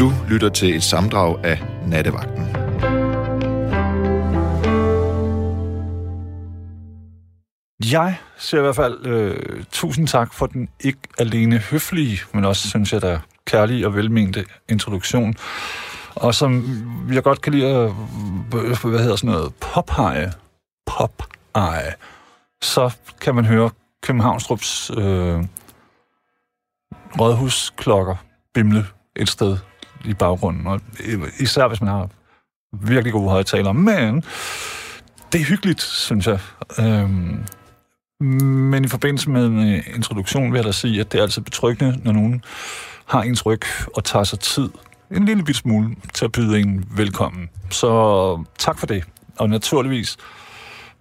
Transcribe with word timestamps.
Du 0.00 0.12
lytter 0.28 0.48
til 0.48 0.76
et 0.76 0.82
samdrag 0.82 1.44
af 1.44 1.62
Nattevagten. 1.86 2.44
Jeg 7.92 8.16
siger 8.38 8.60
i 8.60 8.62
hvert 8.62 8.76
fald 8.76 9.06
øh, 9.06 9.64
tusind 9.72 10.08
tak 10.08 10.34
for 10.34 10.46
den 10.46 10.68
ikke 10.80 10.98
alene 11.18 11.58
høflige, 11.58 12.18
men 12.34 12.44
også, 12.44 12.68
synes 12.68 12.92
jeg, 12.92 13.02
der 13.02 13.18
kærlige 13.44 13.86
og 13.86 13.94
velmente 13.96 14.44
introduktion. 14.68 15.34
Og 16.14 16.34
som 16.34 16.64
jeg 17.12 17.22
godt 17.22 17.40
kan 17.40 17.52
lide 17.52 17.66
at, 17.66 17.90
øh, 18.54 18.84
hvad 18.84 18.98
hedder 18.98 19.16
sådan 19.16 19.30
noget, 19.30 19.54
popeye, 19.54 20.32
pop-eje, 20.86 21.94
så 22.62 22.96
kan 23.20 23.34
man 23.34 23.44
høre 23.44 23.70
Københavnstrups 24.02 24.90
øh, 24.90 25.44
rådhusklokker 27.20 28.16
bimle 28.54 28.86
et 29.16 29.28
sted 29.28 29.56
i 30.04 30.14
baggrunden. 30.14 30.66
Og 30.66 30.80
især 31.38 31.68
hvis 31.68 31.80
man 31.80 31.90
har 31.90 32.08
virkelig 32.72 33.12
gode 33.12 33.30
højtaler. 33.30 33.72
Men 33.72 34.24
det 35.32 35.40
er 35.40 35.44
hyggeligt, 35.44 35.80
synes 35.80 36.26
jeg. 36.26 36.38
Øhm, 36.78 37.44
men 38.20 38.84
i 38.84 38.88
forbindelse 38.88 39.30
med 39.30 39.46
en 39.46 39.74
øh, 39.74 39.82
introduktion 39.94 40.52
vil 40.52 40.58
jeg 40.58 40.64
da 40.64 40.72
sige, 40.72 41.00
at 41.00 41.12
det 41.12 41.18
er 41.18 41.22
altid 41.22 41.42
betryggende, 41.42 42.00
når 42.04 42.12
nogen 42.12 42.44
har 43.06 43.22
ens 43.22 43.46
ryg 43.46 43.62
og 43.94 44.04
tager 44.04 44.24
sig 44.24 44.40
tid 44.40 44.68
en 45.10 45.24
lille 45.24 45.44
bit 45.44 45.56
smule 45.56 45.96
til 46.14 46.24
at 46.24 46.32
byde 46.32 46.60
en 46.60 46.88
velkommen. 46.96 47.50
Så 47.70 48.44
tak 48.58 48.78
for 48.78 48.86
det. 48.86 49.04
Og 49.38 49.50
naturligvis 49.50 50.16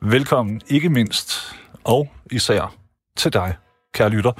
velkommen 0.01 0.61
ikke 0.67 0.89
mindst 0.89 1.55
og 1.83 2.11
især 2.31 2.75
til 3.17 3.33
dig, 3.33 3.55
kære 3.93 4.09
lytter. 4.09 4.31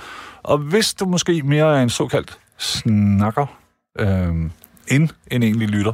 Og 0.44 0.58
hvis 0.58 0.94
du 0.94 1.06
måske 1.06 1.44
mere 1.44 1.78
er 1.78 1.84
en 1.84 1.90
såkaldt 1.90 2.40
snakker 2.58 3.59
øh, 4.00 4.50
end 4.88 5.10
en 5.32 5.44
egentlig 5.44 5.70
lytter, 5.70 5.94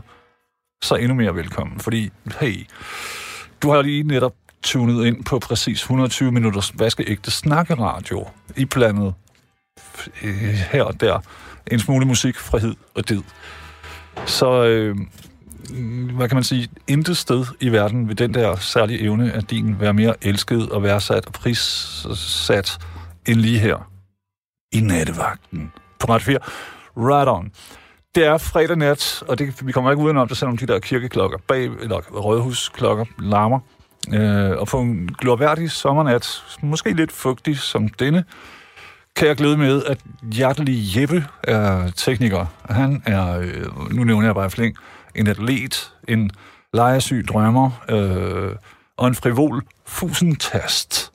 så 0.84 0.96
endnu 0.96 1.14
mere 1.14 1.36
velkommen. 1.36 1.80
Fordi, 1.80 2.10
hey, 2.40 2.66
du 3.62 3.72
har 3.72 3.82
lige 3.82 4.04
netop 4.04 4.34
tunet 4.64 5.06
ind 5.06 5.24
på 5.24 5.40
præcis 5.40 5.82
120 5.82 6.32
minutters 6.32 6.80
vaskeægte 6.80 7.32
snakkeradio 7.32 8.28
i 8.58 8.66
blandet 8.66 9.14
øh, 10.24 10.34
her 10.72 10.84
og 10.84 11.02
der. 11.02 11.20
En 11.72 11.80
smule 11.80 12.06
musik, 12.06 12.36
frihed 12.36 12.76
og 12.96 13.10
did. 13.10 13.22
Så, 14.26 14.64
øh, 14.66 14.98
hvad 16.16 16.28
kan 16.30 16.36
man 16.36 16.44
sige, 16.44 16.70
intet 16.88 17.18
sted 17.18 17.46
i 17.60 17.70
verden 17.70 18.08
vil 18.08 18.18
den 18.18 18.34
der 18.34 18.56
særlige 18.56 19.02
evne 19.02 19.34
af 19.34 19.44
din 19.44 19.80
være 19.80 19.94
mere 19.94 20.16
elsket 20.22 20.70
og 20.70 20.84
værdsat 20.84 21.26
og 21.26 21.34
prissat 21.34 22.78
end 23.28 23.40
lige 23.40 23.60
her 23.60 23.92
i 24.72 24.80
nattevagten 24.80 25.72
på 26.00 26.08
Radio 26.08 26.26
4. 26.26 26.38
Right 26.98 27.30
on. 27.30 27.52
Det 28.16 28.26
er 28.26 28.38
fredag 28.38 28.78
nat, 28.78 29.24
og 29.28 29.40
det, 29.40 29.68
vi 29.68 29.72
kommer 29.72 29.92
ikke 29.92 30.04
udenom 30.04 30.28
det, 30.28 30.38
selvom 30.38 30.58
de 30.58 30.68
der 30.68 30.80
kirkeklokker 30.80 31.38
bag, 31.48 31.64
eller 31.64 32.02
rådhusklokker 32.12 33.06
larmer. 33.20 33.60
Øh, 34.14 34.58
og 34.58 34.68
på 34.68 34.80
en 34.80 35.16
glorværdig 35.20 35.72
sommernat, 35.72 36.44
måske 36.62 36.94
lidt 36.94 37.12
fugtig 37.12 37.60
som 37.60 37.88
denne, 37.88 38.26
kan 39.16 39.28
jeg 39.28 39.36
glæde 39.36 39.58
med, 39.58 39.84
at 39.84 39.98
hjertelig 40.34 40.98
Jeppe 40.98 41.26
er 41.44 41.92
tekniker. 41.96 42.46
Han 42.70 43.04
er, 43.06 43.40
øh, 43.40 43.92
nu 43.92 44.04
nævner 44.04 44.28
jeg 44.28 44.36
bare 44.36 44.52
flink, 44.52 44.78
en 45.16 45.28
atlet, 45.28 45.94
en 46.08 46.32
lejesyg 46.74 47.26
drømmer 47.28 47.72
øh, 47.90 48.56
og 48.98 49.08
en 49.08 49.16
frivol 49.16 49.64
fusentast. 49.86 51.12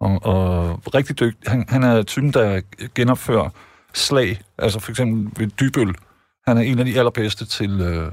Og, 0.00 0.20
og 0.22 0.80
rigtig 0.94 1.20
dygtig. 1.20 1.50
Han, 1.50 1.64
han 1.68 1.82
er 1.82 2.02
typen, 2.02 2.32
der 2.32 2.60
genopfører 2.94 3.50
slag, 3.94 4.40
altså 4.58 4.80
for 4.80 4.90
eksempel 4.90 5.40
ved 5.40 5.50
dybøl. 5.50 5.94
Han 6.46 6.56
er 6.56 6.62
en 6.62 6.78
af 6.78 6.84
de 6.84 6.98
allerbedste 6.98 7.46
til 7.46 7.80
øh, 7.80 8.12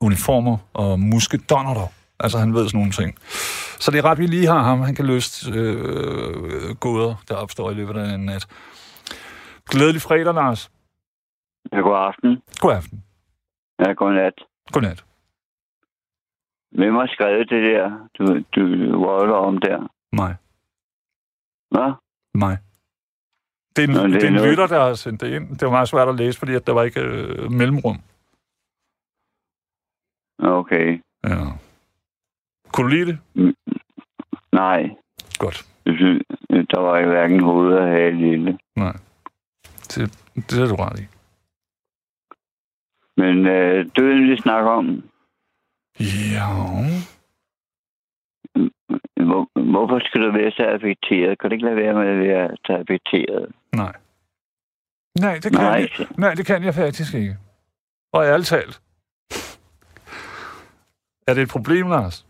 uniformer 0.00 0.58
og 0.74 1.00
muskedonner 1.00 1.88
Altså, 2.20 2.38
han 2.38 2.54
ved 2.54 2.68
sådan 2.68 2.78
nogle 2.78 2.92
ting. 2.92 3.10
Så 3.82 3.90
det 3.90 3.98
er 3.98 4.04
ret, 4.04 4.18
vi 4.18 4.26
lige 4.26 4.46
har 4.46 4.62
ham. 4.62 4.80
Han 4.80 4.94
kan 4.94 5.06
løse 5.06 5.52
øh, 5.54 6.76
gåder, 6.80 7.14
der 7.28 7.34
opstår 7.34 7.70
i 7.70 7.74
løbet 7.74 7.96
af 7.96 8.14
en 8.14 8.24
nat. 8.24 8.46
Glædelig 9.70 10.02
fredag, 10.02 10.34
Lars. 10.34 10.70
Ja, 11.72 11.78
god 11.78 11.96
aften. 11.96 12.42
God 12.60 12.72
aften. 12.72 13.04
Ja, 13.78 13.92
god 13.92 14.12
nat. 14.12 14.34
God 14.72 14.82
nat. 14.82 15.04
Hvem 16.70 16.94
har 16.94 17.06
skrevet 17.06 17.50
det 17.50 17.62
der, 17.70 18.08
du, 18.18 18.24
du 18.54 18.62
volder 18.98 19.34
om 19.34 19.58
der? 19.58 19.78
Mig. 20.12 20.36
Hvad? 21.70 21.92
Mig. 22.34 22.58
Det 23.76 23.84
er 23.84 23.88
en, 23.88 23.94
Nå, 23.94 24.02
det 24.02 24.12
det 24.12 24.22
er 24.22 24.24
er 24.24 24.28
en 24.28 24.34
noget- 24.34 24.50
lytter, 24.50 24.66
der 24.66 24.80
har 24.86 24.94
sendt 24.94 25.20
det 25.20 25.34
ind. 25.34 25.48
Det 25.48 25.62
var 25.62 25.70
meget 25.70 25.88
svært 25.88 26.08
at 26.08 26.14
læse, 26.14 26.38
fordi 26.38 26.54
at 26.54 26.66
der 26.66 26.72
var 26.72 26.82
ikke 26.82 27.00
øh, 27.00 27.52
mellemrum. 27.52 28.00
Okay. 30.38 31.00
Ja. 31.24 31.44
Kunne 32.72 32.84
du 32.84 32.88
lide 32.96 33.06
det? 33.06 33.18
Nej. 34.52 34.90
Godt. 35.38 35.66
Jeg 35.86 35.94
synes, 35.96 36.22
Der 36.50 36.80
var 36.80 36.98
jo 36.98 37.08
hverken 37.08 37.40
hoved 37.40 37.74
og 37.74 37.86
hale 37.88 38.16
lille. 38.30 38.58
Nej. 38.76 38.96
Det, 39.94 40.18
det 40.50 40.58
er 40.62 40.66
du 40.68 40.74
ret 40.74 40.98
i. 41.00 41.06
Men 43.16 43.46
øh, 43.46 43.86
døden, 43.96 44.30
vi 44.30 44.36
snakker 44.36 44.70
om, 44.70 45.02
Ja. 46.00 46.46
Hvor, 49.16 49.60
hvorfor 49.72 49.98
skal 50.04 50.20
du 50.20 50.32
være 50.32 50.50
så 50.50 50.62
affekteret? 50.62 51.38
Kan 51.38 51.50
du 51.50 51.54
ikke 51.54 51.64
lade 51.64 51.76
være 51.76 51.94
med 51.94 52.08
at 52.08 52.18
være 52.18 52.56
så 52.66 52.72
affekteret? 52.72 53.52
Nej. 53.74 53.92
Nej, 55.20 55.34
det 55.34 55.52
kan, 55.52 55.60
Nej. 55.60 55.88
jeg, 55.98 56.06
nej, 56.18 56.34
det 56.34 56.46
kan 56.46 56.64
jeg 56.64 56.74
faktisk 56.74 57.14
ikke. 57.14 57.36
Og 58.12 58.24
ærligt 58.24 58.48
talt. 58.48 58.80
Er 61.26 61.34
det 61.34 61.42
et 61.42 61.48
problem, 61.48 61.88
Lars? 61.88 62.26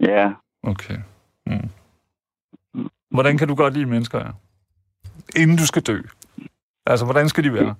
Ja. 0.00 0.32
Okay. 0.62 0.98
Mm. 1.46 1.70
Hvordan 3.10 3.38
kan 3.38 3.48
du 3.48 3.54
godt 3.54 3.74
lide 3.74 3.86
mennesker, 3.86 4.18
ja? 4.18 4.30
Inden 5.36 5.56
du 5.56 5.66
skal 5.66 5.82
dø. 5.82 5.98
Altså, 6.86 7.04
hvordan 7.04 7.28
skal 7.28 7.44
de 7.44 7.52
være? 7.52 7.74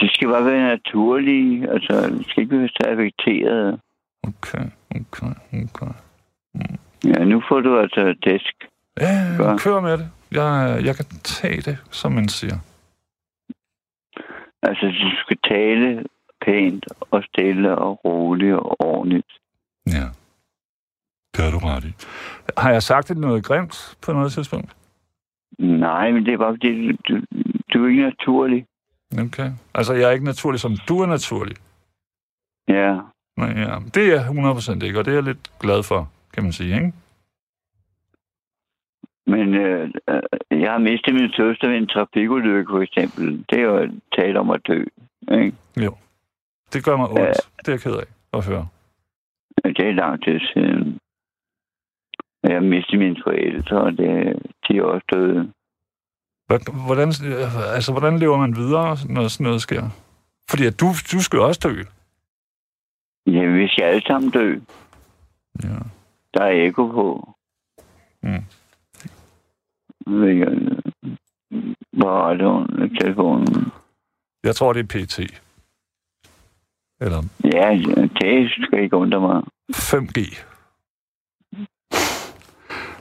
Det 0.00 0.10
skal 0.14 0.28
bare 0.28 0.44
være 0.44 0.68
naturligt. 0.68 1.70
Altså, 1.70 2.10
det 2.10 2.26
skal 2.28 2.42
ikke 2.42 2.58
være 2.58 2.68
så 2.68 2.82
affekteret. 2.86 3.80
Okay, 4.22 4.64
okay, 4.90 5.34
okay. 5.52 5.92
Ja, 7.04 7.24
nu 7.24 7.42
får 7.48 7.60
du 7.60 7.78
altså 7.78 8.14
disk. 8.24 8.54
Ja, 9.00 9.36
Godt. 9.38 9.62
kør 9.62 9.80
med 9.80 9.98
det. 9.98 10.10
Jeg, 10.32 10.80
jeg 10.84 10.96
kan 10.96 11.04
tage 11.24 11.60
det, 11.60 11.78
som 11.90 12.12
man 12.12 12.28
siger. 12.28 12.58
Altså, 14.62 14.86
du 14.86 15.10
skal 15.24 15.36
tale 15.48 16.04
pænt 16.44 16.86
og 17.10 17.22
stille 17.24 17.78
og 17.78 18.00
roligt 18.04 18.54
og 18.54 18.80
ordentligt. 18.80 19.26
Ja. 19.86 20.06
Det 21.36 21.44
har 21.44 21.50
du 21.50 21.58
ret 21.58 21.84
i. 21.84 21.92
Har 22.56 22.70
jeg 22.70 22.82
sagt 22.82 23.08
det 23.08 23.16
noget 23.16 23.44
grimt 23.44 23.96
på 24.02 24.12
noget 24.12 24.32
tidspunkt? 24.32 24.76
Nej, 25.58 26.10
men 26.10 26.26
det 26.26 26.34
er 26.34 26.38
bare 26.38 26.52
fordi, 26.52 26.92
du, 26.92 26.96
du, 27.08 27.20
du 27.74 27.84
er 27.84 27.88
ikke 27.88 28.02
naturlig. 28.02 28.66
Okay. 29.18 29.50
Altså, 29.74 29.92
jeg 29.94 30.02
er 30.02 30.10
ikke 30.10 30.24
naturlig, 30.24 30.60
som 30.60 30.76
du 30.88 31.00
er 31.00 31.06
naturlig. 31.06 31.56
Ja. 32.68 32.98
Men 33.36 33.56
ja, 33.56 33.76
det 33.94 34.02
er 34.02 34.14
jeg 34.14 34.26
100% 34.80 34.84
ikke, 34.84 34.98
og 34.98 35.04
det 35.04 35.10
er 35.10 35.14
jeg 35.14 35.22
lidt 35.22 35.58
glad 35.60 35.82
for, 35.82 36.10
kan 36.32 36.42
man 36.42 36.52
sige, 36.52 36.74
ikke? 36.74 36.92
Men 39.26 39.54
øh, 39.54 39.90
øh, 40.08 40.60
jeg 40.62 40.70
har 40.70 40.78
mistet 40.78 41.14
min 41.14 41.30
søster 41.30 41.68
ved 41.68 41.76
en 41.76 41.86
trafikulykke, 41.86 42.70
for 42.70 42.80
eksempel. 42.80 43.44
Det 43.50 43.58
er 43.58 43.62
jo 43.62 43.90
tale 44.18 44.40
om 44.40 44.50
at 44.50 44.60
dø. 44.66 44.84
Ikke? 45.32 45.52
Jo. 45.76 45.94
Det 46.72 46.84
gør 46.84 46.96
mig 46.96 47.08
ondt. 47.08 47.20
Ja. 47.20 47.32
Det 47.58 47.68
er 47.68 47.72
jeg 47.72 47.80
ked 47.80 47.94
af 47.94 48.38
at 48.38 48.46
høre. 48.46 48.66
Det 49.64 49.88
er 49.88 49.92
lang 49.92 50.24
tid 50.24 50.40
siden. 50.52 50.98
Jeg 52.42 52.54
har 52.54 52.60
mistet 52.60 52.98
mine 52.98 53.16
forældre, 53.24 53.80
og 53.80 53.92
det, 53.92 54.36
de 54.68 54.76
er 54.78 54.82
også 54.82 55.06
døde. 55.12 55.52
Hvordan, 56.86 57.08
altså, 57.74 57.92
hvordan 57.92 58.18
lever 58.18 58.36
man 58.36 58.56
videre, 58.56 58.96
når 59.08 59.28
sådan 59.28 59.44
noget 59.44 59.62
sker? 59.62 59.82
Fordi 60.50 60.66
at 60.66 60.80
du, 60.80 60.86
du 61.12 61.22
skal 61.22 61.36
jo 61.36 61.46
også 61.46 61.60
dø. 61.68 61.82
Ja, 63.26 63.46
vi 63.46 63.68
skal 63.68 63.84
alle 63.84 64.02
sammen 64.06 64.30
dø. 64.30 64.58
Ja. 65.64 65.78
Der 66.34 66.42
er 66.44 66.66
ekko 66.66 66.86
på. 66.86 67.34
Mm. 68.22 68.44
På 72.00 72.08
radioen 72.08 72.82
og 72.82 72.90
telefonen. 73.00 73.72
Jeg 74.44 74.54
tror, 74.56 74.72
det 74.72 74.80
er 74.80 75.04
PT. 75.04 75.18
Eller 77.00 77.22
Ja, 77.44 77.68
det 78.20 78.50
skal 78.50 78.82
ikke 78.82 78.96
undre 78.96 79.20
mig. 79.20 79.42
5G. 79.72 80.18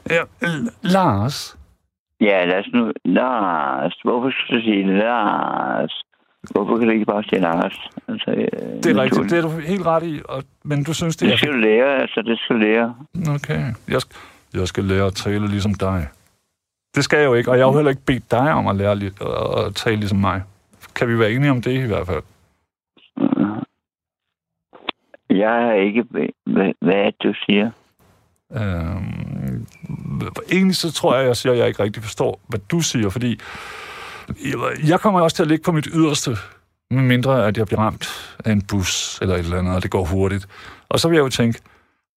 Ja, 0.09 0.23
Lars. 0.81 1.57
Ja, 2.21 2.45
lad 2.45 2.59
os 2.59 2.69
nu... 2.73 2.91
Lars, 3.05 3.99
hvorfor 4.03 4.31
skal 4.31 4.57
du 4.57 4.61
sige 4.61 4.97
Lars? 4.97 6.03
Hvorfor 6.49 6.77
kan 6.77 6.87
du 6.87 6.93
ikke 6.93 7.05
bare 7.05 7.23
sige 7.23 7.41
Lars? 7.41 7.89
Altså, 8.07 8.31
Det 8.83 8.85
er 8.85 9.01
rigtigt, 9.01 9.29
det 9.29 9.37
er 9.37 9.41
du 9.41 9.49
helt 9.49 9.85
ret 9.85 10.03
i, 10.03 10.21
og, 10.29 10.43
men 10.63 10.83
du 10.83 10.93
synes, 10.93 11.15
det 11.17 11.25
Det 11.25 11.33
er... 11.33 11.37
skal 11.37 11.53
du 11.53 11.57
lære, 11.57 12.01
altså 12.01 12.21
det 12.21 12.39
skal 12.39 12.55
du 12.55 12.61
lære. 12.61 12.95
Okay, 13.35 13.61
jeg 13.87 14.01
skal, 14.01 14.15
jeg 14.53 14.67
skal 14.67 14.83
lære 14.83 15.05
at 15.05 15.13
tale 15.13 15.47
ligesom 15.47 15.73
dig. 15.73 16.07
Det 16.95 17.03
skal 17.03 17.17
jeg 17.19 17.25
jo 17.25 17.33
ikke, 17.33 17.51
og 17.51 17.57
jeg 17.57 17.65
har 17.65 17.71
jo 17.71 17.75
heller 17.77 17.89
ikke 17.89 18.05
bedt 18.05 18.31
dig 18.31 18.53
om 18.53 18.67
at 18.67 18.75
lære 18.75 18.91
at, 18.91 19.65
at 19.65 19.75
tale 19.75 19.95
ligesom 19.95 20.17
mig. 20.17 20.43
Kan 20.95 21.07
vi 21.07 21.19
være 21.19 21.31
enige 21.31 21.51
om 21.51 21.61
det 21.61 21.83
i 21.83 21.87
hvert 21.87 22.07
fald? 22.07 22.23
Jeg 25.29 25.49
har 25.49 25.73
ikke... 25.73 26.03
Hvad, 26.45 26.73
hvad 26.81 27.05
det, 27.05 27.15
du 27.23 27.33
siger? 27.45 27.71
Øhm, 28.53 29.65
egentlig 30.51 30.75
så 30.75 30.91
tror 30.91 31.15
jeg, 31.15 31.27
jeg 31.27 31.37
siger, 31.37 31.53
at 31.53 31.59
jeg 31.59 31.67
ikke 31.67 31.83
rigtig 31.83 32.03
forstår, 32.03 32.39
hvad 32.47 32.59
du 32.71 32.79
siger, 32.79 33.09
fordi 33.09 33.39
jeg, 34.87 34.99
kommer 34.99 35.21
også 35.21 35.35
til 35.35 35.43
at 35.43 35.47
ligge 35.47 35.63
på 35.63 35.71
mit 35.71 35.87
yderste, 35.93 36.31
med 36.89 37.03
mindre 37.03 37.47
at 37.47 37.57
jeg 37.57 37.65
bliver 37.65 37.79
ramt 37.79 38.37
af 38.45 38.51
en 38.51 38.61
bus 38.61 39.19
eller 39.21 39.35
et 39.35 39.39
eller 39.39 39.59
andet, 39.59 39.75
og 39.75 39.83
det 39.83 39.91
går 39.91 40.05
hurtigt. 40.05 40.47
Og 40.89 40.99
så 40.99 41.09
vil 41.09 41.15
jeg 41.15 41.23
jo 41.23 41.29
tænke, 41.29 41.61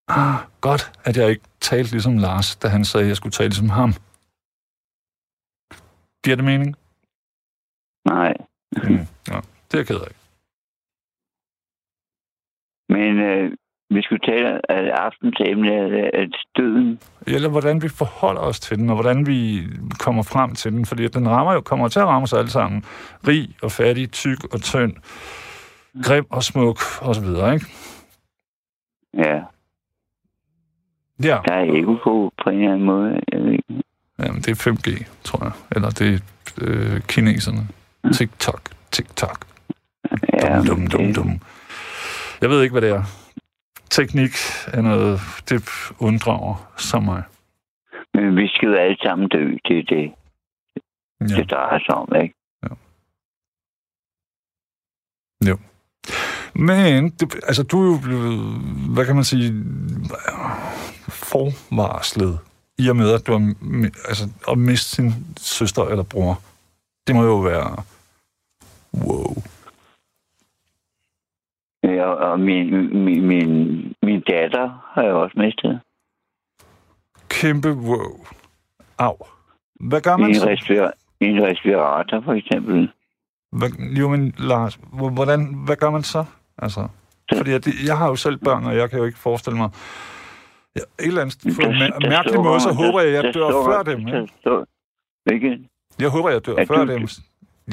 ah, 0.09 0.35
godt, 0.61 0.93
at 1.05 1.17
jeg 1.17 1.31
ikke 1.31 1.45
talte 1.61 1.91
ligesom 1.91 2.19
Lars, 2.19 2.57
da 2.57 2.69
han 2.69 2.85
sagde, 2.85 3.05
at 3.05 3.09
jeg 3.09 3.17
skulle 3.17 3.33
tale 3.33 3.49
ligesom 3.49 3.69
ham. 3.69 3.93
Giver 6.25 6.37
det 6.37 6.45
mening? 6.45 6.77
Nej. 8.05 8.35
Mm, 8.77 9.07
ja, 9.31 9.41
det 9.67 9.75
er 9.75 9.79
jeg 9.79 9.87
ked 9.87 10.01
af. 10.09 10.15
Men 12.89 13.19
øh, 13.19 13.57
vi 13.95 14.03
skulle 14.03 14.21
tale, 14.27 14.71
at 14.71 14.89
aftens 14.89 15.37
emne 15.47 15.73
at 16.15 16.29
døden. 16.57 17.01
Eller 17.27 17.49
hvordan 17.49 17.83
vi 17.83 17.89
forholder 17.89 18.41
os 18.41 18.61
til 18.61 18.79
den, 18.79 18.91
og 18.91 18.95
hvordan 18.95 19.27
vi 19.27 19.61
kommer 19.99 20.23
frem 20.23 20.55
til 20.55 20.73
den, 20.73 20.87
fordi 20.87 21.09
den 21.09 21.29
rammer 21.29 21.53
jo, 21.53 21.61
kommer 21.61 21.89
til 21.89 22.01
at 22.01 22.07
ramme 22.07 22.23
os 22.23 22.33
alle 22.33 22.51
sammen. 22.51 22.85
Rig 23.29 23.49
og 23.63 23.73
fattig, 23.73 24.13
tyk 24.13 24.55
og 24.55 24.61
tynd, 24.61 24.93
grim 26.03 26.27
og 26.31 26.43
smuk, 26.43 26.79
og 27.03 27.15
så 27.15 27.21
videre, 27.21 27.55
ikke? 27.55 27.67
Ja, 29.15 29.41
Ja, 31.23 31.39
der 31.47 31.55
er 31.55 31.65
ekko 31.65 31.95
på 31.95 32.33
på 32.45 32.51
en 32.51 32.59
eller 32.59 32.73
anden 32.73 32.87
måde. 32.87 33.21
Jeg 33.33 33.41
ved 33.41 33.53
ikke. 33.53 33.83
Jamen, 34.19 34.43
det 34.43 34.49
er 34.49 34.71
5G, 34.71 35.05
tror 35.25 35.45
jeg. 35.45 35.53
Eller 35.77 35.91
det 35.91 36.15
er 36.15 36.19
øh, 36.61 37.01
kineserne. 37.01 37.69
TikTok, 38.13 38.61
TikTok. 38.91 39.45
Ja, 40.33 40.57
Dum, 40.57 40.67
dum, 40.67 40.87
dum, 40.87 41.15
dum. 41.15 41.41
Jeg 42.41 42.51
ved 42.51 42.63
ikke, 42.63 42.73
hvad 42.73 42.83
det 42.83 42.91
er. 42.91 43.03
Teknik 43.95 44.35
er 44.67 44.83
noget, 44.83 45.21
det 45.49 45.63
unddrager 45.99 46.73
som 46.77 47.03
mig. 47.03 47.23
Men 48.15 48.37
vi 48.37 48.49
skal 48.49 48.69
jo 48.69 48.75
alle 48.75 48.97
sammen 49.03 49.29
dø. 49.29 49.45
Det 49.69 49.79
er 49.79 49.83
det, 49.83 50.13
Ja. 51.21 51.37
det 51.37 51.51
drejer 51.51 51.79
sig 51.79 51.95
om, 51.95 52.09
ikke? 52.23 52.35
Men, 56.55 57.11
det, 57.11 57.35
altså, 57.35 57.63
du 57.63 57.83
er 57.83 57.93
jo 57.93 57.99
blevet, 58.03 58.39
hvad 58.95 59.07
kan 59.07 59.15
man 59.15 59.25
sige, 59.25 59.65
forvarslet 61.09 62.39
i 62.79 62.89
og 62.89 62.97
med, 62.97 63.13
at 63.13 63.27
du 63.27 63.33
har 63.33 63.55
altså, 64.09 64.29
at 64.49 64.59
miste 64.59 64.91
sin 64.91 65.11
søster 65.37 65.83
eller 65.85 66.03
bror. 66.05 66.41
Det 67.07 67.17
må 67.17 67.25
jo 67.25 67.37
være... 67.37 67.83
Wow. 68.95 69.43
Ja, 71.85 72.05
og 72.07 72.41
min, 72.41 72.95
min, 73.05 73.27
min, 73.27 73.49
min 74.03 74.21
datter 74.21 74.91
har 74.95 75.03
jeg 75.03 75.13
også 75.13 75.35
mistet. 75.39 75.81
Kæmpe 77.29 77.73
wow. 77.73 78.25
Au. 78.99 79.17
Hvad 79.81 80.01
gør 80.01 80.17
man 80.17 80.29
en, 80.29 80.35
så? 80.35 80.47
respira- 80.47 80.93
en 81.21 81.43
respirator, 81.43 82.21
for 82.25 82.33
eksempel. 82.33 82.91
Hvad, 83.53 83.69
jo, 83.71 84.09
men 84.09 84.35
Lars, 84.39 84.79
hvor- 84.93 85.11
hvordan, 85.11 85.55
hvad 85.67 85.77
gør 85.77 85.91
man 85.91 86.03
så? 86.03 86.25
Altså, 86.59 86.89
fordi 87.37 87.51
det, 87.53 87.75
jeg 87.87 87.99
har 87.99 88.09
jo 88.09 88.17
selv 88.17 88.37
børn, 88.37 88.65
og 88.65 88.77
jeg 88.77 88.91
kan 88.91 88.99
jo 88.99 89.05
ikke 89.05 89.19
forestille 89.19 89.57
mig... 89.59 89.71
Ja, 90.77 90.81
et 90.81 91.07
eller 91.07 91.21
andet, 91.21 91.39
på 91.57 91.69
en 91.71 91.77
mær- 91.77 92.09
mærkelig 92.09 92.41
måde, 92.41 92.61
så 92.61 92.73
håber 92.73 93.01
jeg, 93.01 93.09
at 93.19 93.25
jeg 93.25 93.35
dør 93.35 93.51
før 93.67 93.83
dem. 93.83 94.01
Ikke? 95.33 95.69
Jeg 95.99 96.09
håber, 96.09 96.31
jeg 96.31 96.47
dør 96.47 96.65
før 96.69 96.85
dem. 96.85 97.07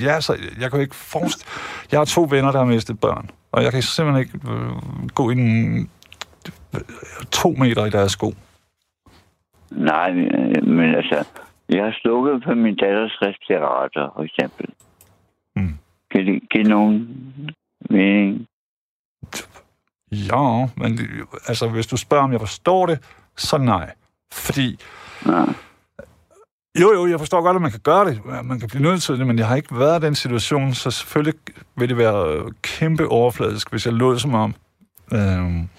Ja, 0.01 0.21
så 0.21 0.33
jeg 0.59 0.69
kan 0.69 0.79
jo 0.79 0.81
ikke 0.83 0.95
forestille... 0.95 1.51
Jeg 1.91 1.99
har 1.99 2.05
to 2.05 2.27
venner, 2.29 2.51
der 2.51 2.59
har 2.59 2.65
mistet 2.65 2.99
børn, 2.99 3.29
og 3.51 3.63
jeg 3.63 3.71
kan 3.71 3.81
simpelthen 3.81 4.21
ikke 4.23 4.51
øh, 4.51 5.09
gå 5.15 5.29
ind 5.29 5.41
øh, 6.75 6.81
to 7.31 7.49
meter 7.49 7.85
i 7.85 7.89
deres 7.89 8.11
sko. 8.11 8.33
Nej, 9.71 10.11
øh, 10.11 10.67
men 10.67 10.95
altså, 10.95 11.27
jeg 11.69 11.83
har 11.83 11.95
slukket 12.01 12.43
på 12.43 12.53
min 12.53 12.75
datters 12.75 13.17
respirator, 13.21 14.11
for 14.15 14.23
eksempel. 14.23 14.65
Mm. 15.55 15.77
Kan 16.11 16.25
det 16.25 16.49
give 16.49 16.63
nogen 16.63 16.97
mening? 17.89 18.47
Ja, 20.11 20.67
men 20.77 20.99
altså, 21.47 21.69
hvis 21.69 21.87
du 21.87 21.97
spørger, 21.97 22.23
om 22.23 22.31
jeg 22.31 22.39
forstår 22.39 22.85
det, 22.85 22.99
så 23.35 23.57
nej. 23.57 23.93
Fordi 24.33 24.79
Nej. 25.25 25.53
Jo, 26.79 26.93
jo, 26.93 27.07
jeg 27.07 27.19
forstår 27.19 27.41
godt, 27.41 27.55
at 27.55 27.61
man 27.61 27.71
kan 27.71 27.79
gøre 27.83 28.05
det. 28.05 28.25
Man 28.45 28.59
kan 28.59 28.69
blive 28.69 28.83
nødt 28.83 29.01
til 29.01 29.19
det, 29.19 29.27
men 29.27 29.37
jeg 29.37 29.47
har 29.47 29.55
ikke 29.55 29.79
været 29.79 30.03
i 30.03 30.05
den 30.05 30.15
situation, 30.15 30.73
så 30.73 30.91
selvfølgelig 30.91 31.39
vil 31.77 31.89
det 31.89 31.97
være 31.97 32.35
øh, 32.35 32.51
kæmpe 32.61 33.07
overfladisk, 33.07 33.71
hvis 33.71 33.85
jeg 33.85 33.93
lod 33.93 34.19
som 34.19 34.33
om... 34.33 34.53
Øhm, 35.13 35.69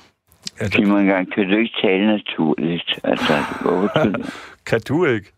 at, 0.58 0.72
Sig 0.72 0.88
mig 0.88 1.00
engang, 1.00 1.32
kan 1.32 1.48
du 1.48 1.56
ikke 1.56 1.74
tale 1.82 2.06
naturligt? 2.06 3.00
Altså, 3.04 3.34
du... 3.64 3.88
kan 4.70 4.80
du 4.88 5.04
ikke? 5.04 5.32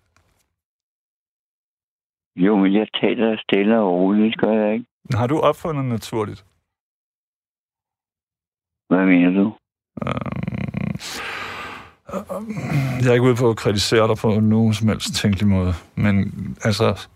Jo, 2.36 2.56
men 2.56 2.74
jeg 2.74 2.86
taler 3.00 3.36
stille 3.36 3.78
og 3.78 3.92
roligt, 3.92 4.38
gør 4.38 4.52
jeg 4.52 4.72
ikke? 4.72 4.86
Har 5.14 5.26
du 5.26 5.38
opfundet 5.38 5.84
naturligt? 5.84 6.44
Hvad 8.88 9.06
mener 9.06 9.30
du? 9.30 9.56
Øh, 10.06 10.53
jeg 13.00 13.08
er 13.08 13.12
ikke 13.12 13.22
ude 13.26 13.36
på 13.36 13.50
at 13.50 13.56
kritisere 13.56 14.08
dig 14.08 14.16
på 14.16 14.40
nogen 14.40 14.74
som 14.74 14.88
helst 14.88 15.14
tænkelig 15.14 15.48
måde, 15.48 15.74
men 15.94 16.16
altså, 16.64 17.06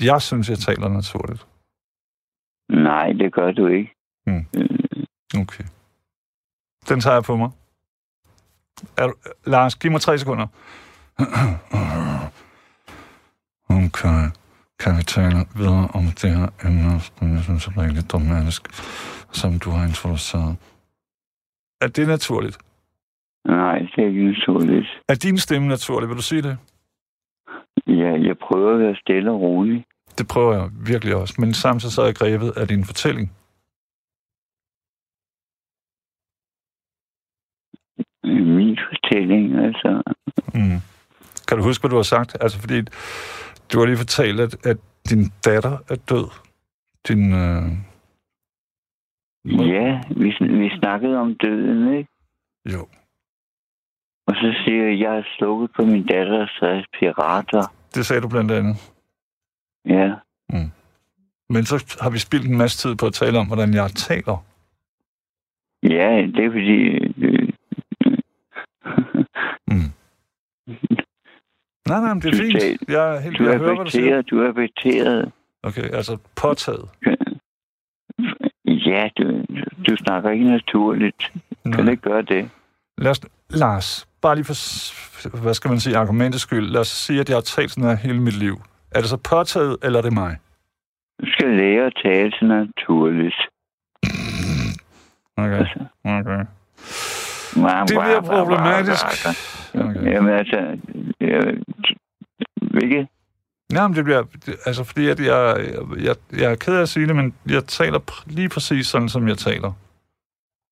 jeg 0.00 0.22
synes, 0.22 0.48
jeg 0.50 0.58
taler 0.58 0.88
naturligt. 0.88 1.46
Nej, 2.68 3.12
det 3.12 3.32
gør 3.34 3.52
du 3.52 3.66
ikke. 3.66 3.94
Mm. 4.26 4.46
Øh, 4.56 4.68
Okay. 5.40 5.64
Den 6.88 7.00
tager 7.00 7.14
jeg 7.14 7.22
på 7.24 7.36
mig. 7.36 7.50
Er, 8.96 9.06
du- 9.06 9.14
Lars, 9.46 9.76
giv 9.76 9.90
mig 9.90 10.00
tre 10.00 10.18
sekunder. 10.18 10.46
Okay. 13.70 14.30
Kan 14.78 14.96
vi 14.98 15.02
tale 15.02 15.46
videre 15.56 15.88
om 15.94 16.04
det 16.04 16.30
her 16.36 16.48
emne, 16.64 17.00
som 17.00 17.34
jeg 17.34 17.42
synes 17.42 17.66
er 17.66 17.82
rigtig 17.82 18.10
dramatisk, 18.10 18.62
som 19.32 19.58
du 19.58 19.70
har 19.70 19.86
introduceret? 19.86 20.56
Er 21.80 21.86
det 21.88 22.08
naturligt? 22.08 22.58
Nej, 23.46 23.78
det 23.78 24.04
er 24.04 24.08
ikke 24.08 24.24
naturligt. 24.24 24.86
Er 25.08 25.14
din 25.14 25.38
stemme 25.38 25.68
naturlig? 25.68 26.08
Vil 26.08 26.16
du 26.16 26.22
sige 26.22 26.42
det? 26.42 26.58
Ja, 27.86 28.12
jeg 28.28 28.38
prøver 28.38 28.72
at 28.74 28.80
være 28.80 28.96
stille 28.96 29.30
og 29.30 29.40
rolig. 29.40 29.84
Det 30.18 30.28
prøver 30.28 30.52
jeg 30.52 30.70
virkelig 30.86 31.14
også. 31.16 31.34
Men 31.38 31.54
samtidig 31.54 31.92
så 31.92 32.02
er 32.02 32.06
jeg 32.06 32.14
grebet 32.14 32.50
af 32.56 32.68
din 32.68 32.84
fortælling. 32.84 33.32
Min 38.24 38.78
fortælling, 38.88 39.54
altså. 39.66 40.02
Mm. 40.54 40.80
Kan 41.48 41.58
du 41.58 41.62
huske, 41.64 41.82
hvad 41.82 41.90
du 41.90 41.96
har 41.96 42.02
sagt? 42.02 42.36
Altså, 42.40 42.60
fordi 42.60 42.82
du 43.72 43.78
har 43.78 43.86
lige 43.86 43.96
fortalt, 43.96 44.40
at, 44.40 44.66
at 44.66 44.76
din 45.10 45.24
datter 45.44 45.78
er 45.88 45.96
død. 46.10 46.28
Din... 47.08 47.32
Øh... 47.32 47.62
Ja, 49.68 50.00
vi, 50.16 50.28
vi 50.40 50.70
snakkede 50.78 51.16
om 51.16 51.34
døden, 51.34 51.94
ikke? 51.98 52.10
Jo. 52.72 52.86
Og 54.26 54.34
så 54.34 54.54
siger 54.64 54.82
jeg, 54.84 54.92
at 54.92 54.98
jeg 55.00 55.10
har 55.10 55.26
slukket 55.38 55.70
på 55.76 55.82
min 55.84 56.06
datters 56.06 56.58
respirator. 56.62 57.72
Det 57.94 58.06
sagde 58.06 58.22
du 58.22 58.28
blandt 58.28 58.50
andet. 58.52 58.76
Ja. 59.88 60.14
Men 61.48 61.64
så 61.64 61.96
har 62.00 62.10
vi 62.10 62.18
spildt 62.18 62.46
en 62.46 62.58
masse 62.58 62.78
tid 62.88 62.96
på 62.96 63.06
at 63.06 63.12
tale 63.12 63.38
om, 63.38 63.46
hvordan 63.46 63.74
jeg 63.74 63.90
taler. 63.90 64.44
Ja, 65.82 66.26
det 66.34 66.44
er 66.44 66.50
fordi... 66.50 66.80
Øh, 67.26 67.48
Mm. 69.70 69.90
Nej, 71.88 72.00
nej, 72.00 72.14
men 72.14 72.22
det 72.22 72.28
er 72.28 72.30
Du 72.30 72.36
fint. 72.36 72.60
sagde- 72.62 72.78
Jeg, 72.88 73.16
er 73.16 73.20
helt, 73.20 73.38
du 73.38 73.44
jeg 73.44 73.54
er 73.54 73.58
hører, 73.58 73.74
hvad 73.74 73.84
du 73.84 73.90
siger. 73.90 74.22
du 74.22 74.40
er 74.40 74.52
beteret. 74.52 75.32
Okay, 75.62 75.82
altså 75.82 76.18
påtaget. 76.36 76.88
Ja, 78.86 79.08
du, 79.18 79.44
du 79.88 79.96
snakker 79.96 80.30
ikke 80.30 80.44
naturligt. 80.44 81.32
Kan 81.64 81.72
du 81.72 81.82
Nej. 81.82 81.90
ikke 81.90 82.02
gøre 82.02 82.22
det? 82.22 82.50
Lad 82.98 83.10
os, 83.10 83.20
Lars, 83.50 84.08
bare 84.26 84.34
lige 84.34 84.50
for, 84.52 84.58
hvad 85.42 85.54
skal 85.54 85.68
man 85.68 85.80
sige, 85.80 85.96
argumentets 85.96 86.42
skyld. 86.42 86.66
Lad 86.74 86.80
os 86.80 86.88
sige, 86.88 87.20
at 87.20 87.28
jeg 87.28 87.36
har 87.36 87.46
talt 87.54 87.70
sådan 87.70 87.90
her 87.90 87.96
hele 87.96 88.20
mit 88.20 88.38
liv. 88.38 88.56
Er 88.94 89.00
det 89.00 89.08
så 89.08 89.16
påtaget, 89.16 89.76
eller 89.84 89.98
er 89.98 90.02
det 90.02 90.12
mig? 90.12 90.36
Du 91.20 91.26
skal 91.34 91.48
lære 91.60 91.86
at 91.86 91.94
tale 92.04 92.30
så 92.38 92.44
naturligt. 92.44 93.40
Okay, 95.36 95.58
Altså, 95.58 95.78
okay. 96.04 96.44
Det 97.88 97.96
bliver 98.04 98.20
problematisk. 98.20 99.06
Okay. 99.74 100.12
Jamen 100.12 100.32
altså, 100.40 100.56
jeg, 101.20 101.54
ikke? 102.82 103.08
Jamen, 103.72 103.96
det 103.96 104.04
bliver... 104.04 104.22
Altså, 104.66 104.84
fordi 104.84 105.08
at 105.08 105.20
jeg, 105.20 105.56
jeg, 106.06 106.14
jeg, 106.40 106.52
er 106.52 106.56
ked 106.56 106.76
af 106.76 106.82
at 106.82 106.88
sige 106.88 107.06
det, 107.06 107.16
men 107.16 107.34
jeg 107.48 107.64
taler 107.64 108.00
lige 108.26 108.48
præcis 108.48 108.86
sådan, 108.86 109.08
som 109.08 109.28
jeg 109.28 109.38
taler. 109.38 109.72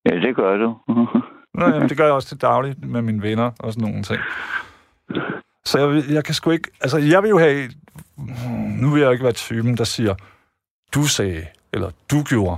Ja, 0.05 0.15
det 0.15 0.35
gør 0.35 0.57
du. 0.57 0.77
Nå, 1.57 1.65
jamen, 1.65 1.89
det 1.89 1.97
gør 1.97 2.05
jeg 2.05 2.13
også 2.13 2.27
til 2.27 2.41
dagligt 2.41 2.83
med 2.83 3.01
mine 3.01 3.21
venner 3.21 3.51
og 3.59 3.73
sådan 3.73 3.87
nogle 3.87 4.03
ting. 4.03 4.21
Så 5.65 5.79
jeg, 5.79 6.03
jeg 6.09 6.23
kan 6.23 6.33
sgu 6.33 6.51
ikke... 6.51 6.69
Altså, 6.81 6.97
jeg 6.97 7.23
vil 7.23 7.29
jo 7.29 7.39
have... 7.39 7.71
Nu 8.81 8.89
vil 8.89 9.01
jeg 9.01 9.11
ikke 9.11 9.23
være 9.23 9.33
typen, 9.33 9.77
der 9.77 9.83
siger, 9.83 10.15
du 10.95 11.03
sagde, 11.03 11.47
eller 11.73 11.91
du 12.11 12.23
gjorde. 12.23 12.57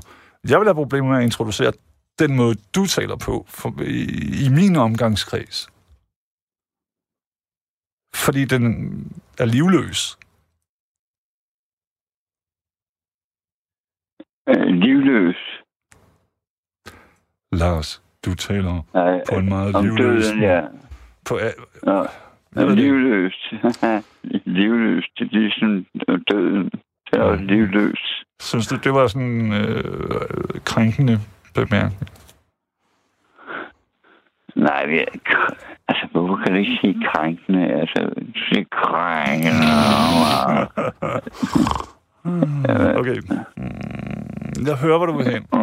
Jeg 0.50 0.60
vil 0.60 0.68
have 0.68 0.76
problemer 0.76 1.10
med 1.10 1.18
at 1.18 1.24
introducere 1.24 1.72
den 2.20 2.36
måde, 2.36 2.56
du 2.76 2.86
taler 2.86 3.16
på 3.16 3.46
for, 3.50 3.82
i, 3.82 4.46
i 4.46 4.50
min 4.50 4.76
omgangskreds. 4.76 5.70
Fordi 8.16 8.46
den 8.46 8.64
er 9.38 9.46
livløs. 9.46 10.18
Øh, 14.50 14.68
livløs. 14.84 15.36
Lars, 17.52 18.02
du 18.28 18.36
taler 18.36 18.84
Nej, 18.94 19.22
på 19.30 19.36
en 19.40 19.50
meget 19.50 19.76
om 19.76 19.86
livløs 19.86 20.26
døden, 20.26 20.42
ja. 20.42 20.62
På, 21.26 21.40
ved 22.52 22.68
det. 22.68 22.78
Livløst. 22.78 23.54
livløst, 24.60 25.12
det 25.20 25.26
er 25.26 25.40
ligesom 25.40 25.86
døden. 26.32 26.70
Det 27.12 27.20
er 27.20 27.22
også 27.22 27.44
livløs. 27.44 28.24
synes 28.40 28.68
du, 28.68 28.76
det 28.76 28.94
var 28.94 29.08
sådan 29.08 29.28
en 29.28 29.54
øh, 29.54 29.84
krænkende 30.66 31.20
bemærkning? 31.56 32.10
Nej, 34.56 34.86
vi 34.86 35.00
er, 35.00 35.06
altså, 35.88 36.08
hvorfor 36.12 36.36
kan 36.36 36.54
du 36.54 36.60
ikke 36.60 36.78
sige 36.82 36.96
krænkende? 37.14 37.64
Altså, 37.74 38.00
du 38.36 38.40
siger 38.50 38.66
krænkende. 38.72 39.68
Okay. 43.00 43.18
Mm, 43.58 44.37
Jeg 44.68 44.76
hører, 44.84 44.98
hvor 44.98 45.06
du 45.06 45.18
vil 45.18 45.28
hen. 45.36 45.44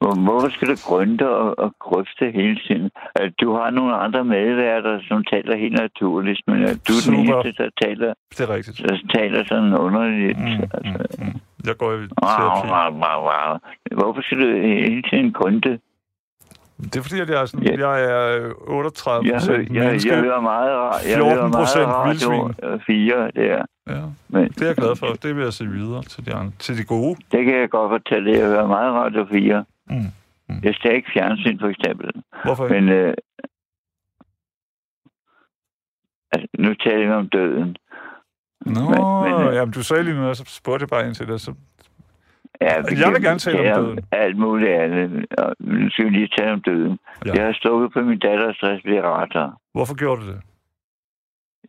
Hvor- 0.00 0.24
Hvorfor 0.26 0.48
skal 0.48 0.68
du 0.68 0.76
grønte 0.88 1.26
og, 1.30 1.58
og 1.58 1.70
grøfte 1.86 2.24
hele 2.38 2.56
tiden? 2.66 2.90
Altså, 3.14 3.34
du 3.40 3.48
har 3.54 3.70
nogle 3.70 3.94
andre 3.96 4.24
medværter, 4.24 5.00
som 5.08 5.24
taler 5.24 5.56
helt 5.56 5.76
naturligt, 5.84 6.40
men 6.46 6.56
øh, 6.56 6.68
du 6.68 6.92
er 6.98 7.02
den 7.06 7.16
Super. 7.16 7.18
eneste, 7.40 7.62
der 7.62 7.70
taler, 7.82 8.14
Det 8.30 8.40
er 8.40 8.50
rigtigt. 8.54 8.78
der 8.88 8.96
taler 9.18 9.44
sådan 9.44 9.74
underligt. 9.86 10.38
Mm, 10.38 10.44
Altså, 10.76 10.98
mm, 11.18 11.26
mm. 11.26 11.40
Jeg 11.66 11.76
går 11.82 11.90
i 11.92 11.96
wow, 11.96 12.06
terapi. 12.36 12.68
wow, 12.74 12.90
wow, 13.02 13.18
wow. 13.28 13.50
Hvorfor 14.00 14.22
skal 14.22 14.38
du 14.40 14.48
hele 14.60 15.02
tiden 15.10 15.32
grønte? 15.32 15.78
Det 16.82 16.96
er 16.96 17.02
fordi, 17.02 17.20
at 17.20 17.28
jeg 17.28 17.40
er, 17.42 17.46
sådan, 17.46 17.66
Ja. 17.66 17.88
jeg 17.88 18.04
er 18.04 18.46
øh, 18.46 18.50
38 18.76 19.26
Jeg, 19.26 19.32
hø- 19.34 19.38
procent 19.38 19.72
jeg, 19.74 19.84
menneske. 19.84 20.10
jeg 20.12 20.20
hører 20.20 20.40
meget, 20.40 20.70
jeg 21.08 21.16
14 21.16 21.32
hører 21.32 21.48
meget 21.48 21.52
procent 21.52 21.90
vildsvin. 22.06 22.54
øh, 22.70 22.80
4 22.86 23.30
der. 23.36 23.64
Ja, 23.88 24.02
Men 24.28 24.48
det 24.48 24.62
er 24.62 24.66
jeg 24.66 24.76
glad 24.76 24.96
for. 24.96 25.06
Det 25.06 25.36
vil 25.36 25.42
jeg 25.44 25.52
sige 25.52 25.70
videre 25.70 26.02
til 26.02 26.26
de, 26.26 26.34
andre, 26.34 26.52
til 26.58 26.78
de 26.78 26.84
gode. 26.84 27.16
det 27.32 27.44
kan 27.44 27.54
jeg 27.60 27.70
godt 27.70 27.90
fortælle. 27.90 28.30
Jeg 28.38 28.46
hører 28.46 28.66
meget 28.66 28.92
radio 28.92 29.26
4. 29.32 29.64
Mm. 29.90 29.96
Mm. 30.48 30.60
Jeg 30.62 30.74
ser 30.82 30.90
ikke 30.90 31.10
fjernsyn, 31.14 31.58
for 31.60 31.68
eksempel. 31.68 32.10
Hvorfor 32.44 32.64
ikke? 32.64 32.80
Men 32.80 32.88
øh, 32.88 33.14
altså, 36.32 36.46
nu 36.58 36.74
taler 36.74 37.06
vi 37.06 37.12
om 37.12 37.28
døden. 37.28 37.76
Nå, 38.66 38.80
men, 38.80 39.32
men, 39.38 39.48
øh, 39.48 39.54
jamen, 39.54 39.72
du 39.72 39.82
sagde 39.82 40.02
lige 40.04 40.16
nu, 40.16 40.28
og 40.28 40.36
så 40.36 40.44
spurgte 40.46 40.82
jeg 40.82 40.88
bare 40.88 41.06
ind 41.06 41.14
til 41.14 41.26
det. 41.28 41.40
Så... 41.40 41.54
Ja, 42.60 42.74
Jeg 42.74 43.12
vil 43.12 43.22
gerne 43.22 43.38
tale 43.38 43.74
om 43.74 43.84
døden. 43.84 43.98
Alt 44.12 44.38
muligt 44.38 44.70
andet. 44.70 45.26
Nu 45.58 45.90
skal 45.90 46.04
vi 46.04 46.10
lige 46.10 46.28
tale 46.38 46.52
om 46.52 46.62
døden. 46.62 46.98
Ja. 47.26 47.32
Jeg 47.34 47.44
har 47.44 47.52
stukket 47.52 47.92
på 47.92 48.00
min 48.00 48.18
datters 48.18 48.62
respirator. 48.62 49.60
Hvorfor 49.72 49.94
gjorde 49.94 50.20
du 50.22 50.26
det? 50.26 50.40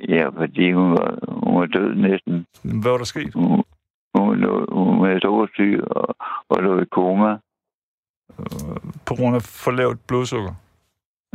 Ja, 0.09 0.27
fordi 0.27 0.71
hun 0.71 0.91
var, 0.91 1.17
hun 1.27 1.59
var 1.59 1.65
død 1.65 1.95
næsten. 1.95 2.45
Hvad 2.63 2.91
var 2.91 2.97
der 2.97 3.03
sket? 3.03 3.33
Hun, 3.33 3.63
hun, 4.15 4.37
lå, 4.37 4.65
hun 4.71 5.07
havde 5.07 5.21
sukkersyge 5.21 5.83
og, 5.83 6.15
og 6.49 6.63
lå 6.63 6.81
i 6.81 6.85
koma. 6.85 7.37
På 9.05 9.13
grund 9.15 9.35
af 9.35 9.41
for 9.41 9.71
lavt 9.71 10.07
blodsukker? 10.07 10.53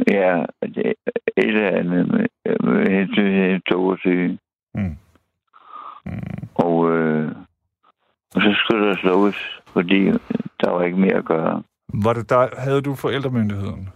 Ja, 0.08 0.44
det, 0.62 0.94
et 1.36 1.48
eller 1.48 1.68
andet 1.70 2.08
med, 2.08 2.26
med 2.60 2.90
hensyn 2.90 3.32
til 3.32 3.62
sukkersyge. 3.68 4.38
Mm. 4.74 4.96
Mm. 6.06 6.48
Og, 6.54 6.90
øh, 6.90 7.32
og 8.36 8.42
så 8.42 8.54
skulle 8.58 8.88
der 8.88 8.96
slukkes, 8.96 9.36
fordi 9.66 10.04
der 10.60 10.70
var 10.70 10.82
ikke 10.82 10.98
mere 10.98 11.14
at 11.14 11.24
gøre. 11.24 11.62
Var 11.94 12.12
det 12.12 12.30
dig, 12.30 12.48
havde 12.58 12.82
du 12.82 12.94
forældremyndigheden? 12.94 13.88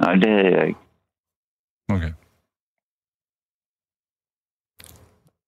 Nej, 0.00 0.14
det 0.14 0.30
havde 0.30 0.56
jeg 0.56 0.66
ikke. 0.66 0.80
Okay. 1.88 2.12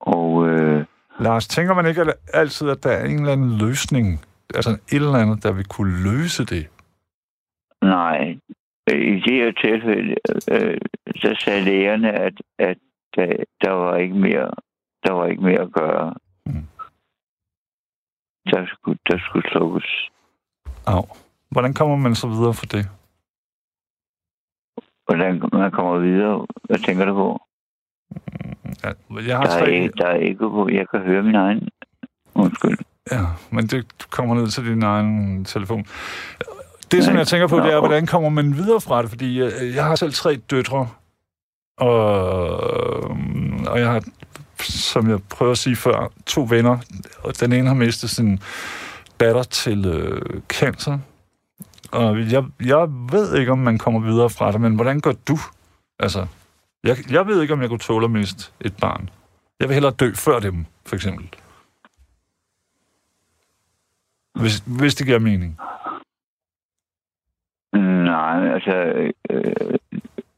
Og 0.01 0.49
øh, 0.49 0.85
Lars, 1.21 1.49
tænker 1.49 1.75
man 1.75 1.87
ikke 1.87 2.05
altid, 2.35 2.69
at 2.69 2.85
der 2.85 2.91
er 2.91 3.05
en 3.05 3.19
eller 3.19 3.33
anden 3.33 3.59
løsning? 3.59 4.21
Altså 4.55 4.71
et 4.71 5.03
eller 5.07 5.15
andet, 5.15 5.43
der 5.43 5.53
vil 5.53 5.67
kunne 5.67 6.03
løse 6.03 6.45
det? 6.45 6.69
nej, 7.83 8.37
i 8.89 9.21
det 9.27 9.35
her 9.41 9.53
tilfælde, 9.53 10.17
øh, 10.51 10.79
så 11.17 11.37
sagde 11.45 11.65
lægerne, 11.65 12.13
at, 12.13 12.33
at 12.59 12.79
der, 13.17 13.45
der, 13.61 13.71
var 13.71 13.97
ikke 13.97 14.15
mere, 14.15 14.51
der 15.05 15.13
var 15.13 15.27
ikke 15.27 15.43
mere 15.43 15.61
at 15.61 15.73
gøre. 15.73 16.15
Mm. 18.53 18.57
Der 18.57 18.67
skulle, 18.75 18.99
der 19.11 19.19
skulle 19.19 19.51
slukkes. 19.51 20.11
Au. 20.87 21.05
Hvordan 21.51 21.75
kommer 21.75 21.97
man 21.97 22.15
så 22.15 22.29
videre 22.29 22.55
for 22.55 22.67
det? 22.67 22.89
Hvordan 25.07 25.43
man 25.53 25.71
kommer 25.71 25.99
videre, 25.99 26.47
hvad 26.65 26.79
tænker 26.79 27.05
du 27.05 27.15
på? 27.15 27.41
Ja, 28.85 28.93
jeg 29.27 29.37
har 29.37 29.45
Der 29.45 29.57
er, 29.57 29.67
ikke, 29.67 29.93
der 29.99 30.07
er 30.07 30.17
ikke 30.17 30.39
på. 30.39 30.69
Jeg 30.69 30.87
kan 30.91 31.01
høre 31.01 31.23
min 31.23 31.35
egen. 31.35 31.69
Undskyld. 32.35 32.79
Ja, 33.13 33.25
men 33.51 33.67
det 33.67 34.11
kommer 34.11 34.35
ned 34.35 34.47
til 34.47 34.65
din 34.65 34.83
egen 34.83 35.45
telefon. 35.45 35.87
Det, 36.93 37.05
som 37.05 37.17
jeg 37.17 37.27
tænker 37.27 37.49
på, 37.49 37.57
det 37.57 37.73
er, 37.73 37.79
hvordan 37.79 38.07
kommer 38.07 38.29
man 38.29 38.57
videre 38.57 38.81
fra 38.81 39.03
det? 39.03 39.11
Fordi 39.11 39.41
øh, 39.41 39.75
jeg 39.75 39.85
har 39.85 39.95
selv 39.95 40.13
tre 40.13 40.37
døtre, 40.37 40.89
og, 41.77 41.91
og 43.67 43.81
jeg 43.81 43.93
har, 43.93 44.05
som 44.63 45.11
jeg 45.11 45.19
prøver 45.31 45.53
at 45.53 45.59
sige 45.59 45.77
før, 45.77 46.13
to 46.27 46.47
venner. 46.51 46.79
Og 47.25 47.41
den 47.41 47.53
ene 47.53 47.67
har 47.67 47.75
mistet 47.75 48.11
sin 48.11 48.39
datter 49.21 49.43
til 49.43 49.87
øh, 49.87 50.41
cancer. 50.49 50.99
Og 51.93 52.19
jeg, 52.33 52.45
jeg 52.65 52.89
ved 52.89 53.39
ikke, 53.39 53.53
om 53.53 53.59
man 53.59 53.79
kommer 53.79 54.01
videre 54.01 54.31
fra 54.31 54.53
det, 54.53 54.61
men 54.61 54.75
hvordan 54.75 55.01
gør 55.01 55.13
du? 55.29 55.37
Altså, 55.99 56.27
jeg, 56.85 56.97
jeg 57.11 57.27
ved 57.27 57.43
ikke, 57.43 57.55
om 57.55 57.61
jeg 57.61 57.69
kunne 57.69 57.79
tåle 57.79 58.05
at 58.05 58.11
miste 58.11 58.53
et 58.61 58.77
barn. 58.81 59.11
Jeg 59.61 59.69
vil 59.69 59.75
hellere 59.75 59.93
dø 59.93 60.13
før 60.15 60.39
dem, 60.39 60.67
for 60.87 60.95
eksempel. 60.97 61.29
Hvis, 64.41 64.59
hvis 64.81 64.95
det 64.95 65.07
giver 65.07 65.19
mening. 65.19 65.59
Nej, 68.05 68.55
altså... 68.55 68.75
Øh, 68.75 69.13
øh 69.31 69.79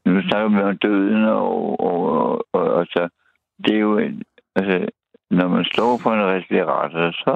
nu 0.05 0.21
snakker 0.21 0.49
vi 0.49 0.61
om 0.61 0.77
døden, 0.77 1.23
og, 1.23 1.79
og, 1.79 2.09
og, 2.09 2.45
og, 2.53 2.73
og 2.73 2.85
så... 2.85 3.09
Det 3.57 3.75
er 3.75 3.79
jo... 3.79 3.97
En, 3.97 4.23
altså, 4.55 4.87
når 5.31 5.47
man 5.47 5.65
slår 5.65 5.97
på 6.03 6.13
en 6.13 6.25
respirator, 6.25 7.11
så, 7.11 7.33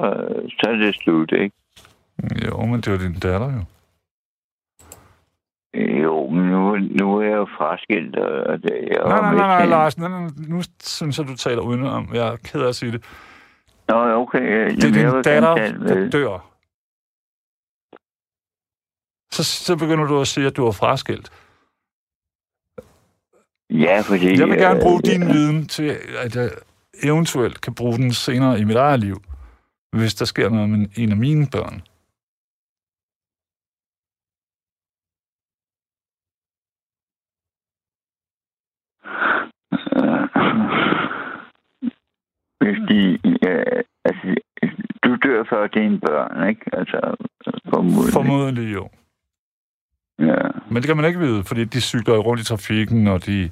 så 0.50 0.70
er 0.70 0.76
det 0.76 0.94
slut, 0.94 1.32
ikke? 1.32 1.56
Jo, 2.46 2.66
men 2.66 2.80
det 2.80 2.92
var 2.92 2.98
din 2.98 3.14
datter 3.14 3.52
jo. 3.52 3.62
Jo, 6.04 6.28
men 6.30 6.44
nu, 6.44 6.76
nu 6.76 7.16
er 7.18 7.22
jeg 7.22 7.36
jo 7.36 7.46
fraskilt, 7.58 8.16
og 8.16 8.62
det, 8.62 8.72
jeg 8.90 9.02
Nej, 9.04 9.20
nej, 9.20 9.34
nej, 9.34 9.46
nej, 9.46 9.66
Lars. 9.66 9.98
Nej, 9.98 10.08
nej, 10.08 10.28
nu 10.48 10.62
synes 10.82 11.18
jeg, 11.18 11.28
du 11.28 11.36
taler 11.36 11.62
uden 11.62 11.84
om. 11.84 12.08
Jeg 12.14 12.28
er 12.28 12.36
ked 12.36 12.60
af 12.60 12.68
at 12.68 12.74
sige 12.76 12.92
det. 12.92 13.04
Nå, 13.88 14.12
okay. 14.12 14.40
øh, 14.40 14.70
Det 14.70 14.84
er 14.84 14.88
jamen, 14.88 15.00
jeg 15.00 15.12
din 15.12 15.22
datter, 15.22 15.54
der 15.54 16.10
dør. 16.10 16.48
Så, 19.30 19.44
så 19.44 19.76
begynder 19.76 20.06
du 20.06 20.20
at 20.20 20.26
sige, 20.26 20.46
at 20.46 20.56
du 20.56 20.66
er 20.66 20.72
fraskilt. 20.72 21.30
Ja, 23.70 24.00
fordi... 24.00 24.38
Jeg 24.38 24.48
vil 24.48 24.58
gerne 24.58 24.76
øh, 24.76 24.82
bruge 24.82 25.02
din 25.02 25.26
viden 25.26 25.66
til, 25.66 25.96
at 26.24 26.36
jeg 26.36 26.50
eventuelt 27.02 27.60
kan 27.60 27.74
bruge 27.74 27.96
den 27.96 28.12
senere 28.12 28.60
i 28.60 28.64
mit 28.64 28.76
eget 28.76 29.00
liv, 29.00 29.16
hvis 29.92 30.14
der 30.14 30.24
sker 30.24 30.48
noget 30.48 30.70
med 30.70 30.86
en 30.96 31.10
af 31.10 31.16
mine 31.16 31.46
børn. 31.52 31.82
Hvis 42.60 42.78
de... 42.88 43.18
Ja, 43.42 43.62
altså, 44.04 44.34
du 45.04 45.16
dør 45.16 45.44
før 45.50 45.66
dine 45.66 46.00
børn, 46.00 46.48
ikke? 46.48 46.64
Altså, 46.72 47.16
formodentlig. 47.70 48.12
Formodentlig 48.12 48.74
jo. 48.74 48.88
Ja. 50.18 50.48
Men 50.68 50.76
det 50.76 50.84
kan 50.84 50.96
man 50.96 51.04
ikke 51.04 51.20
vide, 51.20 51.44
fordi 51.44 51.64
de 51.64 51.80
cykler 51.80 52.18
rundt 52.18 52.42
i 52.42 52.44
trafikken, 52.44 53.06
og 53.06 53.26
de, 53.26 53.50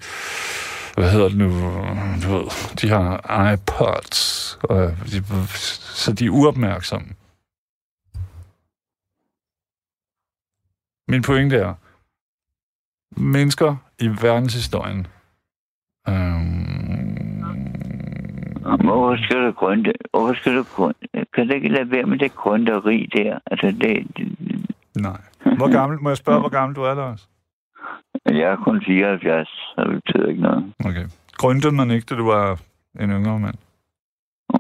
hvad 0.95 1.11
hedder 1.11 1.29
det 1.29 1.39
nu, 1.39 1.49
du 2.23 2.37
ved, 2.37 2.75
de 2.81 2.89
har 2.89 3.53
iPods, 3.53 4.59
og 4.63 4.91
de, 5.13 5.25
så 6.03 6.13
de 6.13 6.27
er 6.27 6.31
uopmærksomme. 6.31 7.09
Min 11.09 11.23
pointe 11.23 11.57
er, 11.57 11.75
mennesker 13.21 13.77
i 13.99 14.09
verdenshistorien, 14.09 15.07
øhm, 16.09 16.77
Hvorfor 18.67 19.17
skal 19.25 19.47
du 19.47 19.53
grønne? 19.53 19.93
Hvorfor 20.11 20.35
skal 20.35 20.57
du 20.57 20.63
grønne? 20.63 20.95
Kan 21.35 21.49
du 21.49 21.55
ikke 21.55 21.69
lade 21.69 21.91
være 21.91 22.07
med 22.07 22.19
det 22.19 22.35
grønteri 22.35 23.09
der? 23.17 23.39
Altså, 23.47 23.67
det, 23.81 24.07
nej. 24.97 25.21
Hvor 25.57 25.73
gammel, 25.73 26.03
må 26.03 26.11
jeg 26.11 26.17
spørge, 26.17 26.41
hvor 26.41 26.49
gammel 26.49 26.77
du 26.77 26.83
er, 26.83 26.95
Lars? 26.95 27.29
jeg 28.27 28.41
er 28.53 28.57
kun 28.57 28.83
74, 28.87 29.49
så 29.49 29.85
det 29.85 30.03
betyder 30.05 30.29
ikke 30.29 30.43
noget. 30.43 30.73
Okay. 30.85 31.07
Grøntede 31.37 31.75
man 31.75 31.91
ikke, 31.91 32.07
da 32.11 32.15
du 32.15 32.27
var 32.27 32.61
en 33.01 33.11
yngre 33.11 33.39
mand? 33.39 33.55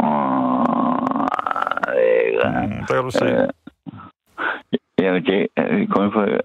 Åh, 0.00 0.26
Mm, 2.46 2.72
der 2.88 2.94
kan 2.94 3.02
du 3.04 3.10
se. 3.10 3.24
Øh, 3.24 3.48
jamen, 4.98 5.24
det 5.26 5.46
er 5.56 5.86
kun 5.90 6.12
for 6.12 6.20
øh, 6.20 6.38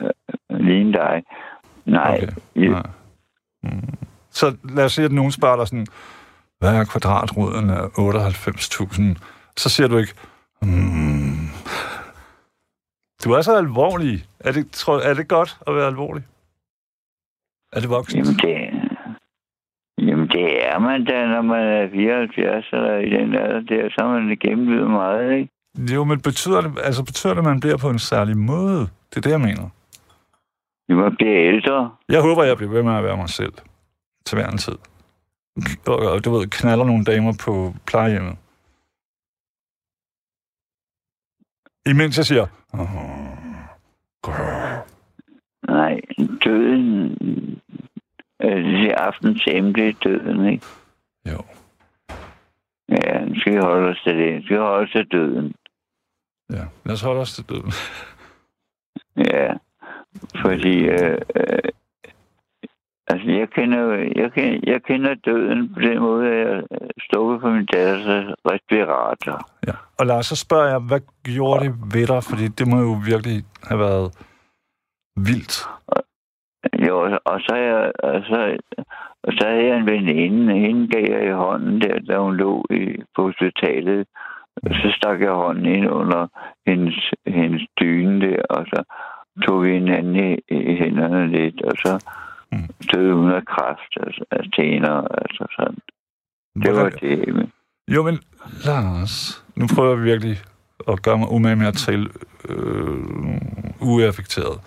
øh, 0.00 0.60
ligne 0.60 0.92
dig. 0.92 1.22
Nej, 1.86 2.14
Okay. 2.14 2.28
okay. 2.56 2.68
Nej. 2.68 2.82
Mm. 3.62 3.94
Så 4.30 4.56
lad 4.74 4.84
os 4.84 4.92
sige, 4.92 5.04
at 5.04 5.12
nogen 5.12 5.32
spørger 5.32 5.56
dig 5.56 5.66
sådan, 5.68 5.86
hvad 6.58 6.74
er 6.76 6.84
kvadratroden 6.84 7.70
af 7.70 7.80
98.000? 7.98 9.02
Så 9.56 9.68
siger 9.68 9.88
du 9.88 9.96
ikke, 9.96 10.14
mm. 10.62 10.68
Du 13.24 13.32
er 13.32 13.42
så 13.42 13.56
alvorlig. 13.56 14.24
Er 14.40 14.52
det, 14.52 14.70
tror, 14.70 14.98
er 15.00 15.14
det 15.14 15.28
godt 15.28 15.58
at 15.66 15.74
være 15.74 15.86
alvorlig? 15.86 16.22
Er 17.72 17.80
det 17.80 17.90
voksen? 17.90 18.18
jamen, 18.18 18.34
det, 18.34 18.56
jamen, 20.08 20.28
det 20.28 20.66
er 20.66 20.78
man 20.78 21.04
da, 21.04 21.26
når 21.26 21.42
man 21.42 21.64
er 21.66 21.90
74 21.90 22.66
eller 22.72 22.98
i 22.98 23.10
den 23.10 23.34
alder 23.34 23.60
der, 23.60 23.88
så 23.90 24.04
er 24.04 24.08
man 24.08 24.36
gennemlevet 24.40 24.90
meget, 24.90 25.32
ikke? 25.38 25.50
Jo, 25.94 26.04
men 26.04 26.20
betyder 26.20 26.60
det, 26.60 26.78
altså 26.84 27.04
betyder 27.04 27.32
det, 27.34 27.38
at 27.38 27.44
man 27.44 27.60
bliver 27.60 27.76
på 27.76 27.90
en 27.90 27.98
særlig 27.98 28.36
måde? 28.36 28.80
Det 29.10 29.16
er 29.16 29.20
det, 29.20 29.30
jeg 29.30 29.40
mener. 29.40 29.68
Vi 30.88 30.94
må 30.94 31.10
blive 31.10 31.46
ældre. 31.46 31.90
Jeg 32.08 32.22
håber, 32.22 32.44
jeg 32.44 32.56
bliver 32.56 32.72
ved 32.72 32.82
med 32.82 32.94
at 32.94 33.04
være 33.04 33.16
mig 33.16 33.28
selv. 33.28 33.52
Til 34.26 34.36
hver 34.38 34.48
en 34.50 34.58
tid. 34.58 34.78
Og, 35.86 35.98
og 35.98 36.24
du 36.24 36.30
ved, 36.30 36.46
knaller 36.46 36.84
nogle 36.84 37.04
damer 37.04 37.32
på 37.44 37.74
plejehjemmet. 37.86 38.36
Imens 41.88 42.18
jeg 42.18 42.26
siger... 42.26 42.46
Nej, 45.68 46.00
døden... 46.44 47.16
Øh, 48.42 48.64
det 48.64 48.90
er 48.90 48.98
aftens 48.98 49.42
emne, 49.46 49.72
det 49.72 49.88
er 49.88 49.92
døden, 49.92 50.46
ikke? 50.46 50.66
Jo. 51.26 51.42
Ja, 52.88 53.24
vi 53.24 53.56
holde 53.56 53.88
os 53.88 54.00
til 54.04 54.16
det. 54.16 54.50
Vi 54.50 54.56
holde 54.56 54.84
os 54.84 54.90
til 54.90 55.06
døden. 55.06 55.54
Ja, 56.50 56.64
lad 56.84 56.92
os 56.92 57.02
holde 57.02 57.20
os 57.20 57.32
til 57.32 57.44
døden. 57.48 57.72
Ja, 59.16 59.52
fordi... 60.42 60.76
Øh, 60.78 61.18
øh, 61.36 61.58
altså, 63.10 63.30
jeg 63.30 63.50
kender, 63.50 63.82
jeg, 64.16 64.32
kender, 64.32 64.60
jeg 64.72 64.82
kender 64.82 65.14
døden 65.14 65.74
på 65.74 65.80
den 65.80 65.98
måde, 65.98 66.26
at 66.28 66.38
jeg 66.46 66.62
stod 67.08 67.40
på 67.40 67.50
min 67.50 67.66
datters 67.66 68.06
respirator. 68.50 69.38
Ja. 69.66 69.72
Og 69.98 70.06
Lars, 70.06 70.26
så 70.26 70.36
spørger 70.36 70.68
jeg, 70.68 70.80
hvad 70.88 71.00
gjorde 71.24 71.64
det 71.64 71.74
ved 71.94 72.06
dig? 72.06 72.22
Fordi 72.30 72.46
det 72.58 72.66
må 72.68 72.76
jo 72.88 72.94
virkelig 73.10 73.44
have 73.68 73.80
været 73.80 74.08
vildt. 75.16 75.54
Jo, 76.86 77.18
og 77.24 77.40
så, 77.40 77.54
jeg, 77.56 77.92
og 78.02 78.22
så, 78.28 78.56
og 79.22 79.32
så 79.32 79.48
havde 79.48 79.66
jeg 79.66 79.76
en 79.78 79.86
veninde, 79.86 80.54
hende 80.54 80.88
gav 80.88 81.04
jeg 81.10 81.28
i 81.28 81.38
hånden 81.42 81.80
der, 81.80 81.98
da 81.98 82.18
hun 82.18 82.36
lå 82.36 82.64
i, 82.70 83.02
på 83.16 83.22
hospitalet. 83.22 84.06
Så 84.66 84.92
stak 84.96 85.20
jeg 85.20 85.30
hånden 85.30 85.66
ind 85.66 85.90
under 85.90 86.26
hendes, 86.66 87.10
hendes 87.26 87.62
dyne 87.80 88.20
der, 88.20 88.42
og 88.50 88.66
så 88.66 88.82
tog 89.46 89.62
vi 89.62 89.72
hinanden 89.72 90.16
i, 90.16 90.38
i 90.48 90.76
hænderne 90.76 91.26
lidt, 91.26 91.62
og 91.62 91.72
så 91.76 91.92
Mm. 92.52 92.68
døde 92.92 93.14
hun 93.14 93.30
af 93.32 93.44
kræft, 93.46 93.92
altså, 94.06 94.24
af 94.30 94.44
tænder, 94.56 94.98
altså 95.22 95.46
sådan. 95.56 95.78
Det 96.62 96.74
var 96.74 96.88
det. 96.88 97.50
Jo, 97.88 98.02
men 98.02 98.18
Lars, 98.64 99.44
nu 99.56 99.66
prøver 99.74 99.96
jeg 99.96 100.04
virkelig 100.04 100.36
at 100.88 101.02
gøre 101.02 101.18
mig 101.18 101.28
umage 101.30 101.56
med 101.56 101.66
at 101.66 101.74
tale 101.74 102.08
øh, 102.48 102.96
uaffekteret. 103.80 104.60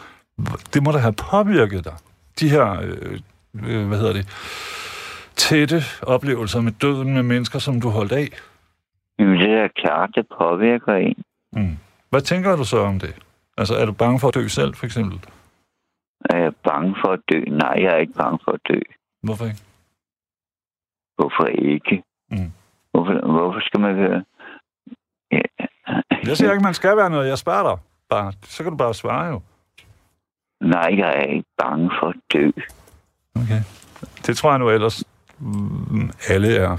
Det 0.73 0.83
må 0.83 0.91
da 0.91 0.97
have 0.97 1.13
påvirket 1.31 1.85
dig. 1.85 1.93
De 2.39 2.50
her, 2.50 2.81
øh, 2.81 3.19
øh, 3.67 3.88
hvad 3.88 3.97
hedder 3.97 4.13
det, 4.13 4.25
tætte 5.35 5.81
oplevelser 6.01 6.61
med 6.61 6.71
døden 6.71 7.13
med 7.13 7.23
mennesker, 7.23 7.59
som 7.59 7.81
du 7.81 7.89
holdt 7.89 8.11
af. 8.11 8.29
Jamen, 9.19 9.39
det 9.39 9.51
er 9.51 9.67
klart, 9.75 10.09
det 10.15 10.25
påvirker 10.39 10.93
en. 10.93 11.23
Mm. 11.53 11.77
Hvad 12.09 12.21
tænker 12.21 12.55
du 12.55 12.63
så 12.63 12.79
om 12.79 13.00
det? 13.00 13.15
Altså, 13.57 13.75
er 13.75 13.85
du 13.85 13.91
bange 13.91 14.20
for 14.20 14.27
at 14.27 14.35
dø 14.35 14.48
selv, 14.48 14.74
for 14.75 14.85
eksempel? 14.85 15.20
Er 16.33 16.37
jeg 16.37 16.53
bange 16.55 16.96
for 17.01 17.11
at 17.13 17.20
dø? 17.31 17.39
Nej, 17.39 17.75
jeg 17.83 17.94
er 17.94 17.98
ikke 17.98 18.13
bange 18.13 18.39
for 18.44 18.51
at 18.51 18.61
dø. 18.70 18.79
Hvorfor 19.24 19.46
ikke? 19.46 19.61
Hvorfor 21.15 21.46
ikke? 21.46 22.03
Mm. 22.31 22.51
Hvorfor, 22.91 23.13
hvorfor 23.31 23.59
skal 23.67 23.79
man 23.79 23.96
være... 23.96 24.24
Ja. 25.31 25.41
Jeg 26.25 26.37
siger 26.37 26.51
ikke, 26.51 26.63
man 26.63 26.74
skal 26.74 26.98
være 26.98 27.09
noget. 27.09 27.27
Jeg 27.27 27.37
spørger 27.37 27.75
dig. 27.75 27.83
Bare, 28.09 28.33
så 28.44 28.63
kan 28.63 28.72
du 28.72 28.77
bare 28.77 28.94
svare 28.94 29.25
jo. 29.25 29.41
Nej, 30.61 30.89
jeg 30.98 31.09
er 31.09 31.24
ikke 31.35 31.50
bange 31.57 31.91
for 32.00 32.07
at 32.07 32.15
dø. 32.33 32.51
Okay. 33.35 33.61
Det 34.25 34.37
tror 34.37 34.50
jeg 34.50 34.59
nu 34.59 34.70
ellers 34.70 35.03
mm, 35.39 36.09
alle 36.29 36.55
er. 36.55 36.77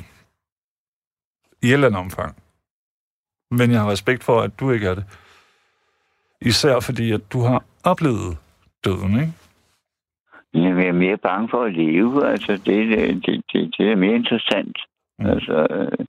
I 1.63 1.67
et 1.67 1.73
eller 1.73 1.87
andet 1.87 2.01
omfang. 2.01 2.37
Men 3.51 3.71
jeg 3.71 3.81
har 3.81 3.91
respekt 3.91 4.25
for, 4.25 4.41
at 4.41 4.61
du 4.61 4.71
ikke 4.71 4.87
er 4.87 4.95
det. 4.95 5.05
Især 6.41 6.81
fordi, 6.81 7.13
at 7.13 7.33
du 7.33 7.41
har 7.41 7.65
oplevet 7.85 8.39
døden, 8.85 9.21
ikke? 9.21 9.33
Jeg 10.55 10.87
er 10.89 10.93
mere 10.93 11.17
bange 11.17 11.49
for 11.49 11.65
at 11.65 11.73
leve. 11.73 12.29
Altså, 12.31 12.53
det, 12.53 12.67
det, 12.67 13.27
det, 13.27 13.45
det, 13.53 13.75
det 13.79 13.93
er 13.93 13.97
mere 13.97 14.15
interessant. 14.15 14.79
Mm. 15.19 15.27
Altså, 15.27 15.67
øh, 15.71 16.07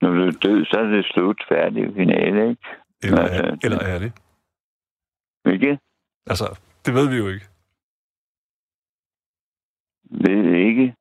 når 0.00 0.10
du 0.10 0.22
er 0.26 0.30
død, 0.30 0.64
så 0.64 0.76
er 0.78 0.84
det 0.84 1.04
slut, 1.04 1.44
færdig, 1.48 1.94
finale, 1.94 2.50
ikke? 2.50 2.62
Eller, 3.02 3.22
er, 3.22 3.42
Altså, 3.42 3.58
eller 3.64 3.78
er 3.78 3.98
det? 3.98 4.12
Hvilket? 5.42 5.78
Altså, 6.26 6.58
det 6.86 6.94
ved 6.94 7.08
vi 7.10 7.16
jo 7.16 7.28
ikke. 7.28 7.46
Ved 10.10 10.54
ikke. 10.66 10.94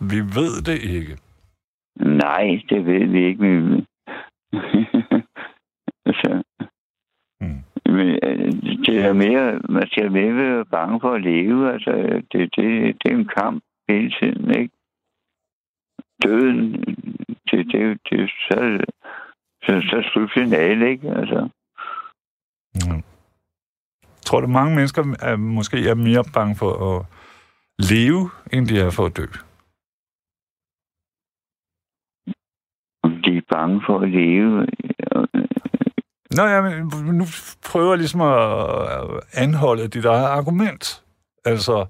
Vi 0.00 0.18
ved 0.38 0.62
det 0.62 0.78
ikke. 0.82 1.18
Nej, 1.96 2.62
det 2.68 2.86
ved 2.86 3.06
vi 3.06 3.24
ikke. 3.26 3.86
Altså, 6.06 6.42
det 8.86 8.96
er 9.04 9.12
mere, 9.12 9.60
man 9.68 9.86
skal 9.86 10.12
mere 10.12 10.34
være 10.36 10.64
bange 10.64 11.00
for 11.00 11.14
at 11.14 11.22
leve. 11.22 11.72
Altså, 11.72 11.92
det, 12.32 12.56
det, 12.56 12.96
det 13.02 13.12
er 13.12 13.16
en 13.16 13.28
kamp 13.38 13.64
hele 13.88 14.12
tiden, 14.20 14.50
ikke? 14.60 14.74
Døden, 16.22 16.72
det, 17.50 17.66
det, 17.72 18.00
det, 18.10 18.30
så, 18.30 18.84
så, 19.62 19.72
så 19.90 20.10
slut 20.12 20.30
finale, 20.34 20.90
ikke? 20.90 21.10
Altså, 21.10 21.48
Mm. 22.74 23.02
Tror 24.24 24.40
du, 24.40 24.46
mange 24.46 24.74
mennesker 24.74 25.02
er, 25.20 25.36
måske 25.36 25.88
er 25.88 25.94
mere 25.94 26.24
bange 26.34 26.56
for 26.56 26.72
at 26.90 27.06
leve, 27.78 28.30
end 28.52 28.66
de 28.68 28.80
er 28.80 28.90
for 28.90 29.06
at 29.06 29.16
dø? 29.16 29.26
de 33.24 33.36
er 33.36 33.42
bange 33.50 33.82
for 33.86 33.98
at 34.00 34.10
leve. 34.10 34.66
Nå 36.36 36.42
ja, 36.46 36.60
men 36.60 36.90
nu 37.18 37.26
prøver 37.66 37.90
jeg 37.90 37.98
ligesom 37.98 38.20
at 38.20 39.20
anholde 39.32 39.88
dit 39.88 40.04
eget 40.04 40.24
argument. 40.26 41.02
Altså, 41.44 41.86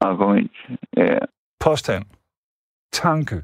Argument. 0.00 0.50
Ja, 0.96 1.18
påstand, 1.60 2.04
tanke. 2.92 3.42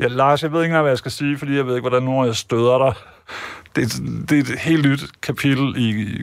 Ja, 0.00 0.06
Lars, 0.06 0.42
jeg 0.42 0.52
ved 0.52 0.60
ikke 0.60 0.66
engang, 0.66 0.82
hvad 0.82 0.90
jeg 0.90 0.98
skal 0.98 1.10
sige, 1.10 1.38
fordi 1.38 1.56
jeg 1.56 1.66
ved 1.66 1.76
ikke, 1.76 1.88
hvordan 1.88 2.08
af 2.08 2.26
jer 2.26 2.32
støder 2.32 2.78
dig. 2.78 2.94
Det, 3.76 3.82
er- 3.84 4.24
det 4.28 4.38
er 4.38 4.40
et 4.52 4.58
helt 4.58 4.86
nyt 4.88 5.20
kapitel 5.22 5.74
i... 5.76 6.20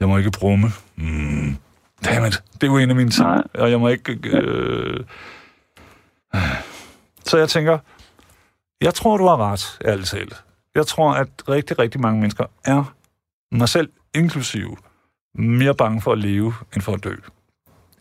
jeg 0.00 0.08
må 0.08 0.16
ikke 0.18 0.30
brumme. 0.38 0.68
Mm. 0.96 1.56
Dammit, 2.04 2.42
det 2.54 2.62
er 2.62 2.66
jo 2.66 2.76
en 2.78 2.90
af 2.90 2.96
mine 2.96 3.10
ting. 3.10 3.26
Og 3.54 3.70
jeg 3.70 3.80
må 3.80 3.88
ikke... 3.88 4.18
Øh... 4.36 5.04
Så 7.24 7.38
jeg 7.38 7.48
tænker, 7.48 7.78
jeg 8.80 8.94
tror, 8.94 9.16
du 9.16 9.26
har 9.26 9.52
ret, 9.52 9.78
ærligt 9.84 10.08
talt. 10.08 10.44
Jeg 10.78 10.86
tror, 10.86 11.10
at 11.12 11.28
rigtig, 11.48 11.78
rigtig 11.78 12.00
mange 12.00 12.20
mennesker 12.20 12.44
er, 12.64 12.94
mig 13.52 13.68
selv 13.68 13.88
inklusive, 14.14 14.76
mere 15.34 15.74
bange 15.74 16.00
for 16.00 16.12
at 16.12 16.18
leve, 16.18 16.52
end 16.74 16.82
for 16.82 16.92
at 16.92 17.04
dø 17.04 17.14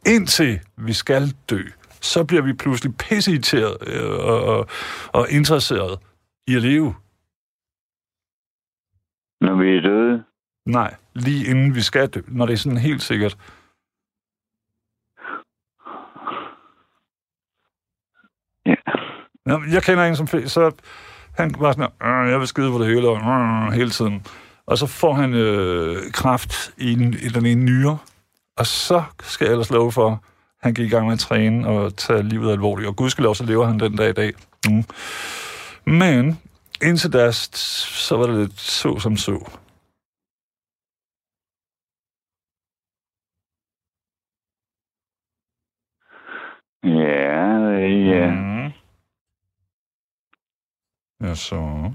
indtil 0.08 0.60
vi 0.78 0.94
skal 0.94 1.24
dø, 1.50 1.62
så 2.02 2.26
bliver 2.26 2.42
vi 2.42 2.54
pludselig 2.54 2.98
pisseirriteret 2.98 3.78
øh, 3.88 4.10
og, 4.10 4.44
og, 4.44 4.68
og 5.14 5.30
interesseret 5.30 6.00
i 6.48 6.56
at 6.56 6.62
leve. 6.62 6.96
når 9.42 9.56
vi 9.56 9.78
er 9.78 9.82
døde. 9.82 10.24
Nej, 10.66 10.96
lige 11.16 11.50
inden 11.50 11.76
vi 11.76 11.82
skal 11.82 12.10
dø, 12.10 12.22
når 12.28 12.46
det 12.46 12.54
er 12.54 12.58
sådan 12.58 12.78
helt 12.78 13.02
sikkert. 13.02 13.38
Ja. 18.66 18.76
Nå, 19.46 19.64
jeg 19.74 19.84
kender 19.84 20.04
en, 20.04 20.16
som 20.16 20.28
så 20.28 20.72
han 21.38 21.56
var 21.60 21.72
sådan, 21.72 21.88
"Øh, 22.26 22.32
jeg 22.32 22.40
vil 22.40 22.48
skide 22.48 22.72
på 22.72 22.80
det 22.80 22.88
hele, 22.88 23.10
og 23.10 23.18
øh, 23.18 23.72
hele 23.74 23.90
tiden. 23.90 24.26
Og 24.68 24.78
så 24.78 24.86
får 24.88 25.14
han 25.14 25.34
øh, 25.34 26.12
kraft 26.12 26.72
i, 26.78 26.96
den- 26.96 27.14
i 27.14 27.30
den 27.30 27.46
ene 27.46 27.64
nyre, 27.64 27.98
og 28.58 28.66
så 28.68 29.04
skal 29.24 29.46
jeg 29.46 29.52
ellers 29.52 29.70
love 29.70 29.92
for, 29.92 30.24
han 30.62 30.74
gik 30.74 30.86
i 30.86 30.90
gang 30.90 31.06
med 31.06 31.14
at 31.14 31.20
træne 31.20 31.68
og 31.68 31.96
tage 31.98 32.24
livet 32.24 32.52
alvorligt. 32.52 32.88
Og 32.90 32.96
gudskelov, 32.96 33.36
så 33.36 33.44
lever 33.44 33.66
han 33.66 33.80
den 33.80 33.96
dag 33.96 34.10
i 34.10 34.14
dag. 34.14 34.34
Mm. 34.70 34.84
Men 35.86 36.40
indtil 36.84 37.14
da, 37.14 37.32
så 37.32 38.18
var 38.18 38.28
det 38.28 38.36
lidt 38.36 38.60
så 38.60 39.00
som 39.00 39.18
så. 39.18 39.50
Ja, 46.84 47.78
ja. 48.10 48.32
Mm. 48.32 48.57
Ja, 51.22 51.36
så. 51.36 51.92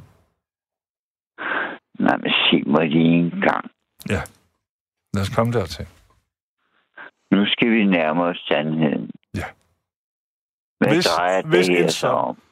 sig 1.98 2.66
mig 2.66 2.88
lige 2.90 3.18
en 3.18 3.30
gang. 3.40 3.70
Ja. 4.08 4.22
Lad 5.14 5.22
os 5.22 5.28
komme 5.28 5.52
dertil. 5.52 5.87
Nu 7.30 7.46
skal 7.46 7.70
vi 7.70 7.85
nærme 7.85 8.22
os 8.22 8.44
sandheden. 8.48 9.11
Ja. 9.35 9.44
Hvad 10.78 10.88
Hvis- 10.94 11.04
drejer 11.06 11.42
hvis 11.42 11.66
det 11.66 11.76
her 11.76 11.88
så- 11.88 12.08
om? 12.08 12.42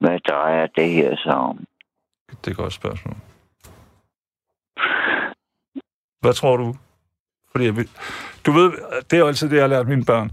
Hvad 0.00 0.20
drejer 0.20 0.66
det 0.66 0.90
her 0.92 1.16
sig 1.16 1.34
om? 1.34 1.66
Det 2.30 2.46
er 2.46 2.50
et 2.50 2.56
godt 2.56 2.72
spørgsmål. 2.72 3.14
Hvad 6.20 6.34
tror 6.34 6.56
du? 6.56 6.76
Fordi 7.50 7.64
jeg 7.64 7.76
vil... 7.76 7.88
Du 8.46 8.52
ved, 8.52 8.72
det 9.02 9.12
er 9.12 9.18
jo 9.18 9.26
altid 9.26 9.48
det, 9.50 9.54
jeg 9.56 9.62
har 9.62 9.68
lært 9.68 9.88
mine 9.88 10.04
børn. 10.04 10.30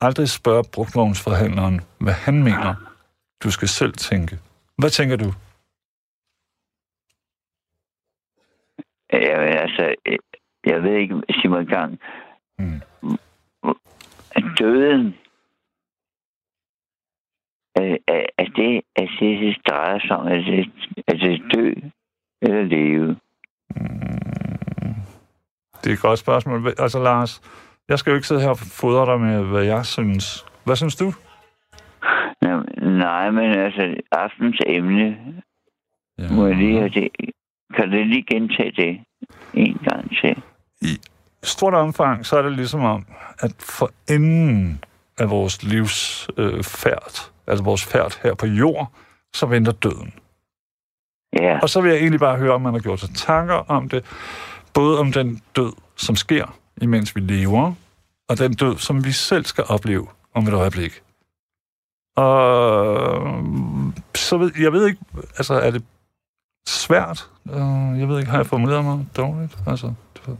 Aldrig 0.00 0.28
spørge 0.28 0.64
brugtvognsforhandleren, 0.74 1.80
hvad 1.98 2.12
han 2.12 2.42
mener. 2.42 2.74
Du 3.42 3.50
skal 3.50 3.68
selv 3.68 3.92
tænke. 3.92 4.38
Hvad 4.78 4.90
tænker 4.90 5.16
du? 5.16 5.32
Jamen, 9.12 9.48
altså, 9.48 9.94
øh, 10.06 10.18
jeg 10.66 10.82
ved 10.82 10.94
ikke, 10.94 11.14
en 11.44 11.66
gang. 11.66 12.00
Mm. 12.58 12.80
Døden, 14.58 15.14
er, 17.74 17.96
er, 18.06 18.26
er 18.38 18.44
det, 18.44 18.82
er 18.96 19.06
det, 19.20 19.56
drejer 19.68 19.98
sig 19.98 20.16
om? 20.16 20.26
Er 20.26 20.34
det, 20.34 20.70
er 21.06 21.12
det 21.12 21.42
dø 21.54 21.74
eller 22.42 22.62
leve? 22.62 23.16
Det 25.84 25.90
er 25.90 25.94
et 25.94 26.02
godt 26.02 26.18
spørgsmål. 26.18 26.74
Altså, 26.78 27.02
Lars, 27.02 27.40
jeg 27.90 27.98
skal 27.98 28.10
jo 28.10 28.14
ikke 28.16 28.26
sidde 28.28 28.40
her 28.40 28.48
og 28.48 28.58
fodre 28.58 29.06
dig 29.12 29.20
med, 29.20 29.42
hvad 29.44 29.64
jeg 29.64 29.86
synes. 29.86 30.46
Hvad 30.64 30.76
synes 30.76 30.96
du? 30.96 31.12
Nå, 32.42 32.62
Nej, 32.82 33.30
men 33.30 33.50
altså, 33.50 33.94
aftens 34.12 34.60
emne, 34.66 35.16
Ja. 36.18 36.30
må 36.30 36.46
jeg 36.46 36.56
lige 36.56 36.76
have 36.78 36.88
det. 36.88 37.08
Kan 37.76 37.90
du 37.90 37.96
lige 37.96 38.22
gentage 38.30 38.72
det 38.72 39.00
en 39.54 39.78
gang 39.88 40.10
til? 40.10 40.42
I 40.80 40.98
stort 41.42 41.74
omfang, 41.74 42.26
så 42.26 42.36
er 42.38 42.42
det 42.42 42.52
ligesom 42.52 42.80
om, 42.84 43.06
at 43.38 43.52
for 43.60 43.90
enden 44.10 44.84
af 45.18 45.30
vores 45.30 45.62
livs 45.62 46.28
øh, 46.36 46.62
færd, 46.64 47.30
altså 47.46 47.64
vores 47.64 47.84
færd 47.86 48.20
her 48.22 48.34
på 48.34 48.46
jord, 48.46 48.92
så 49.34 49.46
venter 49.46 49.72
døden. 49.72 50.12
Ja, 51.40 51.58
Og 51.62 51.68
så 51.68 51.80
vil 51.80 51.90
jeg 51.90 51.98
egentlig 52.00 52.20
bare 52.20 52.36
høre, 52.38 52.52
om 52.52 52.60
man 52.62 52.72
har 52.72 52.80
gjort 52.80 53.00
sig 53.00 53.14
tanker 53.14 53.54
om 53.54 53.88
det, 53.88 54.04
både 54.74 54.98
om 55.00 55.12
den 55.12 55.40
død, 55.56 55.72
som 55.96 56.16
sker, 56.16 56.56
imens 56.82 57.16
vi 57.16 57.20
lever, 57.20 57.74
og 58.28 58.38
den 58.38 58.52
død, 58.52 58.76
som 58.76 59.04
vi 59.04 59.12
selv 59.12 59.44
skal 59.44 59.64
opleve 59.68 60.06
om 60.34 60.46
et 60.48 60.54
øjeblik. 60.54 61.02
Og 62.16 62.36
øh, 63.26 63.92
så 64.14 64.38
ved 64.38 64.52
jeg 64.60 64.72
ved 64.72 64.86
ikke, 64.86 65.00
altså 65.38 65.54
er 65.54 65.70
det 65.70 65.84
svært? 66.66 67.30
Øh, 67.46 68.00
jeg 68.00 68.08
ved 68.08 68.18
ikke, 68.18 68.30
har 68.30 68.38
jeg 68.38 68.46
formuleret 68.46 68.84
mig 68.84 69.06
dårligt? 69.16 69.58
Altså, 69.66 69.94
du 70.16 70.30
ved. 70.30 70.38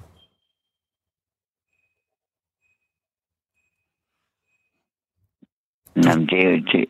Jamen, 6.05 6.27
det 6.27 6.39
er 6.45 6.51
jo 6.51 6.63
det. 6.73 6.85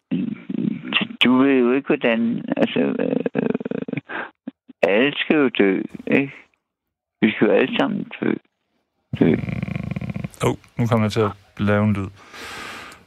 Du 1.24 1.38
ved 1.38 1.58
jo 1.58 1.72
ikke, 1.72 1.86
hvordan... 1.86 2.44
Altså, 2.56 2.80
øh, 2.80 3.16
øh 3.34 3.50
alle 4.82 5.12
skal 5.16 5.36
jo 5.36 5.48
dø, 5.48 5.82
ikke? 6.06 6.32
Vi 7.20 7.30
skal 7.30 7.46
jo 7.46 7.52
alle 7.52 7.76
sammen 7.78 8.10
dø. 8.20 8.34
Åh, 9.20 10.51
oh, 10.51 10.57
nu 10.77 10.87
kommer 10.87 11.05
jeg 11.05 11.12
til 11.12 11.20
at 11.20 11.31
lave 11.59 11.85
en 11.85 11.92
lyd. 11.92 12.07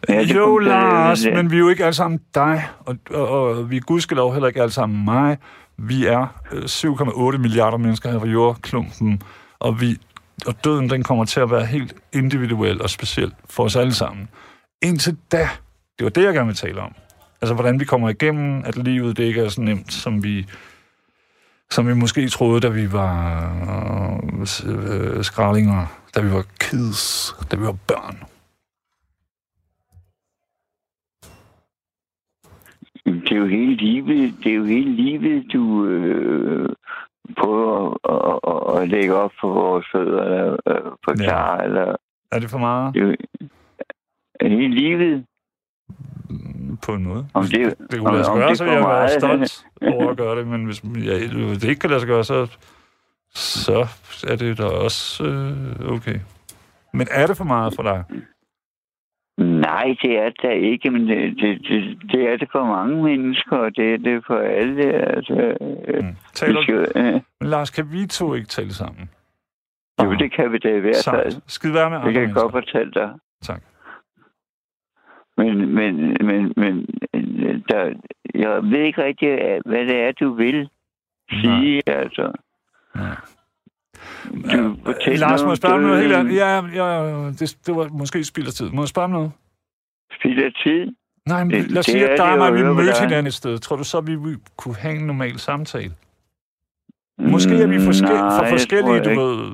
Ja, 0.10 0.22
jo, 0.22 0.58
Lars, 0.58 1.26
men 1.26 1.52
vi 1.52 1.56
er 1.56 1.60
jo 1.60 1.70
ikke 1.70 1.84
alle 1.84 1.94
sammen 1.94 2.20
dig, 2.36 2.63
og, 2.80 2.98
og, 3.10 3.30
og 3.30 3.70
vi 3.70 3.78
er 3.78 3.82
gudskelov 3.82 4.34
heller 4.34 4.48
ikke 4.48 4.62
alle 4.62 4.72
sammen 4.72 5.06
mig. 5.06 5.38
Vi 5.78 6.06
er 6.06 6.42
øh, 6.52 6.63
7,8 6.63 7.38
milliarder 7.38 7.78
mennesker 7.78 8.12
her 8.12 8.20
på 8.20 8.28
jordklumpen, 8.28 9.22
og, 9.60 9.82
vi, 9.82 9.98
og 10.48 10.63
døden 10.63 10.89
den 10.89 11.04
kommer 11.04 11.26
til 11.26 11.39
at 11.39 11.52
være 11.52 11.66
helt 11.66 11.96
individuel 12.13 12.82
og 12.82 12.89
speciel 12.89 13.34
for 13.50 13.63
os 13.63 13.76
alle 13.76 13.94
sammen. 13.94 14.30
Indtil 14.82 15.18
da, 15.32 15.50
det 16.00 16.04
var 16.04 16.10
det, 16.10 16.24
jeg 16.24 16.34
gerne 16.34 16.48
vil 16.48 16.56
tale 16.56 16.82
om. 16.82 16.94
Altså, 17.42 17.54
hvordan 17.54 17.80
vi 17.80 17.86
kommer 17.86 18.10
igennem, 18.10 18.63
at 18.66 18.78
livet 18.78 19.18
det 19.18 19.24
ikke 19.24 19.42
er 19.42 19.50
så 19.50 19.62
nemt, 19.62 19.94
som 19.94 20.24
vi, 20.24 20.46
som 21.71 21.88
vi 21.88 21.93
måske 21.93 22.28
troede, 22.30 22.62
da 22.62 22.69
vi 22.69 22.91
var 22.91 23.15
øh, 24.67 25.23
skrallinger, 25.23 25.86
da 26.15 26.21
vi 26.21 26.32
var 26.32 26.45
kids, 26.60 27.34
da 27.52 27.56
vi 27.58 27.63
var 27.63 27.78
børn. 27.88 28.17
Det 33.06 33.32
er 33.32 33.36
jo 33.36 33.45
hele 33.47 33.76
livet, 33.76 34.34
det 34.43 34.52
er 34.52 34.56
jo 34.56 34.63
hele 34.63 34.91
livet, 34.95 35.54
du 35.54 35.86
øh, 35.86 36.69
prøver 37.38 37.97
at, 38.13 38.39
at, 38.78 38.82
at 38.82 38.89
lægge 38.89 39.13
op 39.13 39.32
for 39.41 39.54
vores 39.54 39.86
fødder, 39.91 40.23
eller 40.23 40.58
øh, 40.67 40.91
forklare, 41.06 41.58
ja. 41.60 41.63
eller 41.65 41.95
Er 42.32 42.39
det 42.39 42.49
for 42.49 42.58
meget? 42.58 42.93
det 42.93 43.02
er 43.02 43.06
jo 44.49 44.58
hele 44.58 44.76
livet. 44.76 45.26
På 46.86 46.93
en 46.93 47.04
måde. 47.04 47.28
Om 47.34 47.43
det, 47.43 47.74
Det 47.91 48.00
kunne 48.00 48.12
lade 48.13 48.24
sig 48.26 48.34
gøre, 48.36 48.50
det 48.50 48.58
så 48.58 48.65
jeg 48.65 48.82
meget- 48.82 49.12
stolt 49.12 49.65
over 49.93 50.10
at 50.12 50.17
gøre 50.17 50.39
det, 50.39 50.48
men 50.48 50.65
hvis 50.65 50.84
ja, 50.84 51.13
det 51.19 51.63
ikke 51.63 51.80
kan 51.80 51.89
lade 51.89 52.00
sig 52.00 52.08
gøre, 52.08 52.24
så, 52.24 52.58
så 53.34 53.88
er 54.28 54.36
det 54.36 54.58
da 54.58 54.63
også 54.65 55.24
øh, 55.24 55.91
okay. 55.93 56.19
Men 56.93 57.08
er 57.12 57.28
det 57.28 57.38
for 57.38 57.43
meget 57.43 57.74
for 57.76 57.84
dig? 57.84 58.04
Nej, 59.38 59.96
det 60.02 60.17
er 60.17 60.30
det 60.41 60.54
ikke, 60.72 60.91
men 60.91 61.08
det, 61.08 61.36
det, 61.41 61.62
det, 61.69 61.98
det 62.12 62.22
er 62.34 62.38
det 62.38 62.48
for 62.52 62.65
mange 62.65 63.04
mennesker, 63.04 63.58
og 63.58 63.76
det 63.76 63.93
er 63.93 63.98
det 63.98 64.24
for 64.28 64.38
alle. 64.38 64.84
Altså, 64.93 65.34
øh, 65.88 66.04
Mm. 66.04 66.15
Taler, 66.34 66.62
skal, 66.62 66.88
øh, 66.96 67.13
men 67.39 67.50
Lars, 67.50 67.69
kan 67.69 67.91
vi 67.91 68.06
to 68.08 68.34
ikke 68.34 68.48
tale 68.48 68.74
sammen? 68.74 69.10
jo, 70.04 70.13
det 70.13 70.34
kan 70.34 70.52
vi 70.52 70.58
da 70.58 70.67
i 70.76 70.80
hvert 70.80 70.96
fald. 71.06 71.32
Sejt. 71.32 71.39
Skid 71.48 71.72
være 71.72 71.89
med 71.89 71.98
Det 71.98 72.02
andre 72.04 72.13
kan 72.13 72.22
jeg 72.22 72.34
godt 72.34 72.54
mennesker. 72.54 72.72
fortælle 72.72 72.91
dig. 72.93 73.10
Tak. 73.43 73.62
Men, 75.38 75.76
men, 75.76 76.17
men, 76.26 76.54
men 76.58 76.89
øh, 77.13 77.62
der, 77.69 77.93
jeg 78.36 78.63
ved 78.63 78.80
ikke 78.80 79.04
rigtig, 79.04 79.30
hvad 79.65 79.80
det 79.86 79.96
er, 80.02 80.12
du 80.12 80.34
vil 80.34 80.69
sige, 81.32 81.82
altså. 81.89 82.32
Nej. 82.96 83.15
Du 84.58 84.76
fortæller 84.86 85.28
Lars, 85.28 85.43
må 85.43 85.50
jeg 85.50 85.58
spørge 85.58 85.82
noget 85.82 86.02
helt 86.02 86.13
andet? 86.13 86.36
Ja, 86.36 86.62
ja, 86.74 87.26
det, 87.39 87.58
det 87.65 87.76
var 87.76 87.88
måske 87.88 88.24
spild 88.24 88.48
af 88.48 88.54
tid. 88.54 88.69
Må 88.69 88.82
jeg 88.82 88.88
spørge 88.88 89.10
noget? 89.10 89.32
Spild 90.19 90.43
af 90.43 90.52
tid? 90.63 90.96
Nej, 91.28 91.43
men 91.43 91.52
Det- 91.54 91.72
lad 91.72 91.80
os 91.80 91.86
sige, 91.86 92.04
er 92.06 92.13
at 92.13 92.19
og 92.19 92.32
jo 92.32 92.36
mig, 92.38 92.54
vi 92.54 92.63
mødte 92.63 92.86
der 92.89 92.96
er. 92.96 93.02
hinanden 93.02 93.28
et 93.28 93.34
sted. 93.34 93.58
Tror 93.60 93.76
du 93.76 93.84
så, 93.84 94.02
vi 94.02 94.17
kunne 94.58 94.76
have 94.76 94.96
en 94.96 95.08
normal 95.08 95.39
samtale? 95.39 95.91
Måske 97.19 97.56
er 97.56 97.67
vi 97.67 97.76
forskel- 97.80 98.13
Nej, 98.13 98.38
for 98.38 98.43
det 98.43 98.50
forskellige, 98.50 99.00
du 99.04 99.10
ved. 99.22 99.46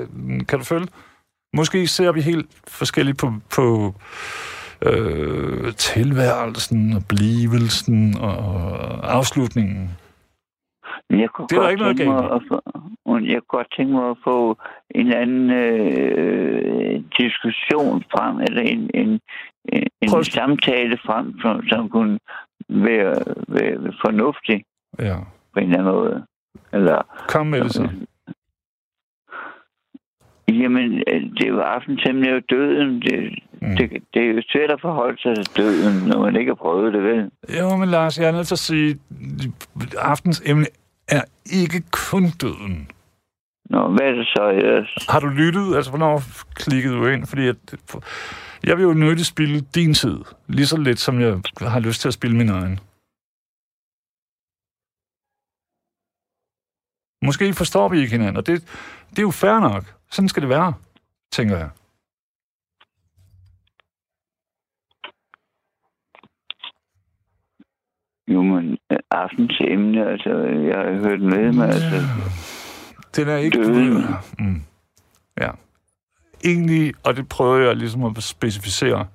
øh, 0.00 0.46
Kan 0.48 0.58
du 0.58 0.64
følge? 0.64 0.86
Måske 1.56 1.86
ser 1.86 2.12
vi 2.12 2.20
helt 2.20 2.46
forskelligt 2.68 3.18
på, 3.18 3.32
på 3.54 3.94
øh, 4.86 5.72
tilværelsen 5.74 6.92
og 6.92 7.02
blivelsen 7.08 8.14
og 8.20 8.38
afslutningen. 9.16 9.90
Men 11.10 11.20
Jeg 11.20 11.30
kunne 11.30 11.46
Det 11.50 11.56
er 11.56 11.60
godt 11.60 11.70
ikke 11.70 11.82
noget 11.82 11.96
tænke 11.96 12.12
mig 12.12 12.32
at 12.32 12.42
få, 12.48 12.60
og 13.04 13.24
jeg 13.24 13.40
kunne 13.48 13.58
godt 13.58 13.72
tænke 13.76 13.92
mig 13.92 14.10
at 14.10 14.16
få 14.24 14.58
en 14.94 15.06
eller 15.06 15.18
anden 15.18 15.50
øh, 15.50 17.02
diskussion 17.18 18.04
frem, 18.12 18.40
eller 18.40 18.62
en, 18.62 18.90
en, 18.94 19.20
en, 19.72 19.82
en 20.02 20.24
samtale 20.24 20.98
frem, 21.06 21.40
som, 21.40 21.62
som 21.68 21.88
kunne 21.88 22.18
være, 22.68 23.14
være 23.48 23.92
fornuftig 24.04 24.64
Ja. 24.98 25.16
på 25.52 25.60
en 25.60 25.64
eller 25.64 25.78
anden 25.78 25.94
måde. 25.94 26.24
Eller, 26.72 27.02
Kom 27.28 27.46
med 27.46 27.60
det 27.60 27.72
så. 27.72 27.88
Jamen, 30.62 31.02
øh, 31.08 31.20
det 31.36 31.42
er 31.44 31.48
jo 31.48 31.60
aftentemmen 31.60 32.24
er 32.24 32.34
jo 32.34 32.40
døden. 32.50 33.02
Det, 33.02 33.38
Mm. 33.62 33.76
det, 33.76 33.90
det 34.14 34.22
er 34.22 34.26
jo 34.34 34.42
svært 34.52 34.70
at 34.70 34.80
forholde 34.80 35.22
sig 35.22 35.36
til 35.36 35.56
døden, 35.56 36.08
når 36.08 36.22
man 36.24 36.36
ikke 36.36 36.50
har 36.50 36.54
prøvet 36.54 36.92
det, 36.94 37.02
vel? 37.02 37.30
Jo, 37.58 37.76
men 37.76 37.88
Lars, 37.88 38.18
jeg 38.18 38.28
er 38.28 38.32
nødt 38.32 38.46
til 38.46 38.54
at 38.54 38.58
sige, 38.58 38.98
aftens 39.98 40.42
emne 40.46 40.66
er 41.08 41.22
ikke 41.52 41.82
kun 41.92 42.24
døden. 42.42 42.88
Nå, 43.70 43.88
hvad 43.88 44.06
er 44.06 44.12
det 44.12 44.26
så 44.26 44.50
ellers? 44.50 45.06
Har 45.08 45.20
du 45.20 45.26
lyttet? 45.26 45.76
Altså, 45.76 45.90
hvornår 45.90 46.22
klikkede 46.54 46.94
du 46.94 47.06
ind? 47.06 47.26
Fordi 47.26 47.48
at, 47.48 47.56
jeg 48.64 48.76
vil 48.76 48.82
jo 48.82 48.92
nødt 48.92 49.26
spille 49.26 49.60
din 49.60 49.94
tid, 49.94 50.18
lige 50.48 50.66
så 50.66 50.76
lidt 50.80 50.98
som 50.98 51.20
jeg 51.20 51.40
har 51.60 51.80
lyst 51.80 52.00
til 52.00 52.08
at 52.08 52.14
spille 52.14 52.36
min 52.36 52.48
egen. 52.48 52.78
Måske 57.30 57.54
forstår 57.54 57.88
vi 57.88 57.98
ikke 57.98 58.10
hinanden, 58.10 58.36
og 58.36 58.46
det, 58.46 58.62
det 59.10 59.18
er 59.18 59.22
jo 59.22 59.30
fair 59.30 59.60
nok. 59.60 59.84
Sådan 60.10 60.28
skal 60.28 60.42
det 60.42 60.48
være, 60.48 60.74
tænker 61.32 61.56
jeg. 61.56 61.70
Jo, 68.28 68.42
men 68.42 68.78
øh, 68.92 68.98
aftens 69.10 69.60
emne, 69.60 70.10
altså, 70.10 70.30
jeg 70.70 70.78
har 70.78 71.08
hørt 71.08 71.20
med 71.20 71.52
mig, 71.52 71.68
altså, 71.68 72.00
Den 73.16 73.28
er 73.28 73.36
ikke... 73.36 73.58
Døden. 73.58 74.04
Mm. 74.38 74.62
Ja. 75.40 75.50
Egentlig, 76.44 76.94
og 77.04 77.16
det 77.16 77.28
prøver 77.28 77.66
jeg 77.66 77.76
ligesom 77.76 78.04
at 78.04 78.22
specificere, 78.22 79.06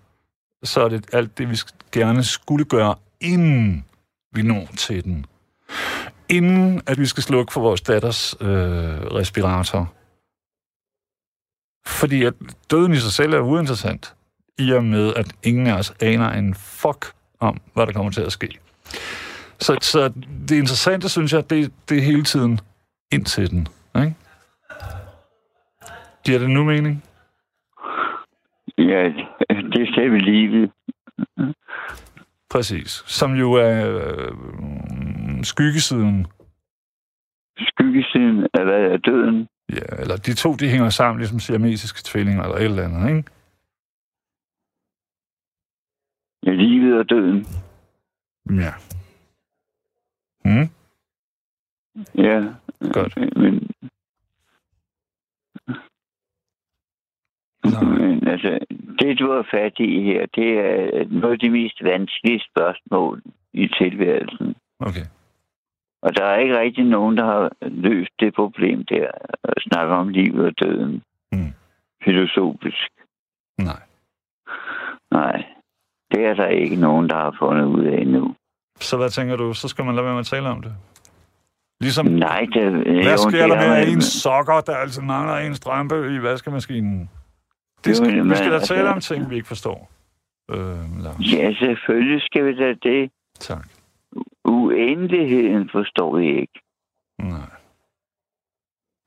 så 0.63 0.81
er 0.81 0.89
det 0.89 1.13
alt 1.13 1.37
det, 1.37 1.49
vi 1.49 1.57
gerne 1.91 2.23
skulle 2.23 2.65
gøre, 2.65 2.95
inden 3.21 3.85
vi 4.31 4.41
når 4.41 4.67
til 4.77 5.03
den 5.03 5.25
inden 6.29 6.81
at 6.87 6.99
vi 6.99 7.05
skal 7.05 7.23
slukke 7.23 7.53
for 7.53 7.61
vores 7.61 7.81
datters 7.81 8.35
øh, 8.41 8.47
respirator. 9.19 9.93
Fordi 11.87 12.23
at 12.23 12.33
døden 12.71 12.93
i 12.93 12.95
sig 12.95 13.11
selv 13.11 13.33
er 13.33 13.39
uinteressant, 13.39 14.15
i 14.57 14.71
og 14.71 14.83
med, 14.83 15.13
at 15.13 15.35
ingen 15.43 15.67
af 15.67 15.73
os 15.73 15.93
aner 16.01 16.29
en 16.29 16.55
fuck 16.55 17.13
om, 17.39 17.61
hvad 17.73 17.87
der 17.87 17.93
kommer 17.93 18.11
til 18.11 18.21
at 18.21 18.31
ske. 18.31 18.59
Så, 19.59 19.77
så 19.81 20.13
det 20.49 20.55
interessante, 20.55 21.09
synes 21.09 21.33
jeg, 21.33 21.49
det, 21.49 21.73
det 21.89 21.97
er 21.97 22.01
hele 22.01 22.23
tiden 22.23 22.59
ind 23.11 23.25
til 23.25 23.51
den. 23.51 23.67
Ikke? 23.95 24.15
Giver 26.25 26.39
det 26.39 26.49
nu 26.49 26.63
mening? 26.63 27.03
Ja, 28.77 29.03
det 29.49 29.81
er 29.81 29.93
selve 29.95 30.17
livet. 30.19 30.71
Præcis. 32.49 33.03
Som 33.05 33.33
jo 33.33 33.53
er 33.53 33.97
øh, 33.97 34.31
skyggesiden. 35.45 36.27
Skyggesiden 37.59 38.47
af 38.53 38.63
hvad 38.65 38.81
er 38.93 38.97
døden? 38.97 39.47
Ja, 39.69 40.01
eller 40.01 40.17
de 40.17 40.33
to, 40.33 40.53
de 40.53 40.69
hænger 40.69 40.89
sammen, 40.89 41.19
ligesom 41.19 41.39
siamesiske 41.39 42.01
tvillinger 42.03 42.43
eller 42.43 42.55
et 42.57 42.63
eller 42.63 42.83
andet, 42.83 43.09
ikke? 43.17 43.29
Ja, 46.45 46.51
livet 46.51 46.99
og 46.99 47.09
døden. 47.09 47.45
Ja. 48.49 48.73
Mm, 50.45 50.69
Ja. 52.15 52.37
godt. 52.93 53.17
Men, 53.37 53.69
Nå, 57.63 57.79
men 57.85 58.27
altså, 58.27 58.59
det 58.99 59.19
du 59.19 59.31
har 59.31 59.47
fat 59.51 59.73
i 59.79 60.01
her, 60.03 60.25
det 60.25 60.49
er 60.59 61.05
noget 61.09 61.33
af 61.33 61.39
de 61.39 61.49
mest 61.49 61.83
vanskelige 61.83 62.41
spørgsmål 62.51 63.21
i 63.53 63.67
tilværelsen. 63.67 64.55
okay. 64.79 65.05
Og 66.05 66.17
der 66.17 66.25
er 66.25 66.37
ikke 66.37 66.59
rigtig 66.59 66.83
nogen, 66.85 67.17
der 67.17 67.25
har 67.25 67.51
løst 67.61 68.11
det 68.19 68.33
problem 68.35 68.85
der, 68.85 69.07
at 69.43 69.53
snakke 69.61 69.93
om 69.93 70.07
livet 70.09 70.45
og 70.45 70.53
døden. 70.61 71.03
Mm. 71.31 71.53
Filosofisk. 72.05 72.89
Nej. 73.57 73.81
Nej, 75.11 75.45
det 76.11 76.25
er 76.25 76.33
der 76.33 76.47
ikke 76.47 76.75
nogen, 76.75 77.09
der 77.09 77.15
har 77.15 77.35
fundet 77.39 77.65
ud 77.65 77.83
af 77.85 78.01
endnu. 78.01 78.35
Så 78.79 78.97
hvad 78.97 79.09
tænker 79.09 79.35
du? 79.35 79.53
Så 79.53 79.67
skal 79.67 79.85
man 79.85 79.95
lade 79.95 80.05
være 80.05 80.13
med 80.13 80.19
at 80.19 80.25
tale 80.25 80.49
om 80.49 80.61
det? 80.61 80.73
Ligesom, 81.81 82.05
Nej, 82.05 82.47
det, 82.53 82.71
hvad 83.03 83.17
sker 83.17 83.47
der 83.47 83.55
med 83.69 83.87
en 83.87 84.01
sokker, 84.01 84.61
der 84.61 84.75
altså 84.75 85.01
mangler 85.01 85.35
en 85.35 85.55
strømpe 85.55 86.15
i 86.15 86.21
vaskemaskinen? 86.23 87.09
Det 87.85 87.89
Jo, 87.89 87.95
skal, 87.95 88.13
vi 88.15 88.21
men 88.21 88.35
skal 88.35 88.49
da 88.49 88.55
altså- 88.55 88.73
tale 88.75 88.89
om 88.89 88.99
ting, 88.99 89.29
vi 89.29 89.35
ikke 89.35 89.47
forstår. 89.47 89.91
Øh. 90.51 90.57
Ja, 91.33 91.53
selvfølgelig 91.53 92.21
skal 92.21 92.45
vi 92.45 92.55
da 92.55 92.73
det. 92.83 93.11
Tak. 93.39 93.67
Uendeligheden 94.45 95.69
forstår 95.71 96.17
I 96.17 96.27
ikke. 96.27 96.59
Nej. 97.19 97.49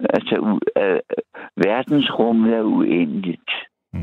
Altså, 0.01 0.35
u- 0.35 0.83
øh, 0.83 1.01
verdensrummet 1.57 2.55
er 2.55 2.63
uendeligt. 2.63 3.51
Mm. 3.93 4.01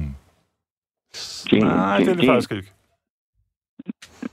Det- 1.52 1.64
Nej, 1.64 1.98
det 1.98 2.04
er 2.04 2.06
det- 2.06 2.08
det 2.08 2.18
det- 2.18 2.28
faktisk 2.28 2.52
ikke. 2.52 2.72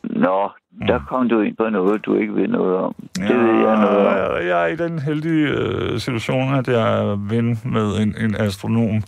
Nå, 0.03 0.51
der 0.89 0.99
Mm. 0.99 1.05
kom 1.07 1.29
du 1.29 1.41
ind 1.41 1.57
på 1.57 1.69
noget, 1.69 2.05
du 2.05 2.15
ikke 2.17 2.35
ved 2.35 2.49
noget 2.49 2.77
om. 2.77 2.95
Det 3.15 3.37
ved 3.37 3.55
jeg 3.67 3.77
noget 3.81 4.07
om. 4.07 4.17
jeg, 4.17 4.47
jeg 4.49 4.63
er 4.63 4.67
i 4.67 4.77
den 4.77 4.99
heldige 4.99 5.49
øh, 5.49 5.99
situation, 5.99 6.55
at 6.55 6.69
jeg 6.69 6.99
er 7.01 7.17
ven 7.17 7.59
med 7.65 7.97
en, 8.03 8.15
en 8.25 8.35
astronom. 8.35 9.03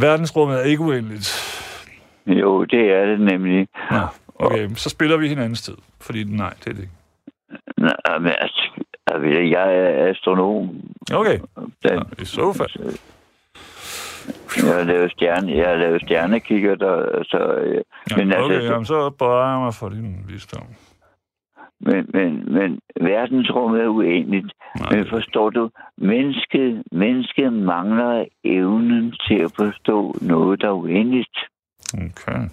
Verdensrummet 0.00 0.56
er 0.60 0.62
ikke 0.64 0.82
uendeligt. 0.82 1.28
Jo, 2.26 2.64
det 2.64 2.92
er 2.92 3.04
det 3.06 3.20
nemlig. 3.20 3.68
Nå, 3.90 3.96
okay, 4.46 4.68
så 4.74 4.88
spiller 4.90 5.16
vi 5.16 5.28
hinandens 5.28 5.62
tid. 5.62 5.76
Fordi 6.00 6.24
nej, 6.24 6.54
det 6.64 6.66
er 6.66 6.72
det 6.74 6.80
ikke. 6.82 6.92
Nej, 7.78 8.18
men 8.20 8.32
altså, 8.38 8.70
altså, 9.06 9.28
jeg 9.28 9.76
er 9.76 10.10
astronom. 10.10 10.70
Okay, 11.14 11.38
Den, 11.82 11.96
Nå, 11.96 12.02
i 12.22 12.24
så 12.24 12.52
fald. 12.52 12.98
Jeg 14.56 14.74
har 14.74 14.84
lavet 14.84 15.10
stjerne, 15.12 15.56
jeg 15.56 15.68
har 15.68 15.76
lavet 15.76 16.02
stjernekikker, 16.02 16.74
der, 16.74 17.22
så, 17.24 17.38
øh, 17.38 17.82
Ja, 18.10 18.16
men 18.16 18.32
altså, 18.32 18.44
okay, 18.44 18.62
jamen, 18.70 18.84
så 18.84 19.10
bøjer 19.10 19.50
jeg 19.52 19.60
mig 19.60 19.74
for 19.74 19.88
din 19.88 20.24
visdom. 20.28 20.66
men, 21.80 22.10
men, 22.12 22.52
men 22.54 22.80
verdensrummet 23.00 23.82
er 23.82 23.88
uendeligt. 23.88 24.52
Nej, 24.80 24.88
Men 24.96 25.06
forstår 25.06 25.50
du, 25.50 25.70
mennesket, 25.98 26.82
mennesket 26.92 27.52
mangler 27.52 28.24
evnen 28.44 29.14
til 29.28 29.38
at 29.38 29.52
forstå 29.56 30.14
noget, 30.20 30.60
der 30.60 30.68
er 30.68 30.72
uendeligt. 30.72 31.38
okay. 31.94 32.48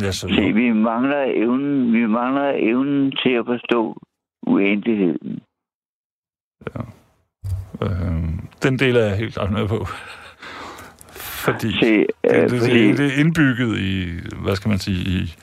Ja, 0.00 0.10
Se, 0.12 0.52
vi 0.52 0.72
mangler 0.72 1.22
evnen, 1.22 1.92
vi 1.92 2.06
mangler 2.06 2.52
evnen 2.56 3.10
til 3.10 3.30
at 3.30 3.46
forstå 3.46 3.98
uendeligheden. 4.46 5.42
øh, 7.82 8.24
den 8.62 8.78
del 8.78 8.96
er 8.96 9.04
jeg 9.04 9.16
helt 9.16 9.34
klart 9.34 9.52
med 9.52 9.68
på. 9.68 9.86
Fordi 11.44 11.72
Se, 11.72 11.86
det, 11.86 12.06
øh, 12.24 12.50
det, 12.50 12.60
fordi, 12.60 12.88
det, 12.88 12.98
det 12.98 13.06
er 13.06 13.20
indbygget 13.20 13.78
i, 13.78 14.10
hvad 14.42 14.56
skal 14.56 14.68
man 14.68 14.78
sige, 14.78 15.02
i 15.18 15.34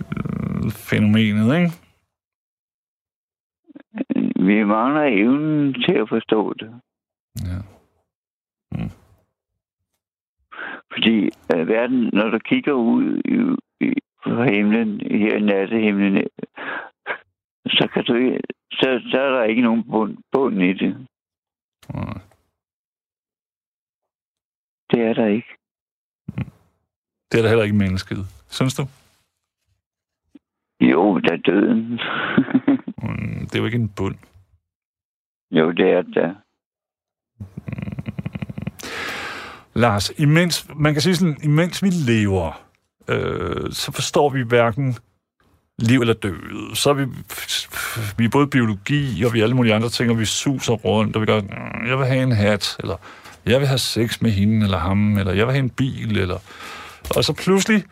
øh, 0.00 0.70
fænomenet, 0.70 1.56
ikke? 1.56 1.72
vi 4.48 4.64
mangler 4.64 5.02
evnen 5.02 5.74
til 5.74 5.92
at 5.92 6.08
forstå 6.08 6.52
det. 6.52 6.70
Ja. 7.40 7.58
Fordi 10.92 11.30
øh, 11.54 11.68
verden, 11.68 12.10
når 12.12 12.28
du 12.30 12.38
kigger 12.38 12.72
ud 12.72 13.22
i, 13.24 13.36
i, 13.86 13.92
på 14.24 14.42
himlen, 14.42 15.00
her 15.00 15.36
i 15.36 15.40
nattehimlen, 15.40 16.14
så, 17.66 17.88
kan 17.94 18.04
du, 18.04 18.14
ikke- 18.14 18.40
så, 18.72 19.00
så 19.10 19.20
er 19.20 19.30
der 19.30 19.42
ikke 19.44 19.62
nogen 19.62 19.84
bund, 19.90 20.18
bund 20.32 20.62
i 20.62 20.72
det. 20.72 21.06
Nej. 21.94 22.20
Det 24.90 25.00
er 25.02 25.14
der 25.14 25.26
ikke. 25.26 25.48
Det 27.32 27.38
er 27.38 27.42
der 27.42 27.48
heller 27.48 27.64
ikke 27.64 27.76
mennesket. 27.76 28.18
Synes 28.50 28.74
du? 28.74 28.82
Jo, 30.80 31.18
der 31.18 31.32
er 31.32 31.36
døden. 31.36 31.98
Mm, 33.02 33.40
Det 33.46 33.54
er 33.54 33.58
jo 33.58 33.64
ikke 33.64 33.78
en 33.78 33.92
bund. 33.96 34.14
jo, 35.50 35.70
det 35.72 35.90
er 35.92 36.02
der. 36.02 36.34
Lars, 39.78 40.12
imens, 40.16 40.66
man 40.76 40.92
kan 40.92 41.02
sige 41.02 41.16
sådan, 41.16 41.36
imens 41.42 41.82
vi 41.82 41.90
lever, 41.90 42.60
øh, 43.08 43.72
så 43.72 43.92
forstår 43.92 44.28
vi 44.28 44.42
hverken 44.42 44.96
liv 45.78 46.00
eller 46.00 46.14
død. 46.14 46.74
Så 46.74 46.90
er 46.90 46.94
vi, 46.94 47.04
vi 48.16 48.24
er 48.24 48.28
både 48.28 48.46
biologi, 48.46 49.24
og 49.24 49.34
vi 49.34 49.38
er 49.38 49.42
alle 49.42 49.56
mulige 49.56 49.74
andre 49.74 49.88
ting, 49.88 50.10
og 50.10 50.18
vi 50.18 50.24
suser 50.24 50.72
rundt, 50.72 51.16
og 51.16 51.22
vi 51.22 51.26
gør, 51.26 51.40
mm, 51.40 51.88
jeg 51.88 51.98
vil 51.98 52.06
have 52.06 52.22
en 52.22 52.32
hat, 52.32 52.76
eller 52.78 52.96
jeg 53.46 53.60
vil 53.60 53.68
have 53.68 53.78
sex 53.78 54.20
med 54.20 54.30
hende 54.30 54.64
eller 54.64 54.78
ham, 54.78 55.18
eller 55.18 55.32
jeg 55.32 55.46
vil 55.46 55.52
have 55.52 55.64
en 55.64 55.70
bil, 55.70 56.18
eller... 56.18 56.38
Og 57.16 57.24
så 57.24 57.32
pludselig, 57.32 57.84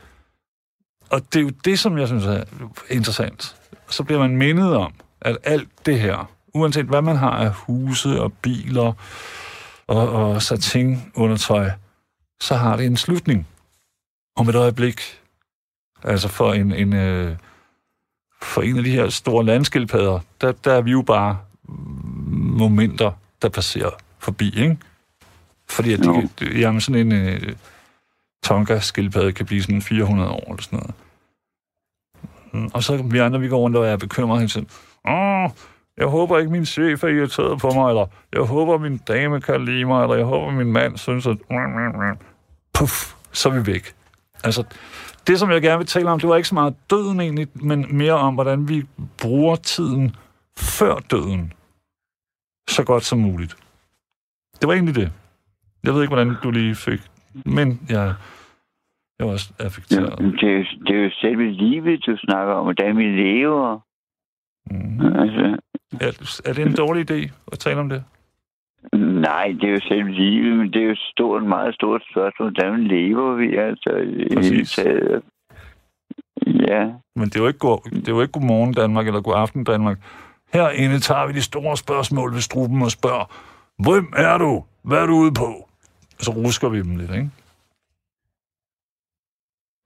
og 1.11 1.21
det 1.33 1.39
er 1.39 1.43
jo 1.43 1.51
det, 1.65 1.79
som 1.79 1.99
jeg 1.99 2.09
synes 2.09 2.25
er 2.25 2.45
interessant, 2.91 3.57
så 3.91 4.03
bliver 4.03 4.19
man 4.19 4.37
mindet 4.37 4.77
om, 4.77 4.93
at 5.21 5.37
alt 5.45 5.69
det 5.87 6.01
her, 6.01 6.31
uanset 6.55 6.87
hvad 6.87 7.03
man 7.03 7.17
har 7.17 7.31
af 7.31 7.53
huse 7.53 8.21
og 8.21 8.33
biler, 8.33 8.93
og, 9.89 10.09
og 10.09 10.43
satin 10.43 11.13
undertøj, 11.15 11.71
så 12.41 12.55
har 12.55 12.77
det 12.77 12.87
en 12.87 12.97
slutning 12.97 13.47
om 14.37 14.49
et 14.49 14.55
øjeblik. 14.55 15.01
Altså 16.03 16.29
for 16.29 16.53
en, 16.53 16.73
en, 16.73 16.93
øh, 16.93 17.37
for 18.43 18.63
en 18.63 18.79
af 18.79 18.85
de 18.85 18.91
her 18.91 19.09
store 19.09 19.45
landskildpadder, 19.45 20.21
der, 20.41 20.53
der 20.53 20.73
er 20.73 20.81
vi 20.81 20.91
jo 20.91 21.03
bare 21.03 21.39
momenter, 22.59 23.13
der 23.43 23.49
passerer 23.49 23.91
forbi, 24.19 24.47
ikke? 24.63 24.77
Fordi 25.69 25.93
at 25.93 25.99
de, 25.99 26.29
det- 26.39 26.61
jamen 26.61 26.81
sådan 26.81 27.07
en 27.07 27.13
øh, 27.13 27.57
Tonka-skildpadde 28.47 29.33
kan 29.33 29.47
blive 29.47 29.63
sådan 29.63 29.83
400 29.83 30.31
år 30.31 30.51
eller 30.53 30.63
sådan 30.63 30.79
noget. 30.79 30.95
Mm, 32.53 32.71
Og 32.75 32.83
så 32.83 32.97
vi 33.03 33.19
andre, 33.19 33.41
vi 33.41 33.49
går 33.49 33.59
rundt 33.59 33.77
og 33.77 33.87
er 33.87 33.97
bekymrede 33.97 34.41
hele 34.41 34.51
tiden. 34.51 34.69
Åh, 35.09 35.51
jeg 35.99 36.07
håber 36.07 36.39
ikke, 36.39 36.53
min 36.53 36.67
chef 36.67 37.05
er 37.05 37.09
irriteret 37.09 37.61
på 37.61 37.71
mig, 37.75 37.89
eller 37.89 38.07
jeg 38.33 38.43
håber, 38.43 38.79
min 38.79 38.99
dame 38.99 39.41
kan 39.41 39.65
lide 39.65 39.85
mig, 39.85 40.03
eller 40.03 40.17
jeg 40.17 40.27
håber, 40.27 40.51
min 40.53 40.73
mand 40.73 40.97
synes, 40.97 41.27
at... 41.27 41.37
Puff, 42.79 43.15
så 43.33 43.49
er 43.49 43.53
vi 43.61 43.67
væk. 43.73 43.85
Altså, 44.45 44.65
det, 45.27 45.39
som 45.39 45.51
jeg 45.51 45.63
gerne 45.63 45.79
vil 45.79 45.87
tale 45.87 46.11
om, 46.11 46.21
det 46.21 46.29
var 46.29 46.37
ikke 46.37 46.49
så 46.49 46.55
meget 46.55 46.75
døden 46.91 47.21
egentlig, 47.21 47.49
men 47.55 47.87
mere 47.97 48.13
om, 48.13 48.35
hvordan 48.35 48.69
vi 48.69 48.83
bruger 49.23 49.57
tiden 49.57 50.17
før 50.59 50.95
døden 51.11 51.53
så 52.69 52.85
godt 52.85 53.03
som 53.05 53.19
muligt. 53.19 53.57
Det 54.61 54.69
var 54.69 54.75
egentlig 54.75 54.95
det. 54.95 55.13
Jeg 55.85 55.95
ved 55.95 56.03
ikke, 56.03 56.15
hvordan 56.15 56.35
du 56.43 56.51
lige 56.51 56.75
fik, 56.75 57.01
men 57.47 57.81
jeg, 57.91 58.15
jeg 59.19 59.27
var 59.27 59.33
også 59.33 59.53
Ja, 59.61 59.65
affekteret. 59.65 60.19
det, 60.19 60.43
er, 60.51 60.59
jo- 60.59 60.85
det 60.87 60.97
er 60.99 61.05
jo 61.05 61.11
selve 61.21 61.51
livet, 61.53 62.07
du 62.07 62.17
snakker 62.17 62.55
om, 62.55 62.65
hvordan 62.65 62.97
vi 62.97 63.05
lever. 63.05 63.81
Mm. 64.71 65.01
Altså, 65.23 65.57
Er, 66.01 66.39
er 66.45 66.53
det 66.53 66.67
en 66.67 66.77
dårlig 66.85 67.11
idé 67.11 67.31
at 67.53 67.59
tale 67.59 67.81
om 67.81 67.89
det? 67.89 68.05
nej, 68.93 69.47
det 69.61 69.65
er 69.69 69.73
jo 69.73 69.81
selve 69.89 70.11
livet, 70.11 70.59
men 70.59 70.73
det 70.73 70.81
er 70.83 70.85
jo 70.85 70.91
et 70.91 70.99
stort, 71.13 71.43
meget 71.43 71.75
stort 71.75 72.03
spørgsmål. 72.11 72.53
Hvordan 72.53 72.85
lever 72.85 73.35
vi 73.35 73.57
altså 73.57 73.91
i 73.97 74.35
Præcis. 74.35 74.73
taget? 74.73 75.23
Ja, 76.47 76.85
Men 77.17 77.25
det 77.25 77.37
er 77.37 77.41
jo 77.41 77.47
ikke, 77.47 77.59
god, 77.59 77.91
det 77.91 78.09
er 78.09 78.13
jo 78.13 78.21
ikke 78.21 78.33
godmorgen 78.33 78.75
Danmark 78.75 79.07
eller 79.07 79.21
god 79.21 79.35
aften 79.37 79.65
Danmark. 79.65 79.99
Herinde 80.53 80.99
tager 80.99 81.27
vi 81.27 81.33
de 81.33 81.43
store 81.43 81.77
spørgsmål 81.77 82.33
ved 82.33 82.41
struben 82.41 82.83
og 82.83 82.91
spørger, 82.91 83.25
hvem 83.83 84.13
er 84.17 84.39
du? 84.39 84.65
Hvad 84.83 84.99
er 84.99 85.07
du 85.07 85.13
ude 85.13 85.33
på? 85.35 85.69
Og 86.19 86.25
så 86.25 86.31
rusker 86.31 86.69
vi 86.69 86.83
dem 86.83 86.97
lidt, 86.97 87.11
ikke? 87.11 87.31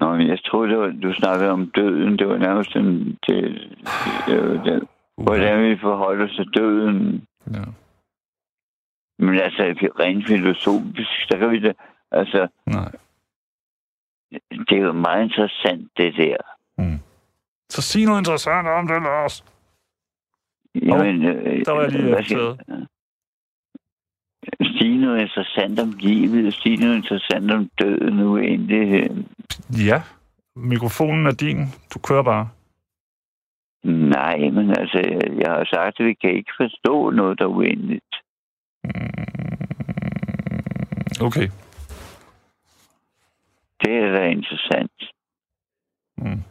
Nå, 0.00 0.16
men 0.16 0.28
jeg 0.28 0.38
troede, 0.44 0.70
det 0.70 0.78
var, 0.78 0.92
du 1.02 1.12
snakkede 1.12 1.50
om 1.50 1.70
døden. 1.70 2.18
Det 2.18 2.28
var 2.28 2.38
nærmest 2.38 2.76
en, 2.76 3.18
det, 3.26 3.42
det, 4.26 4.26
det, 4.26 4.60
det, 4.64 4.88
hvordan 5.22 5.70
vi 5.70 5.78
forholder 5.80 6.24
os 6.24 6.36
til 6.36 6.48
døden. 6.54 7.24
Ja. 7.54 7.64
Men 9.18 9.34
altså, 9.40 9.62
rent 10.00 10.26
filosofisk, 10.26 11.10
så 11.30 11.36
kan 11.38 11.50
vi 11.50 11.58
det... 11.60 11.76
Altså, 12.10 12.48
Nej. 12.66 12.92
det 14.68 14.72
er 14.78 14.82
jo 14.82 14.92
meget 14.92 15.22
interessant, 15.24 15.88
det 15.96 16.14
der. 16.16 16.36
Så 17.70 17.82
sig 17.82 18.04
noget 18.06 18.20
interessant 18.20 18.66
om 18.68 18.86
det, 18.86 19.02
Lars. 19.02 19.44
Jamen, 20.74 21.24
øh, 21.24 21.64
der 21.64 21.72
var 21.72 21.80
jeg 21.82 21.90
lige 21.92 22.24
skal- 22.24 22.86
Sige 24.78 24.98
noget 25.00 25.20
interessant 25.20 25.80
om 25.80 25.90
livet, 25.98 26.54
sige 26.54 26.76
noget 26.76 26.96
interessant 26.96 27.50
om 27.50 27.70
døden, 27.80 28.20
uendeligheden. 28.20 29.28
Ja, 29.86 30.02
mikrofonen 30.56 31.26
er 31.26 31.32
din. 31.32 31.56
Du 31.94 31.98
kører 31.98 32.22
bare. 32.22 32.48
Nej, 33.84 34.38
men 34.38 34.70
altså, 34.70 34.98
jeg 35.40 35.50
har 35.52 35.64
sagt, 35.64 36.00
at 36.00 36.06
vi 36.06 36.14
kan 36.14 36.30
ikke 36.30 36.52
forstå 36.56 37.10
noget, 37.10 37.38
der 37.38 37.44
er 37.44 37.48
uendeligt. 37.48 38.14
Okay. 41.22 41.48
Det 43.80 43.94
er 43.96 44.10
da 44.12 44.26
interessant. 44.26 45.02
Mm. 46.16 46.42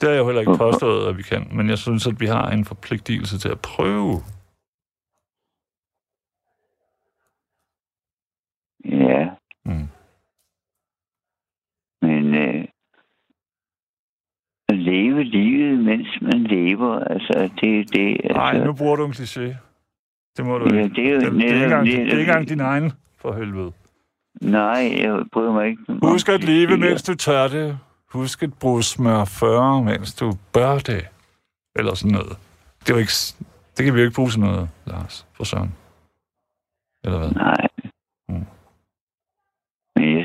Det 0.00 0.08
har 0.08 0.10
jeg 0.10 0.18
jo 0.18 0.26
heller 0.26 0.40
ikke 0.40 0.58
påstået, 0.58 1.08
at 1.08 1.16
vi 1.16 1.22
kan, 1.22 1.48
men 1.56 1.68
jeg 1.68 1.78
synes, 1.78 2.06
at 2.06 2.20
vi 2.20 2.26
har 2.26 2.50
en 2.50 2.64
forpligtelse 2.64 3.38
til 3.38 3.48
at 3.48 3.60
prøve. 3.60 4.14
Ja. 8.84 9.30
Mm. 9.64 9.88
Men 12.02 12.34
øh, 12.34 12.64
leve 14.84 15.22
livet, 15.24 15.78
mens 15.84 16.08
man 16.22 16.42
lever, 16.42 16.98
altså, 16.98 17.50
det 17.60 17.92
det... 17.92 18.20
Nej, 18.30 18.50
Altså, 18.50 18.64
nu 18.64 18.72
bruger 18.72 18.96
du 18.96 19.04
en 19.06 19.12
kliché. 19.12 19.54
Det 20.36 20.44
må 20.46 20.58
du 20.58 20.74
Ja, 20.74 20.82
ikke. 20.82 20.94
det 20.94 21.08
er 21.08 21.12
jo 21.14 21.20
det, 21.20 21.32
det, 21.32 21.40
er 21.50 21.52
ikke 21.52 21.64
engang, 21.64 21.86
det 21.86 21.94
er 21.94 21.98
netop- 22.04 22.18
ikke 22.18 22.30
engang 22.30 22.48
din 22.48 22.60
egen, 22.60 22.92
for 23.18 23.32
helvede. 23.32 23.72
Nej, 24.40 24.94
jeg 25.02 25.22
bryder 25.32 25.52
mig 25.52 25.66
ikke. 25.68 25.82
Husk 26.02 26.28
at 26.28 26.44
leve, 26.44 26.76
mens 26.76 27.02
du 27.02 27.14
tør 27.14 27.48
det. 27.48 27.78
Husk 28.12 28.42
at 28.42 28.54
bruge 28.54 28.82
smør 28.82 29.24
40, 29.24 29.82
mens 29.84 30.14
du 30.14 30.32
bør 30.52 30.78
det. 30.78 31.06
Eller 31.76 31.94
sådan 31.94 32.12
noget. 32.12 32.36
Det, 32.80 32.90
er 32.90 32.94
jo 32.94 32.98
ikke, 33.00 33.12
det 33.76 33.84
kan 33.84 33.94
vi 33.94 33.98
jo 34.00 34.04
ikke 34.04 34.14
bruge 34.14 34.30
sådan 34.30 34.50
noget, 34.50 34.68
Lars, 34.86 35.26
for 35.36 35.44
søren. 35.44 35.74
Eller 37.04 37.18
hvad? 37.18 37.30
Nej. 37.30 37.68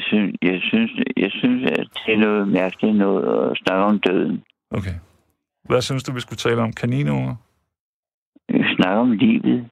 Synes, 0.10 0.36
jeg, 0.42 0.60
synes, 0.62 0.92
jeg 1.18 1.32
synes, 1.32 1.72
at 1.72 1.88
det 2.06 2.14
er 2.14 2.18
noget 2.18 2.48
mærkeligt 2.48 2.98
noget 2.98 3.52
at 3.52 3.58
snakke 3.58 3.84
om 3.84 4.00
døden. 4.00 4.44
Okay. 4.72 4.96
Hvad 5.64 5.82
synes 5.82 6.04
du, 6.04 6.12
vi 6.12 6.20
skulle 6.20 6.38
tale 6.38 6.62
om? 6.62 6.74
Kaninunger? 6.74 7.36
Snakke 8.76 9.00
om 9.00 9.12
livet. 9.12 9.70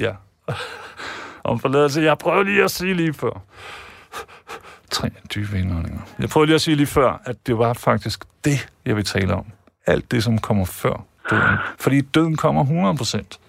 Ja. 0.00 0.12
om 1.50 1.58
forladelse. 1.58 2.00
Jeg 2.00 2.18
prøver 2.18 2.42
lige 2.42 2.64
at 2.64 2.70
sige 2.70 2.94
lige 2.94 3.12
før. 3.12 3.44
Tre 4.90 5.08
dybe 5.34 5.58
indåndinger. 5.58 6.00
Jeg 6.18 6.28
prøver 6.28 6.44
lige 6.44 6.54
at 6.54 6.60
sige 6.60 6.76
lige 6.76 6.86
før, 6.86 7.22
at 7.24 7.46
det 7.46 7.58
var 7.58 7.72
faktisk 7.72 8.24
det, 8.44 8.72
jeg 8.86 8.96
vil 8.96 9.04
tale 9.04 9.34
om. 9.34 9.46
Alt 9.86 10.10
det, 10.12 10.24
som 10.24 10.38
kommer 10.38 10.64
før 10.64 11.06
døden. 11.30 11.58
Fordi 11.80 12.00
døden 12.00 12.36
kommer 12.36 12.62
100 12.62 12.96
procent. 12.96 13.40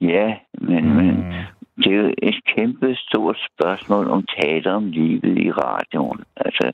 Ja, 0.00 0.34
men, 0.60 0.84
mm. 0.84 0.94
men. 0.94 1.34
Det 1.82 1.86
er 1.92 1.96
jo 1.96 2.14
et 2.22 2.44
kæmpe 2.44 2.96
stort 2.96 3.38
spørgsmål 3.52 4.06
om 4.10 4.24
tale 4.40 4.72
om 4.72 4.84
livet 4.90 5.38
i 5.38 5.50
radioen. 5.52 6.24
Altså, 6.36 6.72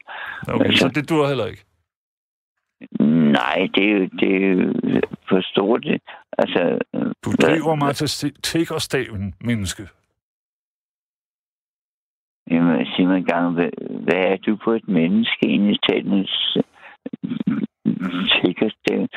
Okay, 0.49 0.73
så 0.73 0.89
det 0.89 1.09
dur 1.09 1.27
heller 1.29 1.47
ikke. 1.47 1.65
nej, 3.33 3.69
det 3.75 3.85
er 3.91 3.93
jo, 3.99 4.05
det 4.21 4.31
er 4.45 4.49
jo 4.49 4.73
for 5.29 5.41
stort. 5.53 5.83
det. 5.85 6.01
Altså, 6.39 6.79
Du 7.25 7.31
hvad- 7.31 7.49
driver 7.51 7.75
mig 7.75 7.95
til 7.97 8.33
tiggerstaven, 8.43 9.35
menneske. 9.41 9.83
Jamen, 12.51 12.87
sig 12.87 13.07
mig 13.07 13.17
engang, 13.19 13.55
hvad, 13.55 13.71
hvad 14.05 14.23
er 14.33 14.37
du 14.37 14.57
på 14.65 14.73
et 14.73 14.89
menneske 14.89 15.47
egentlig 15.47 15.79
talens 15.89 16.59
sikkert 18.43 18.75
det. 18.89 19.09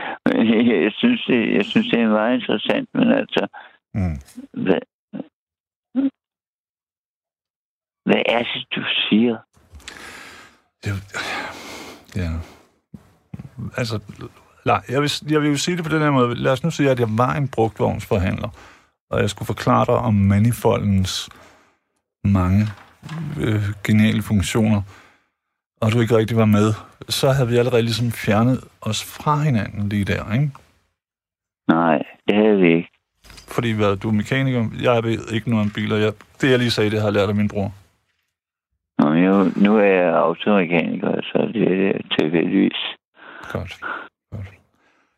Jeg 0.85 0.91
synes, 0.97 1.25
det, 1.25 1.53
jeg 1.53 1.65
synes, 1.65 1.87
det 1.87 1.99
er 1.99 2.09
meget 2.09 2.33
interessant, 2.39 2.89
men 2.93 3.11
altså, 3.11 3.47
Mm. 3.93 4.17
hvad, 4.63 4.79
hvad 8.07 8.21
er 8.25 8.43
det, 8.43 8.65
du 8.75 8.81
siger? 9.09 9.37
Det, 10.83 10.91
ja. 12.15 12.31
Altså, 13.77 13.99
nej, 14.65 14.81
jeg 14.89 15.01
vil, 15.01 15.11
jeg 15.29 15.41
vil 15.41 15.49
jo 15.49 15.57
sige 15.57 15.77
det 15.77 15.85
på 15.85 15.91
den 15.91 16.01
her 16.01 16.11
måde. 16.11 16.35
Lad 16.35 16.51
os 16.51 16.63
nu 16.63 16.71
sige, 16.71 16.89
at 16.89 16.99
jeg 16.99 17.07
var 17.09 17.33
en 17.33 17.47
brugtvognsforhandler, 17.47 18.49
og 19.09 19.21
jeg 19.21 19.29
skulle 19.29 19.47
forklare 19.47 19.85
dig 19.85 19.95
om 19.95 20.13
manifoldens 20.13 21.29
mange 22.23 22.67
øh, 23.39 23.63
geniale 23.83 24.21
funktioner, 24.21 24.81
og 25.81 25.91
du 25.91 25.99
ikke 25.99 26.17
rigtig 26.17 26.37
var 26.37 26.45
med, 26.45 26.73
så 27.09 27.31
havde 27.31 27.49
vi 27.49 27.57
allerede 27.57 27.81
ligesom 27.81 28.11
fjernet 28.11 28.63
os 28.81 29.03
fra 29.03 29.39
hinanden 29.39 29.89
lige 29.89 30.05
der, 30.05 30.33
ikke? 30.33 30.51
Nej, 31.67 32.03
det 32.27 32.35
havde 32.35 32.57
vi 32.57 32.75
ikke. 32.75 32.89
Fordi 33.47 33.71
hvad, 33.71 33.95
du 33.95 34.07
er 34.07 34.13
mekaniker, 34.13 34.65
jeg 34.81 35.03
ved 35.03 35.31
ikke 35.31 35.49
noget 35.49 35.65
om 35.65 35.71
biler. 35.71 35.97
Jeg, 35.97 36.13
det, 36.41 36.51
jeg 36.51 36.59
lige 36.59 36.71
sagde, 36.71 36.89
det 36.89 36.99
har 36.99 37.07
jeg 37.07 37.13
lært 37.13 37.29
af 37.29 37.35
min 37.35 37.47
bror. 37.47 37.73
Nå, 39.09 39.13
jo, 39.13 39.51
nu 39.55 39.77
er 39.77 39.83
jeg 39.83 40.15
automekaniker, 40.15 41.21
så 41.23 41.49
det 41.53 41.87
er 41.87 41.91
tilfældigvis. 42.19 42.77
Godt. 43.51 43.79
Godt. 44.31 44.47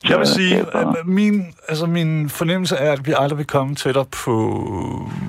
Jeg 0.10 0.17
vil 0.19 0.28
sige, 0.28 0.56
at 0.73 0.88
min, 1.06 1.41
altså 1.69 1.86
min 1.86 2.30
fornemmelse 2.30 2.75
er, 2.75 2.91
at 2.91 3.08
vi 3.08 3.13
aldrig 3.17 3.38
vil 3.38 3.45
komme 3.47 3.75
tættere 3.75 4.06
på... 4.25 4.36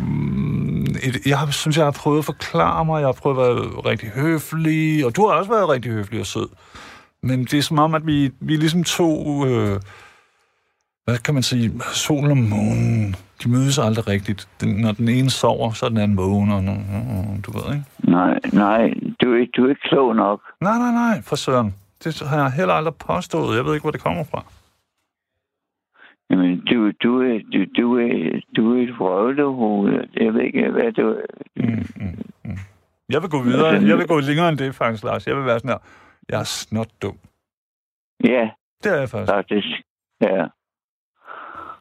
mm, 0.09 0.83
Et, 0.83 1.27
jeg 1.27 1.39
har- 1.39 1.51
synes, 1.51 1.77
jeg 1.77 1.85
har 1.87 1.97
prøvet 2.03 2.19
at 2.19 2.25
forklare 2.25 2.85
mig, 2.85 3.01
jeg 3.01 3.09
har 3.09 3.13
prøvet 3.13 3.37
at 3.39 3.57
være 3.57 3.91
rigtig 3.91 4.09
høflig, 4.09 5.07
og 5.07 5.17
du 5.17 5.27
har 5.27 5.35
også 5.39 5.51
været 5.51 5.69
rigtig 5.69 5.93
høflig 5.93 6.21
og 6.21 6.27
sød. 6.27 6.49
Men 7.23 7.45
det 7.45 7.55
er 7.55 7.63
som 7.63 7.79
om, 7.79 7.95
at 7.95 8.07
vi, 8.07 8.31
vi 8.41 8.55
er 8.55 8.59
ligesom 8.59 8.85
to... 8.85 9.47
Øh, 9.47 9.81
hvad 11.05 11.19
kan 11.25 11.35
man 11.35 11.43
sige? 11.43 11.67
Solen 11.81 12.31
og 12.31 12.37
månen. 12.37 13.15
De 13.43 13.51
mødes 13.51 13.79
aldrig 13.79 14.09
rigtigt. 14.09 14.49
Den, 14.61 14.77
når 14.77 14.93
den 14.93 15.09
ene 15.09 15.31
sover, 15.31 15.71
så 15.73 15.87
er 15.87 15.89
den 15.89 15.99
anden 15.99 16.17
vågen, 16.17 16.51
og 16.51 16.63
du 17.47 17.51
ved, 17.53 17.75
ikke? 17.75 17.87
Nej, 18.17 18.39
nej, 18.53 18.83
du, 19.23 19.35
er- 19.35 19.47
du 19.57 19.65
er 19.65 19.71
ikke 19.71 19.89
klog 19.89 20.17
nok. 20.17 20.41
Nej, 20.61 20.79
nej, 20.79 20.93
nej, 20.93 21.23
for 21.23 21.37
søren. 21.37 21.75
Det 22.05 22.21
har 22.21 22.37
jeg 22.43 22.53
heller 22.53 22.75
aldrig 22.75 22.95
påstået. 22.95 23.57
Jeg 23.57 23.65
ved 23.65 23.75
ikke, 23.75 23.85
hvor 23.85 23.91
det 23.91 24.01
kommer 24.01 24.25
fra. 24.25 24.45
Jamen, 26.31 26.61
du, 26.71 26.91
du, 27.05 27.21
er, 27.23 27.39
du, 27.53 27.59
du, 27.83 27.99
er, 27.99 28.41
du 28.57 28.77
er 28.79 28.83
et 28.83 28.99
vrøvlehoved. 28.99 29.93
Jeg 30.21 30.35
ved 30.35 30.41
ikke, 30.43 30.71
hvad 30.71 30.93
du. 30.93 31.17
Mm, 31.57 31.87
mm, 31.97 32.19
mm. 32.45 32.59
Jeg 33.09 33.23
vil 33.23 33.31
gå 33.31 33.43
videre. 33.43 33.67
Jeg 33.91 33.99
vil 33.99 34.07
gå 34.07 34.21
længere 34.21 34.49
end 34.49 34.59
det, 34.59 34.75
faktisk, 34.75 35.05
Lars. 35.05 35.27
Jeg 35.27 35.37
vil 35.37 35.45
være 35.45 35.59
sådan 35.61 35.71
her. 35.71 35.79
Jeg 36.29 36.41
er 36.41 36.45
snot 36.45 36.89
dum. 37.03 37.17
Ja, 38.25 38.51
Det 38.85 38.93
er 38.93 38.99
jeg 39.01 39.09
faktisk. 39.09 39.33
faktisk. 39.33 39.67
Ja. 40.21 40.47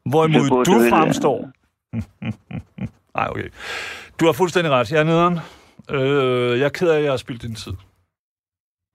Hvorimod 0.09 0.65
du 0.65 0.73
fremstår... 0.89 1.39
Nej, 3.17 3.27
okay. 3.31 3.49
Du 4.19 4.25
har 4.25 4.33
fuldstændig 4.33 4.71
ret. 4.73 4.91
Jeg 4.91 4.99
er 4.99 5.03
nederen. 5.03 5.37
Øh, 5.89 6.59
jeg 6.59 6.65
er 6.65 6.69
ked 6.69 6.89
af, 6.89 6.97
at 6.97 7.03
jeg 7.03 7.11
har 7.11 7.17
spildt 7.17 7.41
din 7.41 7.55
tid. 7.55 7.73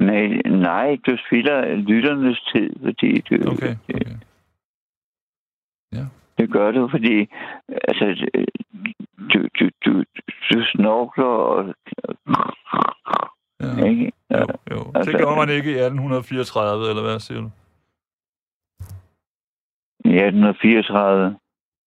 Nej, 0.00 0.26
nej, 0.68 0.96
du 1.06 1.16
spilder 1.26 1.74
lytternes 1.74 2.40
tid, 2.52 2.70
fordi 2.84 3.20
du, 3.20 3.34
Okay, 3.52 3.74
okay. 3.94 4.16
det 6.38 6.50
gør 6.52 6.70
du, 6.70 6.88
fordi 6.90 7.28
altså, 7.88 8.26
du, 9.32 9.38
du, 9.60 9.68
du, 9.86 9.92
du 10.52 10.64
snorkler 10.72 11.24
og... 11.24 11.74
Ja. 13.60 13.84
Ikke? 13.86 14.12
Jo, 14.30 14.46
jo. 14.70 14.78
Det 14.78 14.96
Altså- 14.96 15.18
gjorde 15.18 15.36
man 15.36 15.48
ikke 15.50 15.70
i 15.70 15.74
1834, 15.74 16.88
eller 16.90 17.02
hvad 17.02 17.20
siger 17.20 17.40
du? 17.40 17.50
I 20.04 20.08
1834. 20.08 21.38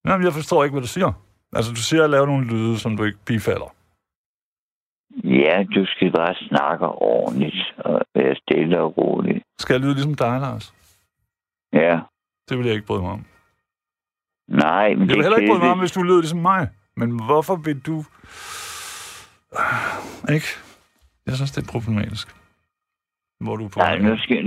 Nej, 0.04 0.16
men 0.16 0.24
jeg 0.24 0.32
forstår 0.32 0.64
ikke, 0.64 0.74
hvad 0.74 0.82
du 0.82 0.88
siger. 0.88 1.12
Altså, 1.52 1.70
du 1.72 1.82
siger 1.88 2.04
at 2.04 2.10
lave 2.10 2.26
nogle 2.26 2.46
lyde, 2.46 2.78
som 2.78 2.96
du 2.96 3.04
ikke 3.04 3.18
bifalder. 3.26 3.74
Ja, 5.24 5.64
du 5.74 5.86
skal 5.86 6.12
bare 6.12 6.34
snakke 6.34 6.86
ordentligt 6.86 7.74
og 7.78 8.00
være 8.14 8.34
stille 8.42 8.80
og 8.80 8.98
rolig. 8.98 9.42
Skal 9.58 9.74
jeg 9.74 9.80
lyde 9.80 9.94
ligesom 9.94 10.14
dig, 10.14 10.40
Lars? 10.40 10.74
Ja. 11.72 12.00
Det 12.48 12.58
vil 12.58 12.66
jeg 12.66 12.74
ikke 12.74 12.86
bryde 12.86 13.02
mig 13.02 13.10
om. 13.12 13.24
Nej, 14.48 14.88
men 14.88 15.00
Jeg 15.00 15.08
det 15.08 15.16
vil 15.16 15.18
er 15.18 15.22
heller 15.22 15.38
ikke 15.38 15.50
bryde 15.50 15.62
mig 15.62 15.70
om, 15.70 15.78
hvis 15.78 15.92
du 15.92 16.02
lyder 16.02 16.20
ligesom 16.20 16.38
mig. 16.38 16.68
Men 16.96 17.24
hvorfor 17.26 17.56
vil 17.56 17.80
du... 17.80 17.96
Ikke? 20.34 20.48
Jeg 21.26 21.34
synes, 21.36 21.52
det 21.52 21.60
er 21.68 21.72
problematisk. 21.72 22.36
Hvor 23.40 23.56
du 23.56 23.64
er 23.64 23.68
på 23.68 23.78
Nej, 23.78 23.98
nu 23.98 24.18
skal, 24.18 24.44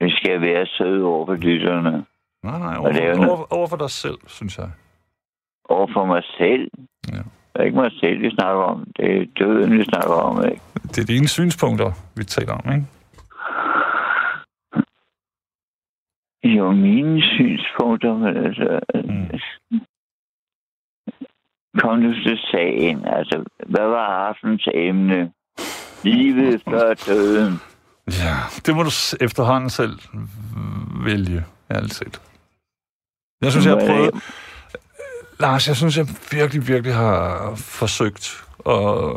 nu 0.00 0.10
skal 0.16 0.30
jeg 0.30 0.40
være 0.40 0.66
sød 0.66 1.02
over 1.02 1.26
for 1.26 1.34
lytterne. 1.34 2.06
Nej, 2.42 2.58
nej 2.58 2.72
er 2.72 2.76
jo 2.76 2.80
over, 2.82 2.92
noget- 3.16 3.30
over, 3.30 3.46
over 3.52 3.66
for 3.68 3.76
dig 3.76 3.90
selv, 3.90 4.18
synes 4.26 4.58
jeg. 4.58 4.70
Over 5.68 5.86
for 5.92 6.04
mig 6.06 6.22
selv. 6.38 6.70
Ja. 7.12 7.16
Det 7.52 7.62
er 7.62 7.62
ikke 7.62 7.76
mig 7.76 7.92
selv, 8.00 8.22
vi 8.22 8.30
snakker 8.30 8.62
om. 8.62 8.84
Det 8.96 9.16
er 9.22 9.26
døden, 9.38 9.78
vi 9.78 9.84
snakker 9.84 10.14
om, 10.14 10.44
ikke? 10.44 10.62
Det 10.82 10.98
er 10.98 11.04
dine 11.06 11.28
synspunkter, 11.28 11.92
vi 12.16 12.24
taler 12.24 12.52
om, 12.52 12.72
ikke? 12.72 12.86
Jo, 16.44 16.70
mine 16.72 17.22
synspunkter, 17.22 18.14
men 18.14 18.36
altså... 18.36 18.80
Mm. 18.94 19.40
Kom 21.80 21.98
nu 21.98 22.12
til 22.12 22.38
sagen. 22.50 23.04
Altså, 23.04 23.44
hvad 23.66 23.86
var 23.86 24.28
aftens 24.28 24.68
emne? 24.74 25.32
Livet 26.04 26.62
før 26.68 26.94
døden. 26.94 27.52
Ja, 28.06 28.34
det 28.66 28.76
må 28.76 28.82
du 28.82 28.90
efterhånden 29.20 29.70
selv 29.70 29.98
vælge, 31.04 31.44
ærligt 31.70 31.94
set. 31.94 32.22
Jeg 33.42 33.50
synes, 33.50 33.66
jeg 33.66 33.72
har 33.76 33.86
prøvet... 33.86 34.10
Lars, 35.40 35.68
jeg 35.68 35.76
synes, 35.76 35.96
jeg 35.96 36.06
virkelig, 36.32 36.68
virkelig 36.68 36.94
har 36.94 37.52
forsøgt. 37.56 38.44
Og, 38.58 39.12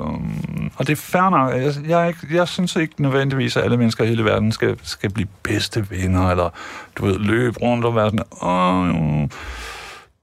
og 0.77 0.87
det 0.87 0.89
er 0.89 0.95
fair 0.95 1.29
nok. 1.29 1.53
Jeg, 1.53 1.89
jeg, 1.89 2.07
ikke, 2.07 2.35
jeg 2.35 2.47
synes 2.47 2.75
ikke 2.75 3.01
nødvendigvis, 3.01 3.57
at 3.57 3.63
alle 3.63 3.77
mennesker 3.77 4.03
i 4.03 4.07
hele 4.07 4.25
verden 4.25 4.51
skal, 4.51 4.79
skal 4.83 5.13
blive 5.13 5.27
bedste 5.43 5.89
venner, 5.89 6.29
eller 6.29 6.49
du 6.95 7.05
ved, 7.05 7.19
løbe 7.19 7.59
rundt 7.61 7.85
og 7.85 7.95
være 7.95 8.09
sådan, 8.09 8.25
Åh, 8.41 9.29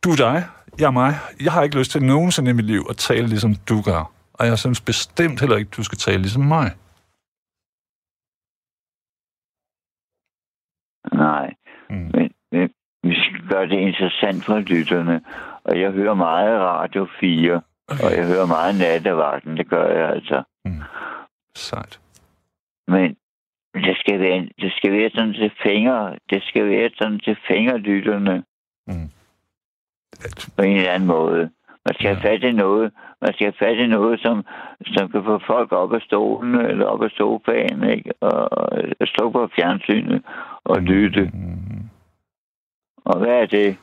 du 0.05 0.11
er 0.11 0.16
dig, 0.16 0.44
jeg 0.78 0.86
er 0.86 0.90
mig. 0.90 1.18
Jeg 1.40 1.53
har 1.53 1.62
ikke 1.62 1.78
lyst 1.78 1.90
til 1.90 2.03
nogensinde 2.03 2.51
i 2.51 2.55
mit 2.55 2.64
liv 2.64 2.86
at 2.90 2.96
tale 2.96 3.26
ligesom 3.26 3.55
du 3.55 3.80
gør. 3.82 4.12
Og 4.34 4.46
jeg 4.46 4.59
synes 4.59 4.80
bestemt 4.80 5.40
heller 5.40 5.57
ikke, 5.57 5.70
du 5.76 5.82
skal 5.82 5.99
tale 5.99 6.18
ligesom 6.22 6.42
mig. 6.42 6.72
Nej, 11.12 11.55
Mm. 11.90 11.96
men, 11.96 12.30
gøre 13.49 13.66
det 13.68 13.78
interessant 13.78 14.44
for 14.44 14.59
lytterne. 14.59 15.20
Og 15.64 15.80
jeg 15.80 15.90
hører 15.90 16.14
meget 16.14 16.61
Radio 16.61 17.07
4, 17.20 17.61
og 17.88 18.16
jeg 18.16 18.26
hører 18.26 18.46
meget 18.46 18.78
nattevagten. 18.78 19.57
Det 19.57 19.68
gør 19.68 19.86
jeg 19.99 20.09
altså. 20.11 20.42
Sejt. 21.55 22.01
Men 22.88 23.16
det 23.74 23.96
skal 24.01 24.20
være, 24.20 24.49
det 24.61 24.72
skal 24.76 24.92
være 24.92 25.11
sådan 25.14 25.32
til 25.32 25.53
fingre. 25.62 26.16
Det 26.30 26.42
skal 26.42 26.64
være 26.70 26.90
sådan 26.99 27.18
til 27.20 27.36
fingerlytterne 27.49 28.44
Mm. 28.86 29.11
på 30.57 30.62
en 30.62 30.76
eller 30.76 30.90
anden 30.90 31.07
måde. 31.09 31.51
Man 31.86 31.94
skal 31.94 32.09
Ja. 32.09 32.14
have 32.14 32.22
fat 32.22 32.42
i 32.49 32.53
noget. 32.53 32.92
Man 33.22 33.32
skal 33.34 33.44
have 33.46 33.59
fat 33.68 33.76
i 33.84 33.86
noget, 33.86 34.20
som, 34.20 34.44
som 34.86 35.09
kan 35.09 35.24
få 35.24 35.38
folk 35.46 35.72
op 35.72 35.92
af 35.94 36.01
stolen 36.01 36.55
eller 36.55 36.86
op 36.86 37.03
af 37.03 37.11
sofaen, 37.11 37.84
ikke? 37.90 38.12
Og, 38.20 38.53
og 39.01 39.07
stå 39.07 39.30
på 39.30 39.49
fjernsynet 39.57 40.22
og 40.64 40.82
lytte. 40.82 41.30
Mm. 41.34 41.88
Og 43.09 43.19
hvad 43.19 43.29
er 43.43 43.47
det? 43.47 43.77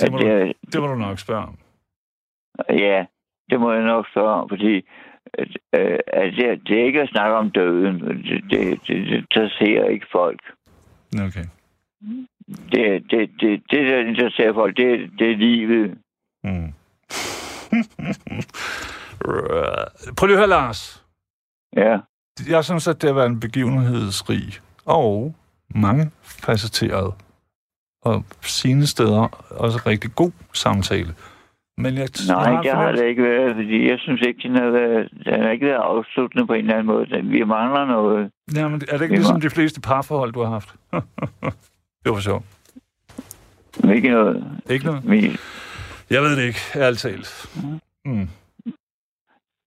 Det 0.00 0.12
må, 0.12 0.18
du, 0.18 0.26
det, 0.26 0.52
det 0.72 0.80
må 0.80 0.86
du 0.86 0.94
nok 0.94 1.18
spørge 1.18 1.42
om. 1.42 1.58
Ja, 2.68 3.04
det 3.50 3.60
må 3.60 3.72
jeg 3.72 3.82
nok 3.82 4.06
spørge 4.10 4.34
om, 4.34 4.48
fordi 4.48 4.88
at, 5.34 5.48
øh, 5.74 5.98
at 6.06 6.32
det, 6.32 6.68
det 6.68 6.80
er 6.80 6.84
ikke 6.84 7.00
at 7.02 7.08
snakke 7.08 7.36
om 7.36 7.50
døden. 7.50 8.00
Det, 8.00 8.24
det, 8.26 8.50
det, 8.50 8.80
det 8.86 8.96
interesserer 9.16 9.88
ikke 9.88 10.06
folk. 10.12 10.40
Okay. 11.14 11.44
Det, 12.72 13.10
det, 13.10 13.30
det, 13.40 13.62
det 13.70 13.86
der 13.88 13.98
interesserer 13.98 14.54
folk, 14.54 14.76
det, 14.76 15.10
det 15.18 15.30
er 15.30 15.36
livet. 15.36 15.98
Mm. 16.44 16.72
Prøv 20.16 20.26
lige 20.26 20.36
at 20.36 20.38
høre, 20.38 20.48
Lars. 20.48 21.04
Ja, 21.76 21.98
Jeg 22.48 22.64
synes, 22.64 22.88
at 22.88 23.02
det 23.02 23.08
har 23.10 23.14
været 23.14 23.30
en 23.30 23.40
begivenhedsrig 23.40 24.44
og 24.84 25.34
mange 25.74 26.10
facetteret 26.22 27.14
og 28.02 28.24
sine 28.42 28.86
steder 28.86 29.46
også 29.50 29.78
rigtig 29.86 30.10
god 30.14 30.32
samtale. 30.52 31.14
Men 31.78 31.94
jeg, 31.94 32.08
nej, 32.28 32.52
har 32.52 32.62
det 32.62 32.70
har 32.72 32.92
det 32.92 33.04
ikke 33.04 33.22
været, 33.22 33.54
fordi 33.54 33.88
jeg 33.90 33.98
synes 33.98 34.20
ikke, 34.26 34.48
den 34.48 34.56
har, 34.56 34.70
været, 34.70 35.08
den 35.24 35.42
har 35.42 35.50
ikke 35.50 35.66
været 35.66 35.78
afsluttende 35.82 36.46
på 36.46 36.52
en 36.52 36.60
eller 36.60 36.72
anden 36.74 36.86
måde. 36.86 37.06
Vi 37.24 37.44
mangler 37.44 37.84
noget. 37.86 38.30
Jamen, 38.54 38.74
er 38.74 38.78
det 38.78 38.92
ikke 38.92 39.02
Det 39.02 39.10
var- 39.10 39.16
ligesom 39.16 39.40
de 39.40 39.50
fleste 39.50 39.80
parforhold, 39.80 40.32
du 40.32 40.40
har 40.42 40.50
haft? 40.50 40.74
det 42.04 42.12
var 42.12 42.20
sjovt. 42.20 42.44
Ikke 43.94 44.08
noget. 44.10 44.44
Ikke 44.70 44.84
noget? 44.86 45.10
Vi, 45.10 45.36
Jeg 46.10 46.22
ved 46.22 46.36
det 46.36 46.42
ikke, 46.46 46.60
ærligt 46.76 47.00
talt. 47.00 47.46
Mm. 48.04 48.28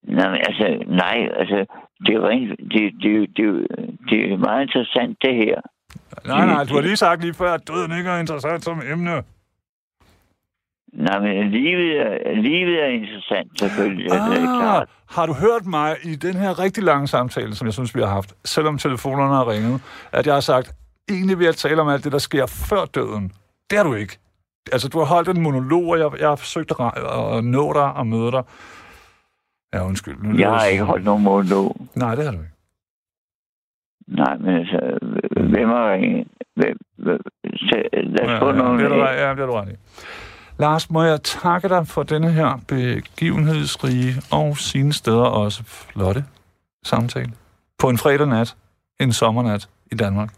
nej, 0.03 0.29
men 0.29 0.39
altså, 0.47 0.83
nej, 0.87 1.29
altså, 1.39 1.65
det 2.05 2.15
er, 2.15 2.27
rent, 2.29 2.49
det, 2.59 2.93
det, 3.03 3.37
det, 3.37 3.67
det 4.09 4.33
er 4.33 4.37
meget 4.37 4.61
interessant, 4.61 5.17
det 5.21 5.35
her. 5.35 5.61
Nej, 6.25 6.45
nej, 6.45 6.63
du 6.63 6.73
har 6.73 6.81
lige 6.81 6.95
sagt 6.95 7.21
lige 7.21 7.33
før, 7.33 7.53
at 7.53 7.67
døden 7.67 7.97
ikke 7.97 8.09
er 8.09 8.17
interessant 8.19 8.63
som 8.63 8.81
emne. 8.91 9.23
Nej, 10.93 11.19
men 11.19 11.51
livet 11.51 12.01
er, 12.01 12.41
livet 12.41 12.83
er 12.83 12.87
interessant, 12.87 13.59
selvfølgelig. 13.59 14.11
Ah. 14.11 14.31
Det 14.31 14.37
er 14.43 14.49
Ah, 14.49 14.61
klart. 14.61 14.89
har 15.09 15.25
du 15.25 15.33
hørt 15.33 15.65
mig 15.65 15.95
i 16.03 16.15
den 16.15 16.35
her 16.35 16.59
rigtig 16.59 16.83
lange 16.83 17.07
samtale, 17.07 17.55
som 17.55 17.65
jeg 17.67 17.73
synes, 17.73 17.95
vi 17.95 17.99
har 18.01 18.07
haft, 18.07 18.33
selvom 18.45 18.77
telefonerne 18.77 19.33
har 19.33 19.51
ringet, 19.51 19.81
at 20.11 20.25
jeg 20.27 20.33
har 20.33 20.41
sagt, 20.41 20.71
egentlig 21.09 21.39
vil 21.39 21.45
jeg 21.45 21.55
tale 21.55 21.81
om 21.81 21.87
alt 21.87 22.03
det, 22.03 22.11
der 22.11 22.17
sker 22.17 22.45
før 22.45 22.85
døden. 22.85 23.31
Det 23.69 23.77
har 23.77 23.83
du 23.85 23.93
ikke. 23.93 24.17
Altså, 24.71 24.87
du 24.87 24.99
har 24.99 25.05
holdt 25.05 25.29
en 25.29 25.41
monolog, 25.41 25.83
og 25.87 25.99
jeg, 25.99 26.09
jeg 26.19 26.27
har 26.29 26.35
forsøgt 26.35 26.71
at, 26.79 26.85
at 27.37 27.43
nå 27.43 27.73
dig 27.73 27.93
og 27.93 28.07
møde 28.07 28.31
dig. 28.31 28.43
Ja, 29.73 29.85
undskyld. 29.85 30.17
Nu 30.23 30.37
Jeg 30.39 30.49
har 30.49 30.65
ikke 30.65 30.83
holdt 30.83 31.05
nogen 31.05 31.23
monolog. 31.23 31.75
Nej, 31.95 32.15
det 32.15 32.23
har 32.25 32.31
du 32.31 32.37
ikke. 32.37 32.52
Nej, 34.07 34.37
men 34.37 34.55
altså, 34.55 34.97
hvem 35.49 35.69
har 35.69 35.93
ringet? 35.93 36.27
Hvem, 36.55 36.77
hvem, 36.97 37.19
så, 37.55 37.83
lad 37.93 38.25
os 38.25 38.29
Ja, 38.31 38.39
få 38.41 38.47
ja, 38.49 38.55
nogle... 38.55 38.79
det 38.79 38.85
er 38.85 38.89
du, 38.89 38.95
ja, 39.03 39.29
det 39.31 39.39
er 39.39 39.45
du 39.45 39.51
ret 39.53 39.69
i. 39.69 39.75
Lars, 40.59 40.89
må 40.89 41.03
jeg 41.03 41.21
takke 41.23 41.69
dig 41.69 41.87
for 41.87 42.03
denne 42.03 42.31
her 42.31 42.59
begivenhedsrige 42.67 44.13
og 44.31 44.57
sine 44.57 44.93
steder 44.93 45.25
også 45.25 45.63
flotte 45.63 46.23
samtale. 46.83 47.31
På 47.79 47.89
en 47.89 47.97
fredag 47.97 48.27
nat, 48.27 48.55
en 48.99 49.11
sommernat 49.13 49.69
i 49.91 49.95
Danmark. 49.95 50.29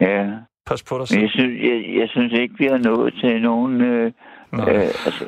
Ja, 0.00 0.30
Pas 0.66 0.82
på 0.82 0.98
dig 0.98 1.08
selv. 1.08 1.20
jeg 1.20 1.30
synes, 1.30 1.62
jeg, 1.62 1.94
jeg 2.00 2.08
synes 2.08 2.32
ikke, 2.32 2.54
vi 2.58 2.64
har 2.66 2.78
nået 2.78 3.14
til 3.14 3.42
nogen... 3.42 3.80
Øh, 3.80 4.12
Nej. 4.52 4.72
øh, 4.74 4.82
altså, 4.82 5.24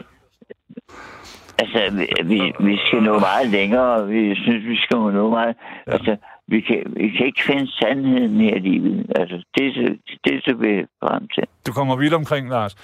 altså 1.59 1.81
vi, 2.25 2.41
vi, 2.61 2.77
skal 2.87 3.03
nå 3.03 3.19
meget 3.19 3.49
længere. 3.49 4.09
Vi 4.09 4.35
synes, 4.35 4.65
vi 4.67 4.77
skal 4.77 4.97
nå 4.97 5.31
meget... 5.31 5.55
Ja. 5.87 5.93
Altså, 5.93 6.17
vi 6.49 6.61
kan, 6.61 6.83
vi 6.97 7.09
kan 7.09 7.27
ikke 7.27 7.43
finde 7.47 7.73
sandheden 7.73 8.41
her 8.41 8.57
i 8.57 8.59
livet. 8.59 9.07
Altså, 9.17 9.45
det 9.55 9.67
er 9.67 9.73
det 10.25 10.35
er 10.35 10.41
så 10.45 10.55
vi 10.55 10.85
frem 11.03 11.29
til. 11.35 11.45
Du 11.67 11.73
kommer 11.73 11.97
vidt 11.97 12.15
omkring, 12.15 12.49
Lars. 12.49 12.75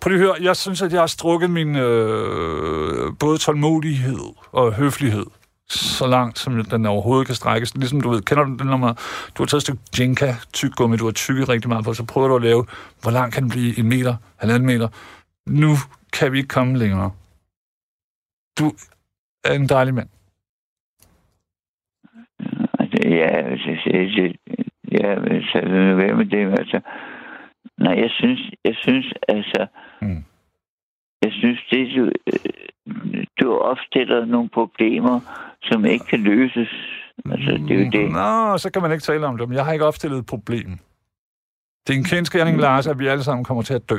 Prøv 0.00 0.10
lige 0.10 0.20
at 0.20 0.26
høre, 0.26 0.36
jeg 0.42 0.56
synes, 0.56 0.82
at 0.82 0.92
jeg 0.92 1.00
har 1.00 1.06
strukket 1.06 1.50
min 1.50 1.76
øh, 1.76 3.12
både 3.20 3.38
tålmodighed 3.38 4.24
og 4.52 4.72
høflighed 4.72 5.26
så 5.68 6.06
langt, 6.06 6.38
som 6.38 6.64
den 6.64 6.86
overhovedet 6.86 7.26
kan 7.26 7.34
strækkes. 7.34 7.74
Ligesom 7.74 8.00
du 8.00 8.10
ved, 8.10 8.22
kender 8.22 8.44
du 8.44 8.56
den, 8.56 8.66
når 8.66 8.76
man, 8.76 8.94
du 9.34 9.42
har 9.42 9.46
taget 9.46 9.60
et 9.60 9.62
stykke 9.62 9.80
Jenka 9.98 10.34
tyggegummi, 10.52 10.96
du 10.96 11.04
har 11.04 11.12
tykket 11.12 11.48
rigtig 11.48 11.68
meget 11.68 11.84
på, 11.84 11.94
så 11.94 12.04
prøver 12.04 12.28
du 12.28 12.36
at 12.36 12.42
lave, 12.42 12.66
hvor 13.02 13.10
langt 13.10 13.34
kan 13.34 13.42
den 13.42 13.50
blive? 13.50 13.78
En 13.78 13.88
meter? 13.88 14.16
Halvanden 14.36 14.66
meter? 14.66 14.88
Nu 15.46 15.76
kan 16.12 16.32
vi 16.32 16.38
ikke 16.38 16.48
komme 16.48 16.78
længere. 16.78 17.10
Du 18.58 18.66
er 19.44 19.52
en 19.52 19.68
dejlig 19.68 19.94
mand. 19.94 20.08
Altså, 22.78 22.98
ja, 23.08 23.28
altså, 23.50 23.70
det, 23.84 24.10
det, 24.16 24.36
ja, 24.92 25.14
så 25.52 25.60
nu 25.68 25.96
være 25.96 26.14
med 26.16 26.26
det. 26.26 26.58
Altså, 26.60 26.80
nej, 27.78 27.94
jeg 28.04 28.10
synes, 28.10 28.40
jeg 28.64 28.74
synes, 28.74 29.06
altså, 29.28 29.66
Mm. 30.02 30.24
jeg 31.22 31.32
synes, 31.32 31.60
det 31.70 31.88
du, 31.96 32.04
øh, 32.26 33.24
du 33.40 33.58
opstiller 33.58 34.24
nogle 34.24 34.48
problemer, 34.48 35.20
som 35.62 35.84
ikke 35.84 36.04
kan 36.06 36.20
løses. 36.20 36.68
Altså, 37.24 37.50
det 37.68 37.70
er 37.70 37.84
jo 37.84 37.90
det. 37.90 38.10
Nå, 38.12 38.58
så 38.58 38.70
kan 38.72 38.82
man 38.82 38.92
ikke 38.92 39.02
tale 39.02 39.26
om 39.26 39.38
det, 39.38 39.48
men 39.48 39.56
jeg 39.56 39.64
har 39.64 39.72
ikke 39.72 39.84
opstillet 39.84 40.18
et 40.18 40.26
problem. 40.26 40.78
Det 41.86 41.94
er 41.94 41.98
en 41.98 42.04
kendskærning, 42.04 42.60
Lars, 42.60 42.86
at 42.86 42.98
vi 42.98 43.06
alle 43.06 43.24
sammen 43.24 43.44
kommer 43.44 43.62
til 43.62 43.74
at 43.74 43.90
dø. 43.90 43.98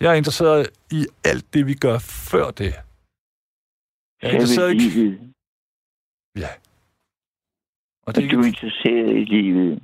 Jeg 0.00 0.10
er 0.12 0.14
interesseret 0.14 0.68
i 0.90 1.06
alt 1.24 1.54
det, 1.54 1.66
vi 1.66 1.74
gør 1.74 1.98
før 2.30 2.50
det. 2.50 2.74
Jeg 4.22 4.30
er 4.30 4.32
interesseret 4.34 4.74
i... 4.74 4.78
Livet. 4.78 5.32
Ja. 6.36 6.48
Og 8.06 8.14
det, 8.14 8.22
Er 8.22 8.26
er 8.26 8.30
du 8.30 8.38
ikke, 8.38 8.48
interesseret 8.48 9.10
i 9.16 9.24
livet? 9.24 9.82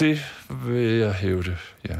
det 0.00 0.18
vil 0.66 0.90
jeg 1.04 1.14
hævde, 1.14 1.56
ja. 1.88 1.96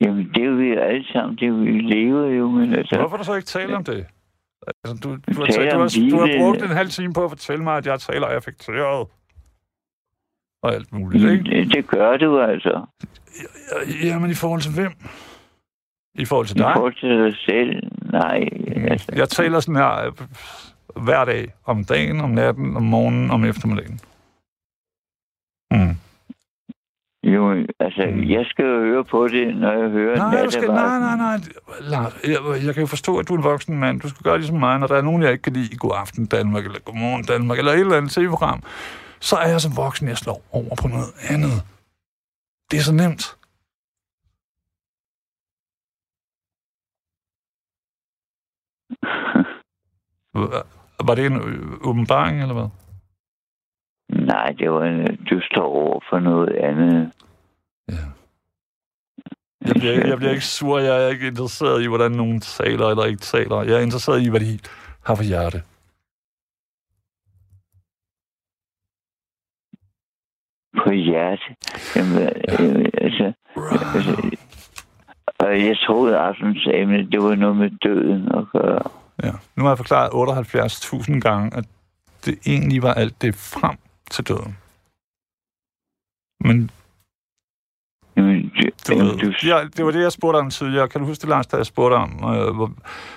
Jamen, 0.00 0.28
det 0.34 0.42
er 0.42 0.46
jo 0.46 0.54
vi 0.54 0.70
alle 0.72 1.06
sammen. 1.12 1.36
Det 1.38 1.48
er 1.48 1.52
vi 1.52 1.70
lever 1.70 2.26
jo, 2.26 2.50
men 2.50 2.74
altså... 2.74 2.96
Hvorfor 2.98 3.16
du 3.16 3.24
så 3.24 3.34
ikke 3.34 3.46
tale 3.46 3.76
om 3.76 3.84
det? 3.84 4.06
Altså, 4.66 5.00
du, 5.02 5.08
du, 5.10 5.40
har, 5.40 5.46
talt, 5.46 5.72
du, 5.72 5.78
har, 5.78 6.10
du 6.10 6.16
har 6.18 6.38
brugt 6.38 6.62
en 6.62 6.68
halv 6.68 6.88
time 6.88 7.12
på 7.12 7.24
at 7.24 7.30
fortælle 7.30 7.64
mig, 7.64 7.76
at 7.76 7.86
jeg 7.86 8.00
taler 8.00 8.26
affekteret. 8.26 9.08
Og 10.62 10.74
alt 10.74 10.92
muligt, 10.92 11.24
ikke? 11.24 11.44
Det, 11.44 11.74
det 11.74 11.86
gør 11.86 12.16
du 12.16 12.40
altså. 12.40 12.86
Jamen, 14.02 14.30
i 14.30 14.34
forhold 14.34 14.60
til 14.60 14.72
hvem? 14.72 14.92
I 16.14 16.24
forhold 16.24 16.46
til 16.46 16.56
I 16.56 16.58
dig? 16.62 16.72
forhold 16.74 16.94
til 17.00 17.08
dig 17.24 17.36
selv. 17.44 17.82
Nej, 18.12 18.48
altså... 18.90 19.12
Jeg 19.16 19.28
taler 19.28 19.60
sådan 19.60 19.76
her, 19.76 20.06
øh, 20.06 20.12
hver 21.04 21.24
dag. 21.24 21.52
Om 21.64 21.84
dagen, 21.84 22.20
om 22.20 22.30
natten, 22.30 22.76
om 22.76 22.82
morgenen, 22.82 23.30
om 23.30 23.44
eftermiddagen. 23.44 24.00
Mm. 25.70 25.96
Jo, 27.34 27.66
altså, 27.80 28.02
Mm. 28.14 28.22
jeg 28.30 28.44
skal 28.46 28.64
jo 28.64 28.80
høre 28.80 29.04
på 29.04 29.28
det, 29.28 29.56
når 29.56 29.72
jeg 29.72 29.90
hører 29.90 30.16
Nej, 30.16 30.44
du 30.44 30.50
skal, 30.50 30.68
nej, 30.68 30.98
nej, 30.98 31.16
nej. 31.16 32.10
Jeg, 32.24 32.64
jeg 32.66 32.74
kan 32.74 32.80
jo 32.80 32.86
forstå, 32.86 33.16
at 33.18 33.28
du 33.28 33.34
er 33.34 33.38
en 33.38 33.44
voksen 33.44 33.78
mand. 33.78 34.00
Du 34.00 34.08
skal 34.08 34.22
gøre 34.24 34.38
ligesom 34.38 34.56
mig, 34.58 34.78
når 34.78 34.86
der 34.86 34.96
er 34.96 35.02
nogen, 35.02 35.22
jeg 35.22 35.32
ikke 35.32 35.42
kan 35.42 35.52
lide 35.52 35.72
i 35.72 35.76
God 35.76 35.90
Aften 35.94 36.26
Danmark, 36.26 36.64
eller 36.64 36.78
Godmorgen 36.80 37.24
Danmark, 37.24 37.58
eller 37.58 37.72
et 37.72 37.80
eller 37.80 37.96
andet 37.96 38.12
tv-program. 38.12 38.62
Så 39.20 39.36
er 39.36 39.48
jeg 39.48 39.60
som 39.60 39.76
voksen, 39.76 40.08
jeg 40.08 40.16
slår 40.18 40.42
over 40.52 40.74
på 40.82 40.88
noget 40.88 41.06
andet. 41.30 41.62
Det 42.70 42.78
er 42.78 42.82
så 42.82 42.94
nemt. 42.94 43.36
Var 51.04 51.14
det 51.14 51.26
en 51.26 51.36
øh, 51.36 51.88
åbenbaring, 51.88 52.42
eller 52.42 52.54
hvad? 52.54 52.68
Nej, 54.08 54.52
det 54.52 54.70
var 54.70 54.84
en, 54.84 55.16
du 55.16 55.40
står 55.40 55.64
over 55.64 56.00
for 56.10 56.18
noget 56.18 56.56
andet. 56.56 57.12
Ja. 57.88 57.94
Jeg 59.66 59.74
bliver, 59.74 60.06
jeg 60.06 60.16
bliver 60.16 60.30
ikke 60.30 60.44
sur, 60.44 60.78
jeg 60.78 61.04
er 61.04 61.08
ikke 61.08 61.26
interesseret 61.26 61.82
i, 61.82 61.86
hvordan 61.86 62.12
nogen 62.12 62.40
taler 62.40 62.86
eller 62.86 63.04
ikke 63.04 63.20
taler. 63.20 63.62
Jeg 63.62 63.76
er 63.76 63.80
interesseret 63.80 64.22
i, 64.22 64.30
hvad 64.30 64.40
de 64.40 64.58
har 65.06 65.14
for 65.14 65.22
hjerte. 65.22 65.62
På 70.84 70.90
hjerte. 70.90 71.56
Jamen, 71.96 72.22
øh, 72.22 72.88
altså, 73.04 73.32
altså, 73.94 74.38
og 75.38 75.66
jeg 75.66 75.76
troede, 75.86 76.16
at 76.16 76.20
aftens 76.20 76.68
emne, 76.72 77.10
det 77.10 77.22
var 77.22 77.34
noget 77.34 77.56
med 77.56 77.70
døden 77.70 78.28
at 78.28 78.44
gøre. 78.52 79.03
Ja. 79.22 79.32
Nu 79.56 79.62
har 79.62 79.70
jeg 79.70 79.78
forklaret 79.78 80.10
78.000 81.10 81.20
gange, 81.20 81.56
at 81.56 81.64
det 82.24 82.38
egentlig 82.46 82.82
var 82.82 82.94
alt 82.94 83.22
det 83.22 83.34
frem 83.34 83.76
til 84.10 84.28
døden. 84.28 84.56
Men 86.40 86.70
Jamen, 88.16 88.52
du, 88.88 88.94
du 88.94 88.94
jamen, 88.94 89.34
ja, 89.44 89.64
det 89.76 89.84
var 89.84 89.90
det, 89.90 90.02
jeg 90.02 90.12
spurgte 90.12 90.38
om 90.38 90.50
tidligere. 90.50 90.88
Kan 90.88 91.00
du 91.00 91.06
huske 91.06 91.20
det, 91.20 91.28
Lars, 91.28 91.46
da 91.46 91.56
jeg 91.56 91.66
spurgte 91.66 91.94
om, 91.94 92.10
øh, 92.12 92.54
hvor, 92.54 92.72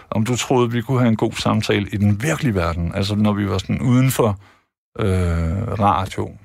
om 0.09 0.25
du 0.25 0.35
troede, 0.35 0.71
vi 0.71 0.81
kunne 0.81 0.99
have 0.99 1.09
en 1.09 1.15
god 1.15 1.31
samtale 1.31 1.89
i 1.93 1.97
den 1.97 2.21
virkelige 2.21 2.55
verden? 2.55 2.95
Altså, 2.95 3.15
når 3.15 3.33
vi 3.33 3.49
var 3.49 3.57
sådan 3.57 3.81
uden 3.81 4.11
for 4.11 4.29
øh, 4.99 5.79
radio. 5.79 6.37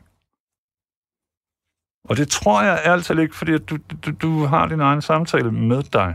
Og 2.09 2.17
det 2.17 2.29
tror 2.29 2.63
jeg 2.63 2.81
altid 2.85 3.19
ikke, 3.19 3.37
fordi 3.37 3.59
du, 3.59 3.79
du, 4.07 4.11
du 4.23 4.45
har 4.45 4.67
din 4.67 4.81
egen 4.81 5.03
samtale 5.03 5.51
med 5.53 5.83
dig. 5.83 6.15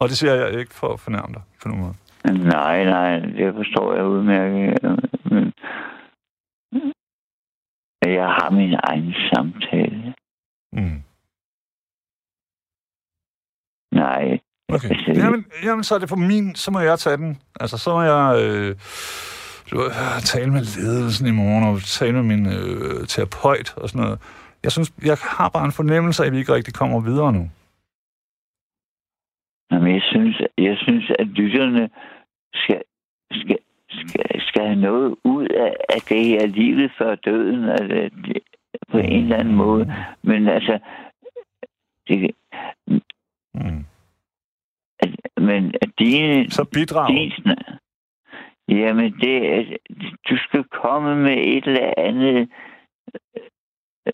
Og 0.00 0.08
det 0.08 0.18
siger 0.18 0.34
jeg 0.34 0.60
ikke 0.60 0.74
for 0.74 0.88
at 0.92 1.00
fornærme 1.00 1.34
dig 1.34 1.42
på 1.62 1.68
nogen 1.68 1.82
måde. 1.84 1.94
nej, 2.48 2.84
nej, 2.84 3.18
det 3.18 3.54
forstår 3.54 3.94
jeg 3.94 4.04
udmærket. 4.04 4.82
Men 8.00 8.12
jeg 8.14 8.28
har 8.28 8.50
min 8.50 8.74
egen 8.82 9.14
samtale. 9.32 10.14
Mm. 10.72 11.02
Nej, 13.92 14.38
Okay. 14.72 14.90
Altså, 14.90 15.22
Jamen, 15.24 15.44
jamen, 15.64 15.84
så 15.84 15.94
er 15.94 15.98
det 15.98 16.08
for 16.08 16.16
min, 16.16 16.54
så 16.54 16.70
må 16.70 16.80
jeg 16.80 16.98
tage 16.98 17.16
den. 17.16 17.40
Altså, 17.60 17.78
så 17.78 17.90
må 17.90 18.02
jeg 18.02 18.42
øh, 18.42 18.76
øh, 19.74 20.20
tale 20.24 20.52
med 20.52 20.60
ledelsen 20.60 21.26
i 21.26 21.30
morgen, 21.30 21.64
og 21.64 21.82
tale 21.82 22.12
med 22.12 22.22
min 22.22 22.46
øh, 22.46 23.06
terapeut 23.06 23.74
og 23.76 23.88
sådan 23.88 24.02
noget. 24.02 24.18
Jeg 24.62 24.72
synes, 24.72 24.92
jeg 25.04 25.16
har 25.20 25.48
bare 25.48 25.64
en 25.64 25.72
fornemmelse 25.72 26.22
af, 26.22 26.26
at 26.26 26.32
vi 26.32 26.38
ikke 26.38 26.54
rigtig 26.54 26.74
kommer 26.74 27.00
videre 27.00 27.32
nu. 27.32 27.50
Jamen, 29.72 29.94
jeg 29.94 30.02
synes, 30.02 30.42
jeg 30.58 30.76
synes, 30.78 31.10
at 31.18 31.26
lytterne 31.26 31.90
skal, 32.54 32.82
skal, 33.32 33.58
skal, 33.90 34.24
skal 34.40 34.62
have 34.66 34.80
noget 34.80 35.16
ud 35.24 35.46
af, 35.48 35.74
af 35.88 36.00
det 36.08 36.24
her 36.24 36.46
livet 36.46 36.90
før 36.98 37.14
døden, 37.14 37.64
altså, 37.64 38.10
på 38.92 38.98
en 38.98 39.22
eller 39.22 39.36
anden 39.36 39.54
måde. 39.54 39.94
Men 40.22 40.48
altså, 40.48 40.78
det, 42.08 42.30
Mm. 43.54 43.84
at, 45.00 45.10
men 45.42 45.74
at 45.82 45.90
dine, 45.98 46.50
Så 46.50 46.64
bidrag. 46.72 47.08
din, 47.14 47.30
snak- 47.30 47.78
jamen, 48.68 49.12
det, 49.20 49.66
du 50.30 50.36
skal 50.36 50.64
komme 50.64 51.16
med 51.16 51.36
et 51.46 51.64
eller 51.66 51.94
andet, 51.96 52.48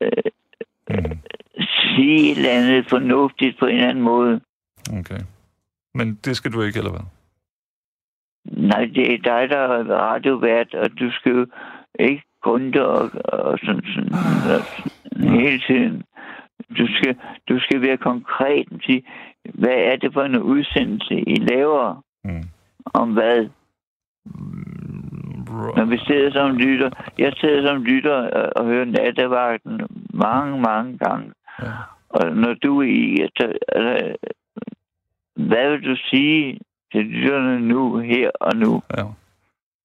øh, 0.00 0.11
Mm. 0.90 1.18
sige 1.96 2.30
et 2.30 2.36
eller 2.36 2.50
andet 2.50 2.86
fornuftigt 2.90 3.59
på 3.59 3.66
en 3.66 3.74
eller 3.74 3.88
anden 3.88 4.05
måde. 4.05 4.40
Okay. 4.98 5.20
Men 5.95 6.14
det 6.24 6.36
skal 6.36 6.53
du 6.53 6.62
ikke, 6.62 6.78
eller 6.78 6.90
hvad? 6.90 7.07
Nej, 8.68 8.84
det 8.84 9.12
er 9.14 9.18
dig, 9.18 9.49
der 9.51 9.59
er 9.59 9.84
radiovært, 9.84 10.74
og 10.74 10.90
du 11.01 11.11
skal 11.11 11.32
jo 11.32 11.47
ikke 11.99 12.22
grunde 12.42 12.86
og, 12.86 13.11
og 13.24 13.59
sådan, 13.59 13.82
sådan, 13.95 14.12
sådan 14.12 15.30
hele 15.40 15.61
tiden. 15.66 16.03
Du 16.78 16.86
skal, 16.97 17.16
du 17.49 17.61
skal 17.61 17.80
være 17.82 17.97
konkret 17.97 18.66
og 18.72 18.78
sige, 18.84 19.03
hvad 19.55 19.76
er 19.90 19.97
det 19.97 20.12
for 20.12 20.22
en 20.22 20.38
udsendelse, 20.42 21.14
I 21.14 21.34
laver 21.34 22.03
Mm. 22.26 22.42
om 22.95 23.12
hvad? 23.12 23.49
Mm, 24.24 25.45
Når 25.76 25.84
vi 25.84 25.99
sidder 25.99 26.30
som 26.32 26.57
lytter, 26.57 26.90
jeg 27.18 27.32
sidder 27.40 27.66
som 27.68 27.82
lytter 27.84 28.14
og, 28.14 28.53
og 28.57 28.64
hører 28.66 28.84
nattevagten 28.84 29.80
mange, 30.14 30.61
mange 30.61 30.99
gange. 30.99 31.32
Ja. 31.62 31.70
Og 32.09 32.36
når 32.36 32.55
du 32.55 32.78
er 32.80 32.86
i, 32.86 33.28
så, 33.36 33.53
altså, 33.68 34.16
hvad 35.37 35.70
vil 35.70 35.85
du 35.85 35.97
sige 36.11 36.61
til 36.93 37.11
dyrene 37.11 37.61
nu, 37.61 37.99
her 37.99 38.30
og 38.41 38.57
nu? 38.57 38.82
Ja. 38.97 39.05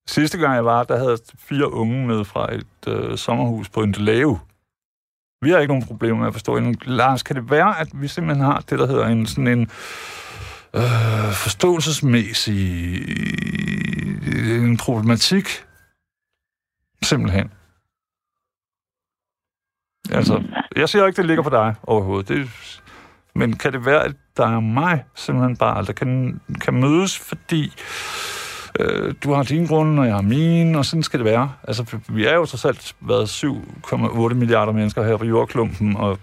Sidste 0.08 0.38
gang 0.38 0.56
jeg 0.56 0.66
var, 0.66 0.84
der 0.84 0.97
havde 0.97 1.10
jeg 1.10 1.20
fire 1.38 1.74
unge 1.74 2.08
med 2.08 2.26
fra 2.26 2.54
et 2.54 2.88
øh, 2.88 3.18
sommerhus 3.18 3.70
på 3.70 3.84
en 3.84 3.91
lave. 3.91 4.39
Vi 5.41 5.50
har 5.50 5.60
ikke 5.60 5.74
nogen 5.74 5.88
problemer 5.88 6.18
med 6.18 6.28
at 6.28 6.34
forstå 6.34 6.56
hinanden. 6.56 6.82
Lars, 6.86 7.24
kan 7.24 7.36
det 7.36 7.50
være, 7.50 7.80
at 7.80 7.88
vi 7.93 8.08
simpelthen 8.08 8.45
har 8.45 8.60
det, 8.60 8.80
der 8.80 8.88
hedder 8.88 9.08
en 9.08 9.26
sådan 9.26 9.47
en 9.47 9.62
øh, 10.76 11.32
forståelsesmæssig 11.43 12.64
øh, 14.28 14.64
en 14.64 14.78
problematik? 14.78 15.45
Simpelthen. 17.04 17.52
Altså, 20.12 20.43
jeg 20.76 20.89
siger 20.89 21.06
ikke, 21.06 21.18
det 21.18 21.26
ligger 21.26 21.43
på 21.43 21.50
dig 21.50 21.76
overhovedet. 21.84 22.28
Det, 22.28 22.50
men 23.40 23.54
kan 23.58 23.74
det 23.74 23.86
være, 23.86 24.04
at 24.04 24.16
der 24.38 24.48
er 24.56 24.60
mig 24.60 25.04
simpelthen 25.16 25.58
bare, 25.58 25.86
der 25.86 25.94
kan, 25.94 26.42
kan 26.62 26.74
mødes, 26.74 27.20
fordi 27.20 27.64
øh, 28.80 29.14
du 29.24 29.34
har 29.34 29.44
dine 29.44 29.68
grunde, 29.68 30.02
og 30.02 30.08
jeg 30.08 30.16
har 30.16 30.22
mine, 30.22 30.78
og 30.78 30.86
sådan 30.86 31.04
skal 31.04 31.20
det 31.20 31.26
være. 31.26 31.52
Altså, 31.68 31.98
vi 32.10 32.26
er 32.26 32.36
jo 32.36 32.46
trods 32.46 32.66
alt 32.66 32.96
været 33.02 33.26
7,8 33.26 34.34
milliarder 34.34 34.72
mennesker 34.72 35.04
her 35.04 35.18
på 35.18 35.26
jordklumpen, 35.26 35.98
og, 35.98 36.20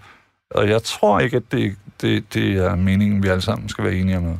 og 0.51 0.69
jeg 0.69 0.83
tror 0.83 1.19
ikke, 1.19 1.37
at 1.37 1.51
det, 1.51 1.75
det, 2.01 2.33
det 2.33 2.57
er 2.65 2.75
meningen, 2.75 3.23
vi 3.23 3.27
alle 3.27 3.41
sammen 3.41 3.69
skal 3.69 3.83
være 3.83 3.95
enige 3.95 4.17
om 4.17 4.23
noget. 4.23 4.39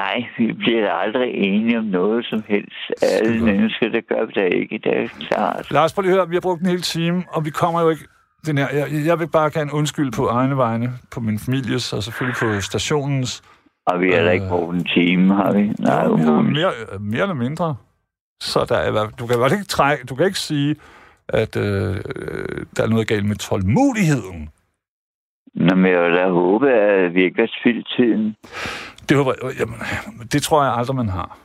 Nej, 0.00 0.16
vi 0.38 0.52
bliver 0.52 0.92
aldrig 0.92 1.30
enige 1.34 1.78
om 1.78 1.84
noget 1.84 2.26
som 2.26 2.42
helst. 2.48 2.76
Alle 3.02 3.44
mennesker, 3.44 3.88
det 3.88 4.08
gør 4.08 4.26
da 4.26 4.44
ikke. 4.44 4.78
Det 4.84 4.92
er 5.02 5.08
klart. 5.28 5.70
Lars, 5.70 5.94
prøv 5.94 6.02
lige 6.02 6.12
at 6.12 6.18
høre, 6.18 6.28
vi 6.28 6.34
har 6.34 6.40
brugt 6.40 6.60
en 6.60 6.66
hel 6.66 6.82
time, 6.82 7.24
og 7.28 7.44
vi 7.44 7.50
kommer 7.50 7.80
jo 7.80 7.90
ikke... 7.90 8.04
Den 8.46 8.58
her, 8.58 8.68
jeg, 8.72 8.88
jeg 9.06 9.18
vil 9.18 9.28
bare 9.28 9.50
gerne 9.50 9.74
undskyld 9.74 10.12
på 10.12 10.26
egne 10.28 10.56
vegne, 10.56 10.92
på 11.10 11.20
min 11.20 11.38
families, 11.38 11.92
og 11.92 12.02
selvfølgelig 12.02 12.36
på 12.40 12.60
stationens. 12.60 13.42
Og 13.86 14.00
vi 14.00 14.12
har 14.12 14.22
da 14.22 14.30
ikke 14.30 14.44
Øh. 14.44 14.50
brugt 14.50 14.76
en 14.76 14.84
time, 14.84 15.34
har 15.34 15.52
vi? 15.52 15.62
Nej, 15.78 16.04
Jo, 16.04 16.12
vi 16.14 16.22
har 16.22 16.40
mere, 16.42 16.72
øh, 16.92 17.00
mere 17.00 17.22
eller 17.22 17.34
mindre. 17.34 17.76
Så 18.40 18.64
der 18.68 18.76
er, 18.76 19.08
du 19.18 19.26
kan 19.26 19.36
godt 19.38 19.52
ikke 19.52 19.64
trække, 19.64 20.04
du 20.04 20.14
kan 20.14 20.26
ikke 20.26 20.38
sige, 20.38 20.76
at 21.28 21.56
øh, 21.56 21.96
øh, 22.16 22.66
der 22.76 22.82
er 22.82 22.86
noget 22.88 23.08
galt 23.08 23.24
med 23.26 23.36
tålmodigheden. 23.36 24.48
Nå, 25.54 25.74
men 25.74 25.92
jeg 25.92 26.02
vil 26.02 26.12
da 26.12 26.28
håbe, 26.28 26.70
at 26.72 27.14
vi 27.14 27.24
ikke 27.24 27.40
har 27.40 27.50
spildt 27.60 27.88
tiden. 27.96 28.36
Det, 29.08 29.16
håber, 29.16 29.32
jeg- 29.42 29.58
jamen, 29.60 29.76
det 30.32 30.42
tror 30.42 30.64
jeg 30.64 30.74
aldrig, 30.74 30.96
man 30.96 31.08
har. 31.08 31.38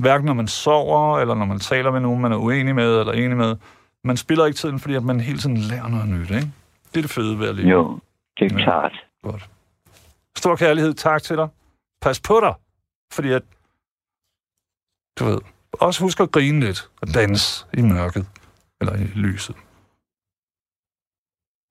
Hverken 0.00 0.26
når 0.26 0.34
man 0.34 0.48
sover, 0.48 1.18
eller 1.20 1.34
når 1.34 1.44
man 1.44 1.58
taler 1.58 1.90
med 1.92 2.00
nogen, 2.00 2.20
man 2.22 2.32
er 2.32 2.36
uenig 2.36 2.74
med, 2.74 3.00
eller 3.00 3.12
enig 3.12 3.36
med. 3.36 3.56
Man 4.06 4.16
spiller 4.16 4.46
ikke 4.46 4.56
tiden, 4.56 4.78
fordi 4.78 4.94
at 4.94 5.02
man 5.02 5.20
hele 5.20 5.38
tiden 5.38 5.56
lærer 5.56 5.88
noget 5.88 6.08
nyt, 6.08 6.30
ikke? 6.30 6.50
Det 6.90 6.96
er 6.96 7.02
det 7.02 7.10
fede 7.10 7.38
ved 7.38 7.48
at 7.48 7.54
leve. 7.56 7.68
Jo, 7.68 7.98
det 8.38 8.52
er 8.52 8.56
Ja. 8.58 8.64
klart. 8.64 8.92
Godt. 9.22 9.50
Stor 10.36 10.56
kærlighed, 10.56 10.94
tak 10.94 11.22
til 11.22 11.36
dig. 11.36 11.48
Pas 12.02 12.20
på 12.20 12.40
dig, 12.40 12.54
fordi 13.12 13.32
at, 13.32 13.42
du 15.18 15.24
ved, 15.24 15.38
også 15.72 16.02
husk 16.04 16.20
at 16.20 16.32
grine 16.32 16.60
lidt 16.60 16.90
og 17.02 17.08
danse 17.14 17.66
i 17.78 17.82
mørket, 17.82 18.26
eller 18.80 18.94
i 18.96 19.04
lyset. 19.04 19.56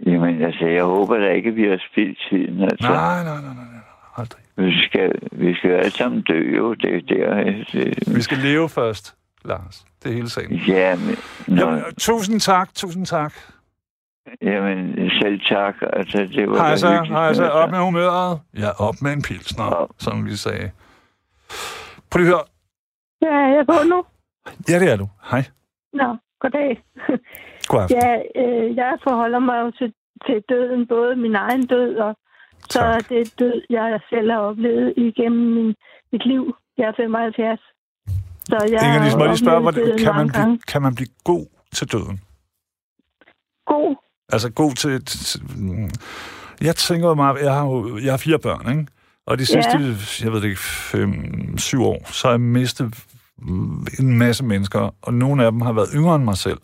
Jamen, 0.06 0.42
altså, 0.44 0.66
jeg 0.66 0.84
håber 0.84 1.18
da 1.18 1.30
ikke, 1.32 1.50
at 1.50 1.56
vi 1.56 1.64
har 1.64 1.82
spildt 1.92 2.20
tiden. 2.30 2.62
Altså, 2.62 2.88
Nej, 2.88 3.24
nej, 3.24 3.42
nej, 3.42 3.54
nej, 3.54 3.64
nej, 3.64 3.82
aldrig. 4.18 4.42
vi 4.58 4.82
skal, 4.88 5.12
vi 5.32 5.54
skal 5.56 5.72
alle 5.72 5.92
sammen 5.92 6.22
dø, 6.22 6.56
jo. 6.58 6.74
Det 6.74 6.96
er 6.96 7.02
der. 7.02 7.44
Det, 7.72 8.16
Vi 8.16 8.22
skal 8.22 8.38
leve 8.38 8.70
først, 8.70 9.16
Lars. 9.46 9.86
Det 10.04 10.10
er 10.12 10.16
hele 10.16 10.30
sagen. 10.30 10.56
ja, 10.68 10.96
men... 10.96 11.16
Nå, 11.48 11.66
Jamen, 11.66 11.84
tusind 12.00 12.40
tak, 12.40 12.74
tusind 12.76 13.06
tak. 13.06 13.34
Jamen, 14.42 14.96
selv 15.22 15.40
tak. 15.50 15.76
Altså, 15.94 16.18
det 16.18 16.50
var 16.50 16.58
Hej 16.58 16.76
så, 16.76 17.04
hej 17.04 17.34
så, 17.34 17.50
op 17.50 17.72
med 17.72 17.80
humøret. 17.80 18.40
Ja, 18.58 18.70
op 18.80 18.96
med 19.02 19.14
en 19.14 19.22
pilsner, 19.22 19.66
Ja. 19.80 19.86
som 19.98 20.26
vi 20.26 20.36
sagde. 20.36 20.72
Prøv 22.12 22.20
lige 22.20 22.34
at 22.34 22.36
høre. 22.36 22.46
Ja, 23.22 23.36
jeg 23.38 23.58
er 23.60 23.64
på 23.66 23.88
nu. 23.90 24.04
Ja, 24.70 24.80
det 24.80 24.92
er 24.92 24.98
du. 24.98 25.08
Hej. 25.32 25.44
Nå, 25.94 26.18
goddag. 26.40 26.84
God 27.68 27.82
aften. 27.82 27.98
Ja, 28.02 28.12
øh, 28.42 28.76
jeg 28.76 28.98
forholder 29.04 29.40
mig 29.40 29.58
jo 29.62 29.72
til, 29.72 29.94
til 30.26 30.44
døden, 30.50 30.88
både 30.88 31.16
min 31.16 31.36
egen 31.36 31.66
død 31.68 31.96
og 31.96 32.16
så 32.70 32.80
Tak. 32.80 33.10
det 33.10 33.40
død, 33.40 33.62
jeg 33.70 34.00
selv 34.10 34.32
har 34.32 34.40
oplevet 34.40 34.94
igennem 34.98 35.54
min, 35.56 35.76
mit 36.12 36.26
liv. 36.26 36.56
Jeg 36.78 36.88
er 36.88 36.94
75. 36.98 37.62
Så 38.50 38.58
jeg 38.72 38.82
Inger 38.86 39.18
må 39.18 39.24
jeg 39.24 39.30
lige 39.30 39.38
spørge, 39.38 39.62
hvordan, 39.62 39.98
kan, 39.98 40.16
man 40.16 40.28
blive, 40.28 40.60
kan 40.68 40.82
man 40.82 40.96
blive 40.96 41.10
god 41.24 41.46
til 41.74 41.92
døden? 41.92 42.22
God. 43.66 43.96
Altså 44.30 44.52
god 44.52 44.72
til... 44.72 45.06
til, 45.06 45.42
mm, 45.58 45.90
jeg 46.62 46.76
tænker 46.76 47.14
meget... 47.14 47.42
Jeg 47.42 47.54
har 47.54 47.66
jo 47.66 47.98
jeg 47.98 48.12
har 48.12 48.18
fire 48.18 48.40
børn, 48.40 48.70
ikke? 48.70 48.88
Og 49.28 49.40
de 49.40 49.46
sidste, 49.46 49.78
jeg 50.24 50.32
ved 50.32 50.42
det 50.42 50.48
ikke, 50.48 50.60
fem, 50.92 51.12
syv 51.58 51.84
år, 51.84 52.12
så 52.12 52.28
har 52.28 52.34
jeg 52.34 52.42
mistet 52.42 52.96
en 54.00 54.18
masse 54.18 54.46
mennesker, 54.46 54.96
og 55.02 55.14
nogle 55.14 55.46
af 55.46 55.52
dem 55.52 55.62
har 55.62 55.74
været 55.74 55.90
yngre 55.96 56.16
end 56.16 56.24
mig 56.24 56.38
selv. 56.38 56.58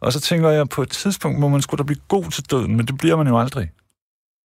Og 0.00 0.12
så 0.12 0.20
tænker 0.20 0.48
jeg, 0.50 0.68
på 0.68 0.82
et 0.82 0.88
tidspunkt 0.88 1.38
må 1.38 1.48
man 1.48 1.62
skulle 1.62 1.78
da 1.78 1.86
blive 1.86 2.00
god 2.08 2.24
til 2.24 2.50
døden, 2.50 2.76
men 2.76 2.86
det 2.86 2.98
bliver 2.98 3.16
man 3.16 3.26
jo 3.26 3.38
aldrig. 3.38 3.70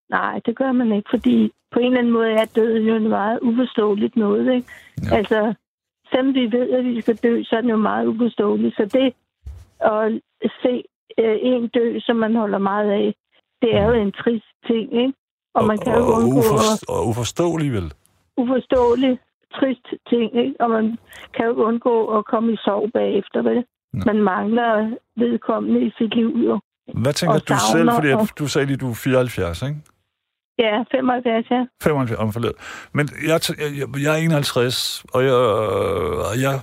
Nej, 0.09 0.39
det 0.45 0.57
gør 0.57 0.71
man 0.71 0.91
ikke, 0.91 1.09
fordi 1.09 1.51
på 1.73 1.79
en 1.79 1.85
eller 1.85 1.99
anden 1.99 2.13
måde 2.13 2.31
er 2.31 2.45
døden 2.55 2.83
jo 2.83 2.93
noget 2.93 3.09
meget 3.09 3.39
uforståeligt 3.41 4.15
noget, 4.15 4.53
ikke? 4.55 4.67
Ja. 5.03 5.07
Ja. 5.09 5.17
Altså, 5.17 5.53
selvom 6.11 6.33
vi 6.33 6.51
ved, 6.57 6.69
at 6.77 6.85
vi 6.85 7.01
skal 7.01 7.15
dø, 7.15 7.43
så 7.43 7.55
er 7.57 7.61
det 7.61 7.69
jo 7.69 7.77
meget 7.77 8.05
uforståeligt. 8.07 8.75
Så 8.75 8.83
det 8.97 9.13
at 9.81 10.21
se 10.63 10.83
øh, 11.19 11.37
en 11.41 11.67
dø, 11.67 11.99
som 11.99 12.15
man 12.15 12.35
holder 12.35 12.57
meget 12.57 12.89
af, 12.91 13.15
det 13.61 13.75
er 13.75 13.85
jo 13.87 13.93
en 13.93 14.11
trist 14.11 14.45
ting, 14.67 14.93
ikke? 14.93 15.13
Og 15.55 15.65
man 15.65 15.77
kan 15.77 15.93
jo 15.93 16.03
og, 16.05 16.13
undgå 16.23 16.39
at 16.39 16.45
uforst- 16.45 16.85
og 16.93 17.07
uforståelig 17.07 17.71
vel. 17.73 17.93
uforståelig, 18.37 19.19
trist 19.53 19.87
ting, 20.09 20.35
ikke? 20.43 20.55
Og 20.59 20.69
man 20.69 20.97
kan 21.35 21.45
jo 21.45 21.53
undgå 21.53 22.17
at 22.17 22.25
komme 22.25 22.53
i 22.53 22.57
sorg 22.57 22.89
bagefter, 22.93 23.41
vel? 23.41 23.65
Nå. 23.93 24.01
Man 24.05 24.23
mangler 24.23 24.91
vedkommende 25.17 25.81
i 25.87 25.91
sit 25.97 26.15
liv, 26.15 26.31
jo. 26.47 26.59
Hvad 26.93 27.13
tænker 27.13 27.35
Og 27.35 27.49
du 27.49 27.53
selv, 27.71 27.89
fordi 27.91 28.11
og- 28.13 28.39
du 28.39 28.47
sagde 28.47 28.67
lige, 28.67 28.77
du 28.77 28.89
er 28.89 28.93
74, 28.93 29.61
ikke? 29.61 29.75
Ja, 30.59 30.83
75, 30.91 31.51
ja. 31.51 31.65
75 31.83 32.19
om. 32.19 32.53
Men 32.93 33.05
jeg, 33.27 33.39
jeg, 33.79 33.87
jeg 34.05 34.11
er 34.13 34.23
51, 34.23 35.05
og 35.13 35.23
jeg, 35.23 35.33
og 36.29 36.35
jeg 36.45 36.55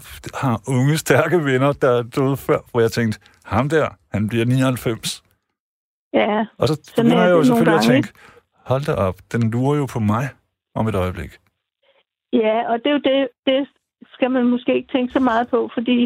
har 0.43 0.55
unge, 0.69 0.97
stærke 0.97 1.45
venner, 1.45 1.73
der 1.73 1.91
er 1.99 2.03
døde 2.03 2.37
før, 2.37 2.59
hvor 2.71 2.81
jeg 2.81 2.93
tænkte, 2.93 3.21
ham 3.45 3.69
der, 3.69 3.89
han 4.13 4.29
bliver 4.29 4.45
99. 4.45 5.23
Ja, 6.13 6.45
Og 6.59 6.69
så 6.69 6.93
begynder 6.97 7.17
er 7.17 7.27
jeg 7.27 7.33
jo 7.33 7.45
selvfølgelig 7.45 7.75
at 7.75 7.81
gange, 7.81 7.95
tænke, 7.95 8.09
hold 8.71 8.85
da 8.87 8.93
op, 9.09 9.17
den 9.33 9.51
lurer 9.51 9.77
jo 9.77 9.87
på 9.95 10.01
mig 10.01 10.25
om 10.75 10.89
et 10.89 10.95
øjeblik. 10.95 11.33
Ja, 12.33 12.57
og 12.71 12.79
det 12.79 12.87
er 12.87 12.97
jo 12.99 13.05
det, 13.11 13.29
det 13.47 13.69
skal 14.15 14.31
man 14.31 14.45
måske 14.47 14.75
ikke 14.77 14.93
tænke 14.93 15.13
så 15.13 15.21
meget 15.21 15.49
på, 15.49 15.71
fordi 15.75 15.99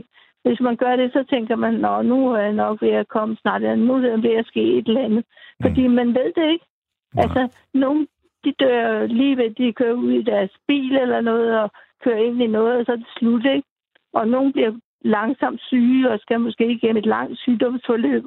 hvis 0.45 0.61
man 0.61 0.77
gør 0.77 0.97
det, 0.97 1.13
så 1.13 1.25
tænker 1.31 1.57
man, 1.57 1.75
Nå, 1.75 2.03
nu 2.03 2.33
er 2.33 2.41
jeg 2.41 2.53
nok 2.53 2.83
ved 2.83 2.91
at 3.03 3.09
komme 3.09 3.37
snart, 3.41 3.63
eller 3.63 3.77
nu 3.77 3.95
er 3.95 4.01
der 4.01 4.21
ved 4.29 4.37
at 4.37 4.47
ske 4.47 4.63
et 4.79 4.89
eller 4.89 5.05
andet. 5.05 5.25
Fordi 5.63 5.87
man 5.87 6.09
ved 6.09 6.33
det 6.39 6.47
ikke. 6.53 6.67
Nej. 7.15 7.23
Altså, 7.23 7.43
nogle, 7.75 8.07
de 8.45 8.53
dør 8.61 9.07
lige 9.07 9.37
ved, 9.37 9.51
de 9.51 9.73
kører 9.73 9.93
ud 9.93 10.13
i 10.13 10.23
deres 10.23 10.53
bil 10.69 10.97
eller 10.97 11.21
noget, 11.21 11.61
og 11.61 11.71
kører 12.05 12.23
ind 12.27 12.43
i 12.43 12.47
noget, 12.47 12.79
og 12.79 12.85
så 12.87 12.93
er 12.93 12.97
det 12.97 13.07
slut, 13.19 13.45
ikke? 13.45 13.69
Og 14.13 14.29
nogle 14.29 14.53
bliver 14.53 14.73
langsomt 15.05 15.61
syge, 15.61 16.11
og 16.11 16.19
skal 16.19 16.41
måske 16.41 16.67
igennem 16.73 16.97
et 16.97 17.07
langt 17.07 17.39
sygdomsforløb, 17.39 18.25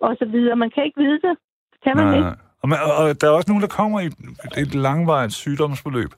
og 0.00 0.16
så 0.18 0.24
videre. 0.24 0.56
Man 0.56 0.70
kan 0.70 0.84
ikke 0.84 1.00
vide 1.00 1.20
det. 1.26 1.34
Kan 1.84 1.96
man 1.96 2.06
Nej, 2.06 2.16
ikke? 2.16 2.30
Og, 2.62 2.68
man, 2.68 2.78
og, 2.98 3.20
der 3.20 3.26
er 3.26 3.30
også 3.30 3.50
nogen, 3.50 3.62
der 3.62 3.68
kommer 3.68 4.00
i 4.00 4.06
et, 4.06 4.14
et 4.58 4.74
langvarigt 4.74 5.32
sygdomsforløb, 5.32 6.10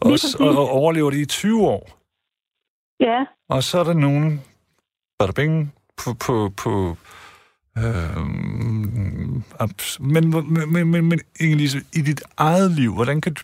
og, 0.00 0.10
og, 0.40 0.58
og 0.58 0.68
overlever 0.70 1.10
det 1.10 1.18
i 1.18 1.26
20 1.26 1.66
år. 1.66 1.96
Ja, 3.00 3.24
Og 3.48 3.62
så 3.62 3.78
er 3.78 3.84
der 3.84 3.94
nogen, 3.94 4.40
der 5.20 5.26
er 5.26 5.66
på, 6.04 6.10
på, 6.26 6.50
på 6.62 6.96
øh, 7.78 8.16
men, 10.00 10.30
men, 10.30 10.72
men, 10.72 10.90
men, 10.90 11.04
men 11.08 11.20
Inge-Lise, 11.40 11.78
i 11.98 12.00
dit 12.00 12.22
eget 12.36 12.70
liv, 12.70 12.94
hvordan 12.94 13.20
kan 13.20 13.34
du... 13.34 13.42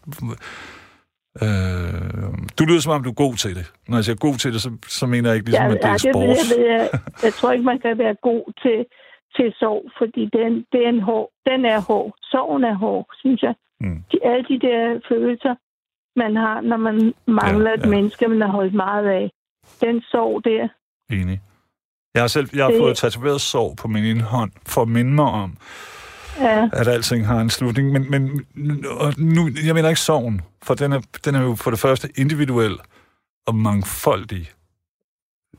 Øh, 1.43 2.33
du 2.59 2.65
lyder 2.65 2.81
som 2.81 2.93
om, 2.93 3.03
du 3.03 3.11
er 3.11 3.15
god 3.27 3.35
til 3.35 3.57
det. 3.57 3.73
Når 3.89 3.97
jeg 3.97 4.05
siger 4.05 4.17
god 4.17 4.35
til 4.35 4.53
det, 4.53 4.63
så, 4.63 4.71
så 4.89 5.07
mener 5.07 5.29
jeg 5.29 5.37
ikke 5.37 5.49
ligesom, 5.49 5.67
ja, 5.67 5.75
at 5.75 5.83
det 5.83 5.91
er 5.91 5.99
sport. 5.99 6.37
det 6.39 6.59
ved 6.59 6.67
jeg, 6.67 6.89
jeg, 6.93 7.01
jeg 7.23 7.33
tror 7.33 7.53
ikke, 7.53 7.65
man 7.65 7.79
kan 7.79 7.99
være 7.99 8.17
god 8.23 8.45
til, 8.63 8.79
til 9.37 9.53
sorg, 9.61 9.85
fordi 9.99 10.23
den, 10.39 10.53
det 10.73 10.81
er 10.85 10.89
en 10.89 11.01
hård, 11.01 11.29
den 11.51 11.65
er 11.65 11.81
hård. 11.81 12.15
Sorgen 12.23 12.65
er 12.65 12.75
hård, 12.75 13.07
synes 13.23 13.43
jeg. 13.43 13.55
Mm. 13.81 13.99
De, 14.13 14.17
alle 14.25 14.45
de 14.51 14.59
der 14.67 15.01
følelser, 15.09 15.55
man 16.17 16.37
har, 16.37 16.61
når 16.61 16.77
man 16.77 17.15
mangler 17.27 17.71
Ja, 17.71 17.77
ja, 17.77 17.83
et 17.83 17.89
menneske, 17.89 18.29
man 18.29 18.41
har 18.41 18.49
holdt 18.49 18.75
meget 18.75 19.07
af. 19.07 19.31
Den 19.81 20.03
sorg 20.13 20.45
der. 20.45 20.69
Enig. 21.11 21.41
Jeg 22.15 22.23
har 22.23 22.29
selv 22.29 22.49
jeg 22.55 22.65
har 22.65 22.71
Det- 22.71 22.81
fået 22.81 22.97
tatoveret 22.97 23.41
sorg 23.41 23.77
på 23.77 23.89
min 23.89 24.05
ene 24.05 24.23
hånd, 24.23 24.51
for 24.67 24.83
at 24.83 24.89
minde 24.89 25.13
mig 25.13 25.25
om, 25.25 25.57
Ja, 26.41 26.69
at 26.73 26.89
alting 26.89 27.27
har 27.27 27.41
en 27.41 27.51
slutning. 27.51 27.93
Men, 27.93 28.11
men 28.11 28.45
og 29.01 29.13
nu, 29.19 29.49
jeg 29.67 29.75
mener 29.75 29.89
ikke 29.89 30.01
sorgen, 30.01 30.41
for 30.63 30.75
den 30.75 30.93
er, 30.93 31.01
den 31.25 31.35
er 31.35 31.43
jo 31.43 31.55
for 31.55 31.71
det 31.71 31.79
første 31.81 32.09
individuel 32.17 32.73
og 33.47 33.55
mangfoldig. 33.55 34.49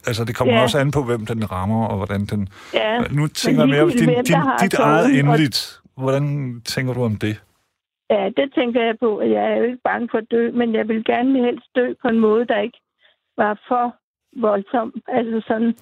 Altså, 0.08 0.26
det 0.26 0.36
kommer 0.36 0.54
Ja. 0.54 0.62
også 0.62 0.78
an 0.80 0.92
på, 0.92 1.04
hvem 1.04 1.26
den 1.26 1.52
rammer, 1.52 1.86
og 1.88 1.98
hvordan 1.98 2.26
den... 2.26 2.50
ja. 2.74 3.00
Nu 3.12 3.28
tænker 3.28 3.62
jeg 3.62 3.70
mere 3.70 3.82
om 3.82 3.90
din, 3.90 4.10
din, 4.10 4.24
dit 4.62 4.74
eget 4.74 5.06
og- 5.06 5.12
endeligt. 5.20 5.80
Hvordan 5.98 6.62
tænker 6.66 6.94
du 6.94 7.04
om 7.04 7.16
det? 7.16 7.42
Ja, 8.10 8.30
det 8.38 8.54
tænker 8.56 8.82
jeg 8.86 8.96
på. 9.00 9.22
Jeg 9.22 9.44
er 9.52 9.56
jo 9.56 9.64
ikke 9.64 9.80
bange 9.84 10.08
for 10.12 10.18
at 10.18 10.26
dø, 10.32 10.52
men 10.52 10.76
jeg 10.76 10.88
vil 10.88 11.06
gerne 11.06 11.40
helst 11.46 11.68
dø 11.76 11.94
på 12.02 12.08
en 12.08 12.20
måde, 12.20 12.46
der 12.48 12.60
ikke 12.60 12.80
var 13.38 13.60
for 13.68 13.96
voldsom. 14.42 14.94
Altså 15.08 15.42
sådan 15.48 15.76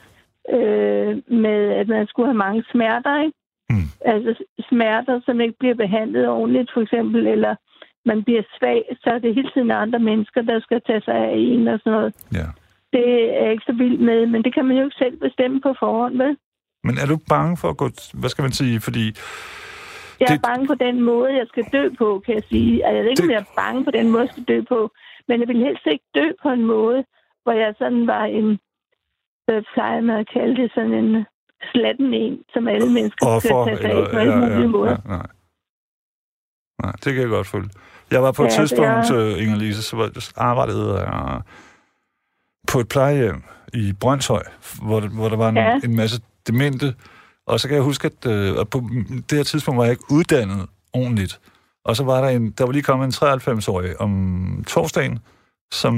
øh, 0.49 1.11
med, 1.45 1.59
at 1.81 1.87
man 1.87 2.07
skulle 2.07 2.27
have 2.27 2.37
mange 2.45 2.63
smerter, 2.71 3.21
ikke? 3.23 3.37
Mm. 3.69 3.87
Altså 4.05 4.43
smerter, 4.69 5.21
som 5.25 5.41
ikke 5.41 5.55
bliver 5.59 5.75
behandlet 5.75 6.27
ordentligt, 6.29 6.69
for 6.73 6.81
eksempel, 6.81 7.27
eller 7.27 7.55
man 8.05 8.23
bliver 8.23 8.43
svag, 8.57 8.83
så 9.03 9.09
er 9.09 9.19
det 9.19 9.35
hele 9.35 9.49
tiden 9.53 9.71
andre 9.71 9.99
mennesker, 9.99 10.41
der 10.41 10.59
skal 10.59 10.81
tage 10.87 11.01
sig 11.01 11.15
af 11.15 11.33
en 11.37 11.67
og 11.67 11.79
sådan 11.79 11.93
noget. 11.97 12.13
Ja. 12.33 12.47
Det 12.93 13.05
er 13.37 13.43
jeg 13.43 13.51
ikke 13.51 13.63
så 13.67 13.73
vild 13.73 13.97
med, 13.97 14.25
men 14.25 14.43
det 14.43 14.53
kan 14.53 14.65
man 14.65 14.77
jo 14.77 14.83
ikke 14.83 14.95
selv 14.95 15.17
bestemme 15.17 15.61
på 15.61 15.73
forhånd, 15.79 16.17
vel? 16.17 16.37
Men 16.83 16.95
er 17.03 17.07
du 17.07 17.17
bange 17.29 17.57
for 17.57 17.69
at 17.69 17.77
gå... 17.77 17.85
Hvad 18.13 18.29
skal 18.29 18.41
man 18.41 18.51
sige? 18.51 18.79
Fordi... 18.79 19.05
Jeg 20.19 20.27
er 20.29 20.33
Det- 20.33 20.41
bange 20.49 20.67
på 20.67 20.75
den 20.75 21.01
måde, 21.01 21.33
jeg 21.35 21.47
skal 21.47 21.65
dø 21.73 21.89
på, 21.97 22.21
kan 22.25 22.35
jeg 22.35 22.43
sige. 22.49 22.85
Altså, 22.85 22.95
jeg 22.95 23.03
ved 23.03 23.09
ikke, 23.11 23.23
om 23.23 23.27
Det- 23.27 23.33
jeg 23.35 23.41
er 23.41 23.61
bange 23.63 23.85
på 23.85 23.91
den 23.91 24.09
måde, 24.11 24.23
jeg 24.23 24.29
skal 24.31 24.43
dø 24.43 24.61
på. 24.61 24.91
Men 25.27 25.39
jeg 25.39 25.47
vil 25.47 25.57
helst 25.67 25.85
ikke 25.91 26.05
dø 26.15 26.25
på 26.43 26.49
en 26.49 26.65
måde, 26.65 27.03
hvor 27.43 27.51
jeg 27.51 27.75
sådan 27.77 28.07
var 28.07 28.23
en, 28.25 28.59
hvad 29.52 29.64
plejer 29.74 30.02
man 30.02 30.16
at 30.20 30.28
kalde 30.34 30.62
det, 30.62 30.72
sådan 30.76 30.93
en 30.93 31.26
slatten 31.72 32.14
en, 32.14 32.36
som 32.54 32.68
alle 32.68 32.89
mennesker 32.97 33.39
skal 33.39 33.54
Offer, 33.56 33.66
tage 33.66 33.78
sig 33.82 33.91
af 33.91 34.10
på 34.12 34.18
alle 34.18 34.34
Ja, 34.34 34.39
mulige 34.39 34.60
ja, 34.62 34.68
måder. 34.68 34.91
ja, 34.91 34.97
nej. 35.18 35.28
Nej, 36.84 36.91
det 36.91 37.14
kan 37.14 37.22
jeg 37.22 37.30
godt 37.30 37.47
følge. 37.47 37.70
Jeg 38.12 38.24
var 38.24 38.32
på 38.32 38.43
et 38.43 38.47
Ja, 38.47 38.52
tidspunkt, 38.60 38.91
det 39.10 39.38
ja. 39.38 39.41
Inger-Lise, 39.41 39.82
så 39.84 39.95
var, 39.95 40.10
arbejdede 40.38 40.99
jeg 40.99 41.41
på 42.72 42.80
et 42.80 42.88
plejehjem 42.89 43.43
i 43.74 43.93
Brøndshøj, 43.99 44.43
hvor, 44.86 44.99
der- 44.99 45.10
hvor 45.10 45.30
der 45.30 45.38
var 45.38 45.49
en, 45.49 45.56
Ja. 45.58 45.80
en 45.84 45.95
masse 45.95 46.22
demente. 46.47 46.95
Og 47.47 47.60
så 47.60 47.68
kan 47.68 47.76
jeg 47.76 47.84
huske, 47.84 48.06
at, 48.08 48.32
øh, 48.32 48.66
på 48.72 48.78
det 49.30 49.38
her 49.38 49.43
tidspunkt 49.43 49.78
var 49.78 49.84
jeg 49.84 49.91
ikke 49.91 50.04
uddannet 50.12 50.68
ordentligt. 50.93 51.39
Og 51.86 51.95
så 51.95 52.04
var 52.04 52.22
der 52.22 52.30
en, 52.30 52.52
der 52.52 52.66
var 52.66 52.72
lige 52.72 52.84
kommet 52.84 53.06
en 53.06 53.12
93-årig 53.12 54.02
om 54.02 54.64
torsdagen, 54.68 55.20
som 55.72 55.93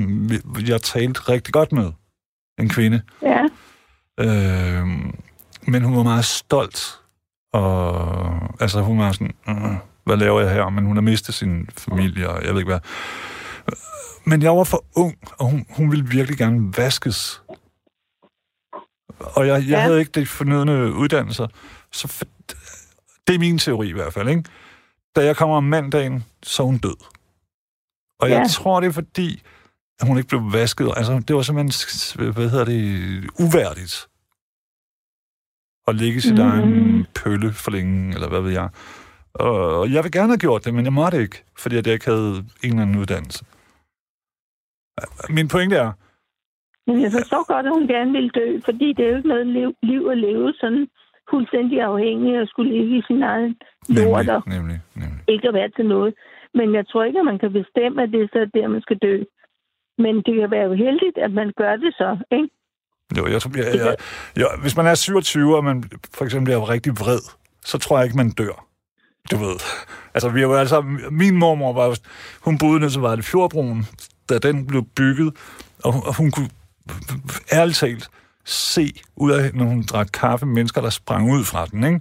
jeg 0.67 0.81
talte 0.81 1.19
rigtig 1.29 1.53
godt 1.53 1.71
med. 1.71 1.91
En 2.59 2.69
kvinde. 2.69 3.01
Ja, 3.21 3.43
Øh, 4.19 4.87
men 5.67 5.83
hun 5.83 5.97
var 5.97 6.03
meget 6.03 6.25
stolt. 6.25 6.99
Og 7.53 8.61
altså, 8.61 8.81
hun 8.81 8.99
var 8.99 9.11
sådan, 9.11 9.33
øh, 9.49 9.75
hvad 10.03 10.17
laver 10.17 10.41
jeg 10.41 10.53
her? 10.53 10.69
Men 10.69 10.85
hun 10.85 10.95
har 10.95 11.01
mistet 11.01 11.35
sin 11.35 11.69
familie, 11.77 12.29
og 12.29 12.43
jeg 12.45 12.53
ved 12.53 12.61
ikke 12.61 12.71
hvad. 12.71 12.79
Men 14.25 14.41
jeg 14.41 14.51
var 14.57 14.63
for 14.63 14.85
ung, 14.95 15.15
og 15.39 15.49
hun, 15.49 15.65
hun 15.69 15.91
ville 15.91 16.07
virkelig 16.07 16.37
gerne 16.37 16.77
vaskes. 16.77 17.41
Og 19.19 19.47
jeg, 19.47 19.53
jeg 19.61 19.69
Ja. 19.69 19.79
havde 19.79 19.99
ikke 19.99 20.11
de 20.11 20.25
fornødne 20.25 20.93
uddannelser. 20.93 21.47
Så 21.91 22.07
for, 22.07 22.25
det 23.27 23.35
er 23.35 23.39
min 23.39 23.57
teori 23.57 23.87
i 23.89 23.93
hvert 23.93 24.13
fald, 24.13 24.29
ikke? 24.29 24.43
Da 25.15 25.25
jeg 25.25 25.35
kommer 25.37 25.55
om 25.57 25.63
mandagen, 25.63 26.23
så 26.43 26.63
er 26.63 26.67
hun 26.67 26.77
død. 26.77 26.95
Og 28.19 28.29
jeg 28.29 28.39
Ja. 28.41 28.47
tror, 28.47 28.79
det 28.79 28.87
er 28.87 28.93
fordi, 28.93 29.41
at 29.99 30.07
hun 30.07 30.17
ikke 30.17 30.29
blev 30.29 30.41
vasket. 30.53 30.89
Altså, 30.97 31.23
det 31.27 31.35
var 31.35 31.41
simpelthen, 31.41 32.33
hvad 32.33 32.49
hedder 32.49 32.65
det, 32.65 32.81
uværdigt. 33.43 33.95
At 35.87 35.95
ligge 35.95 36.17
i 36.17 36.19
sit 36.19 36.39
mm. 36.39 36.49
Egen 36.49 37.05
pølle 37.19 37.53
for 37.53 37.71
længe, 37.71 38.13
eller 38.13 38.29
hvad 38.29 38.41
ved 38.41 38.51
jeg. 38.51 38.69
Og 39.33 39.91
jeg 39.93 40.03
vil 40.03 40.11
gerne 40.11 40.31
have 40.33 40.45
gjort 40.45 40.65
det, 40.65 40.73
men 40.73 40.85
jeg 40.85 40.93
måtte 40.93 41.21
ikke, 41.21 41.43
fordi 41.57 41.75
jeg 41.75 41.87
ikke 41.87 42.05
havde 42.05 42.35
en 42.63 42.69
eller 42.69 42.81
anden 42.81 42.97
uddannelse. 43.01 43.45
Min 45.29 45.47
pointe 45.47 45.75
er, 45.75 45.91
men 46.87 47.01
jeg 47.01 47.11
forstår 47.11 47.43
godt, 47.53 47.65
at 47.65 47.73
hun 47.77 47.87
gerne 47.87 48.11
vil 48.11 48.29
dø, 48.39 48.47
fordi 48.67 48.87
det 48.93 49.05
er 49.05 49.09
jo 49.09 49.17
ikke 49.17 49.33
noget 49.33 49.47
liv, 49.47 49.69
liv 49.83 50.01
at 50.11 50.17
leve 50.17 50.53
sådan 50.53 50.87
fuldstændig 51.29 51.81
afhængig 51.81 52.41
og 52.41 52.47
skulle 52.47 52.71
ligge 52.77 52.97
i 52.97 53.03
sin 53.07 53.23
egen 53.23 53.55
lort 53.89 54.29
og 54.29 54.43
nemlig, 54.47 54.79
nemlig. 54.95 55.23
ikke 55.27 55.47
at 55.47 55.53
være 55.53 55.69
til 55.69 55.85
noget. 55.85 56.13
Men 56.53 56.75
jeg 56.75 56.87
tror 56.87 57.03
ikke, 57.03 57.19
at 57.19 57.25
man 57.25 57.39
kan 57.39 57.51
bestemme, 57.53 58.03
at 58.03 58.09
det 58.11 58.21
er 58.21 58.27
så 58.33 58.49
der, 58.53 58.67
man 58.67 58.81
skal 58.81 58.97
dø. 58.97 59.15
Men 59.97 60.15
det 60.15 60.33
kan 60.39 60.51
være 60.51 60.69
uheldigt, 60.69 61.17
at 61.17 61.31
man 61.31 61.51
gør 61.57 61.75
det 61.75 61.93
så, 61.93 62.17
ikke? 62.31 62.49
Jo, 63.17 63.27
jeg, 63.27 63.41
tror, 63.41 63.51
jeg, 63.55 63.75
jeg, 63.75 63.95
jeg, 64.35 64.47
hvis 64.61 64.77
man 64.77 64.85
er 64.85 64.95
27, 64.95 65.55
og 65.57 65.63
man 65.63 65.83
for 66.13 66.25
eksempel 66.25 66.45
bliver 66.45 66.69
rigtig 66.69 66.91
vred, 66.99 67.19
så 67.65 67.77
tror 67.77 67.97
jeg 67.97 68.05
ikke, 68.05 68.17
man 68.17 68.29
dør. 68.31 68.65
Du 69.31 69.37
ved. 69.37 69.55
Altså, 70.13 70.29
vi 70.29 70.39
har 70.39 70.47
jo 70.47 70.53
altså, 70.55 70.81
min 71.11 71.37
mormor 71.37 71.73
var, 71.73 71.97
hun 72.41 72.57
boede 72.57 72.79
nede 72.79 72.91
til 72.91 73.01
Vejle 73.01 73.23
Fjordbroen, 73.23 73.85
da 74.29 74.37
den 74.37 74.67
blev 74.67 74.83
bygget, 74.95 75.33
og, 75.83 75.93
og 76.05 76.17
hun 76.17 76.31
kunne 76.31 76.49
ærligt 77.53 77.77
talt 77.77 78.09
se 78.45 78.93
ud 79.15 79.31
af, 79.31 79.53
når 79.53 79.65
hun 79.65 79.83
drak 79.83 80.07
kaffe, 80.13 80.45
mennesker, 80.45 80.81
der 80.81 80.89
sprang 80.89 81.31
ud 81.31 81.43
fra 81.43 81.65
den, 81.65 81.83
ikke? 81.83 81.99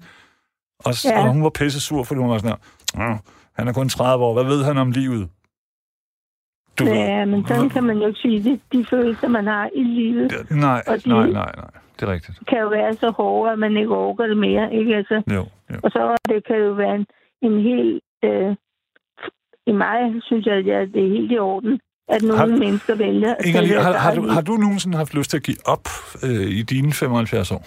Og, 0.78 1.04
ja. 1.04 1.18
Og 1.26 1.32
hun 1.32 1.42
var 1.42 1.50
pisse 1.50 1.80
sur, 1.80 2.04
fordi 2.04 2.18
hun 2.20 2.30
var 2.30 2.38
sådan 2.38 2.56
her, 2.96 3.10
"Åh, 3.10 3.16
han 3.56 3.68
er 3.68 3.72
kun 3.72 3.88
30 3.88 4.24
år, 4.24 4.32
hvad 4.34 4.44
ved 4.44 4.64
han 4.64 4.78
om 4.78 4.90
livet? 4.90 5.28
Du 6.78 6.84
ved. 6.84 6.92
Ja, 6.92 7.24
men 7.24 7.46
sådan 7.46 7.68
kan 7.70 7.84
man 7.84 7.98
jo 7.98 8.06
ikke 8.06 8.20
sige 8.20 8.42
det. 8.50 8.60
De 8.72 8.84
følelser, 8.84 9.28
man 9.28 9.46
har 9.46 9.70
i 9.74 9.82
livet, 9.84 10.32
Nej, 10.50 10.82
Og 10.86 11.04
de- 11.04 11.08
nej, 11.08 11.30
nej, 11.30 11.52
nej. 11.56 11.70
Det 12.00 12.08
er 12.08 12.12
rigtigt. 12.12 12.46
kan 12.48 12.58
jo 12.58 12.68
være 12.68 12.94
så 12.94 13.10
hårde, 13.10 13.52
at 13.52 13.58
man 13.58 13.76
ikke 13.76 13.94
overgår 13.94 14.26
det 14.26 14.36
mere, 14.36 14.74
ikke? 14.74 14.96
Altså, 14.96 15.22
Jo, 15.30 15.44
jo. 15.70 15.76
og 15.82 15.90
så 15.90 16.16
det 16.28 16.46
kan 16.46 16.56
jo 16.56 16.72
være 16.72 16.94
en, 16.94 17.06
en 17.42 17.60
helt... 17.60 18.02
Øh, 18.24 18.56
I 19.66 19.72
mig 19.72 19.98
synes 20.22 20.46
jeg, 20.46 20.54
at 20.56 20.88
det 20.94 21.04
er 21.04 21.08
helt 21.08 21.32
i 21.32 21.38
orden, 21.38 21.80
at 22.08 22.22
nogle 22.22 22.38
Har- 22.38 22.46
mennesker 22.64 22.94
vælger 22.96 23.34
at 23.34 23.44
Inger, 23.46 23.60
tage 23.60 23.80
har, 23.82 23.92
har, 23.92 24.14
du, 24.14 24.22
har 24.28 24.40
du 24.40 24.52
nogensinde 24.52 24.96
haft 24.96 25.14
lyst 25.14 25.30
til 25.30 25.36
at 25.36 25.42
give 25.42 25.56
op 25.66 25.86
øh, 26.26 26.46
i 26.58 26.62
dine 26.62 26.92
75 26.92 27.50
år? 27.52 27.64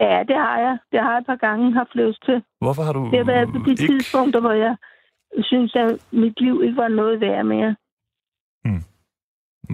Ja, 0.00 0.22
det 0.28 0.36
har 0.36 0.58
jeg. 0.58 0.78
Det 0.92 1.00
har 1.00 1.10
jeg 1.10 1.18
et 1.18 1.26
par 1.26 1.36
gange 1.46 1.72
haft 1.72 1.94
lyst 1.94 2.24
til. 2.24 2.42
Hvorfor 2.60 2.82
har 2.82 2.92
du 2.92 3.02
Det 3.10 3.18
har 3.18 3.24
været 3.34 3.48
på 3.48 3.58
de 3.66 3.70
ikke... 3.70 3.86
tidspunkter, 3.86 4.40
hvor 4.40 4.52
jeg 4.52 4.76
synes, 5.42 5.76
at 5.76 5.90
mit 6.12 6.40
liv 6.40 6.62
ikke 6.64 6.76
var 6.76 6.88
noget 6.88 7.20
værd 7.20 7.44
mere. 7.44 7.76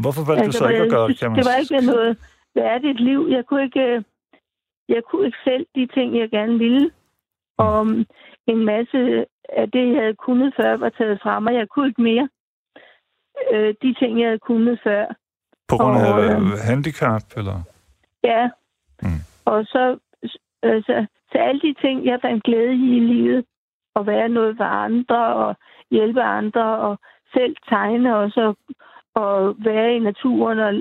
Hvorfor 0.02 0.22
valgte 0.28 0.46
du 0.46 0.52
så 0.52 0.68
ikke 0.68 0.82
at 0.82 0.90
gøre 0.90 1.08
det, 1.08 1.18
kan 1.18 1.30
man 1.30 1.38
det 1.38 1.46
var 1.50 1.56
ikke 1.62 1.86
noget 1.86 2.18
værdigt 2.54 3.00
liv. 3.00 3.20
Jeg 3.30 3.46
kunne 3.46 3.64
ikke, 3.64 3.80
øh, 3.80 4.02
jeg 4.88 5.02
kunne 5.10 5.26
ikke 5.26 5.38
selv 5.44 5.66
de 5.74 5.86
ting, 5.86 6.18
jeg 6.18 6.30
gerne 6.30 6.58
ville. 6.58 6.90
Og 7.58 7.80
um, 7.80 8.06
en 8.46 8.64
masse 8.64 8.98
af 9.48 9.70
det, 9.70 9.92
jeg 9.92 10.00
havde 10.02 10.14
kunnet 10.14 10.54
før, 10.56 10.76
var 10.76 10.88
taget 10.88 11.18
fra 11.22 11.40
mig. 11.40 11.54
Jeg 11.54 11.68
kunne 11.68 11.88
ikke 11.88 12.02
mere. 12.02 12.28
Øh, 13.52 13.74
de 13.82 13.94
ting, 13.94 14.20
jeg 14.20 14.28
havde 14.28 14.38
kunnet 14.38 14.80
før. 14.84 15.04
På 15.68 15.76
grund 15.76 15.98
af 15.98 16.12
og, 16.12 16.24
øh, 16.24 16.58
handicap, 16.70 17.22
eller? 17.36 17.58
Ja. 18.24 18.50
Mm. 19.02 19.20
Og 19.44 19.64
så, 19.64 19.98
øh, 20.64 20.82
så, 20.82 21.06
så 21.32 21.38
alle 21.38 21.60
de 21.60 21.74
ting, 21.80 22.04
jeg 22.04 22.18
fandt 22.22 22.44
glæde 22.44 22.74
i 22.74 22.96
i 22.96 23.00
livet, 23.00 23.44
at 23.96 24.06
være 24.06 24.28
noget 24.28 24.56
for 24.56 24.64
andre, 24.64 25.34
og 25.34 25.56
hjælpe 25.90 26.22
andre, 26.22 26.78
og 26.78 26.98
selv 27.34 27.56
tegne 27.68 28.16
også, 28.16 28.40
og, 28.40 28.56
og 29.22 29.54
være 29.58 29.96
i 29.96 29.98
naturen, 29.98 30.58
og 30.58 30.74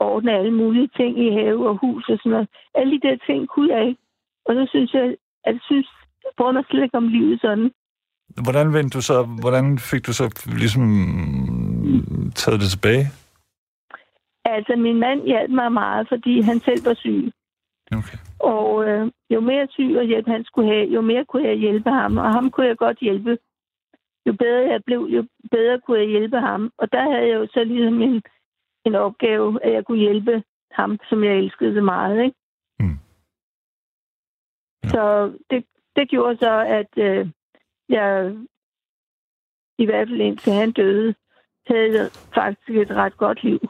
ordne 0.00 0.32
alle 0.32 0.54
mulige 0.54 0.90
ting 0.96 1.18
i 1.26 1.30
have 1.30 1.68
og 1.68 1.78
hus 1.82 2.08
og 2.08 2.18
sådan 2.18 2.32
noget. 2.32 2.48
Alle 2.74 2.92
de 2.92 3.08
der 3.08 3.16
ting 3.26 3.48
kunne 3.48 3.74
jeg 3.74 3.88
ikke. 3.88 4.00
Og 4.46 4.54
så 4.54 4.66
synes 4.70 4.94
jeg, 4.94 5.04
at 5.44 5.52
jeg 5.54 5.60
synes, 5.62 5.88
jeg 6.24 6.32
bruger 6.36 6.52
mig 6.52 6.64
slet 6.70 6.82
ikke 6.82 6.96
om 6.96 7.08
livet 7.08 7.40
sådan. 7.40 7.70
Hvordan 8.42 8.74
vendte 8.74 8.96
du 8.98 9.02
så, 9.02 9.22
hvordan 9.40 9.78
fik 9.78 10.06
du 10.06 10.12
så 10.12 10.24
ligesom 10.46 10.82
taget 12.34 12.60
det 12.60 12.70
tilbage? 12.70 13.06
Altså, 14.44 14.72
min 14.76 14.98
mand 15.00 15.20
hjalp 15.26 15.50
mig 15.50 15.72
meget, 15.72 16.08
fordi 16.08 16.40
han 16.40 16.60
selv 16.60 16.84
var 16.84 16.94
syg. 16.94 17.32
Okay. 17.92 18.18
Og 18.38 18.88
øh, 18.88 19.10
jo 19.30 19.40
mere 19.40 19.66
syg 19.70 19.96
og 19.98 20.04
hjælp 20.04 20.28
han 20.28 20.44
skulle 20.44 20.68
have, 20.72 20.86
jo 20.88 21.00
mere 21.00 21.24
kunne 21.24 21.48
jeg 21.48 21.56
hjælpe 21.56 21.90
ham. 21.90 22.18
Og 22.18 22.32
ham 22.32 22.50
kunne 22.50 22.66
jeg 22.66 22.76
godt 22.76 22.98
hjælpe. 22.98 23.38
Jo 24.26 24.32
bedre 24.32 24.70
jeg 24.70 24.84
blev, 24.84 24.98
jo 24.98 25.26
bedre 25.50 25.80
kunne 25.80 25.98
jeg 25.98 26.08
hjælpe 26.08 26.36
ham. 26.36 26.72
Og 26.78 26.92
der 26.92 27.02
havde 27.02 27.26
jeg 27.28 27.34
jo 27.34 27.46
så 27.46 27.64
ligesom 27.64 28.02
en, 28.02 28.22
en 28.84 28.94
opgave, 28.94 29.64
at 29.64 29.72
jeg 29.72 29.84
kunne 29.84 29.98
hjælpe 29.98 30.42
ham, 30.70 30.98
som 31.08 31.24
jeg 31.24 31.38
elskede 31.38 31.74
så 31.74 31.80
meget. 31.80 32.24
Ikke? 32.24 32.36
Mm. 32.80 32.98
Ja. 34.84 34.88
Så 34.88 35.32
det, 35.50 35.64
det 35.96 36.08
gjorde 36.08 36.36
så, 36.36 36.64
at 36.68 36.98
øh, 36.98 37.30
jeg 37.88 38.36
i 39.78 39.84
hvert 39.84 40.08
fald 40.08 40.20
indtil 40.20 40.52
han 40.52 40.72
døde, 40.72 41.14
havde 41.66 41.92
jeg 41.98 42.10
faktisk 42.34 42.70
et 42.70 42.90
ret 42.90 43.16
godt 43.16 43.42
liv. 43.44 43.60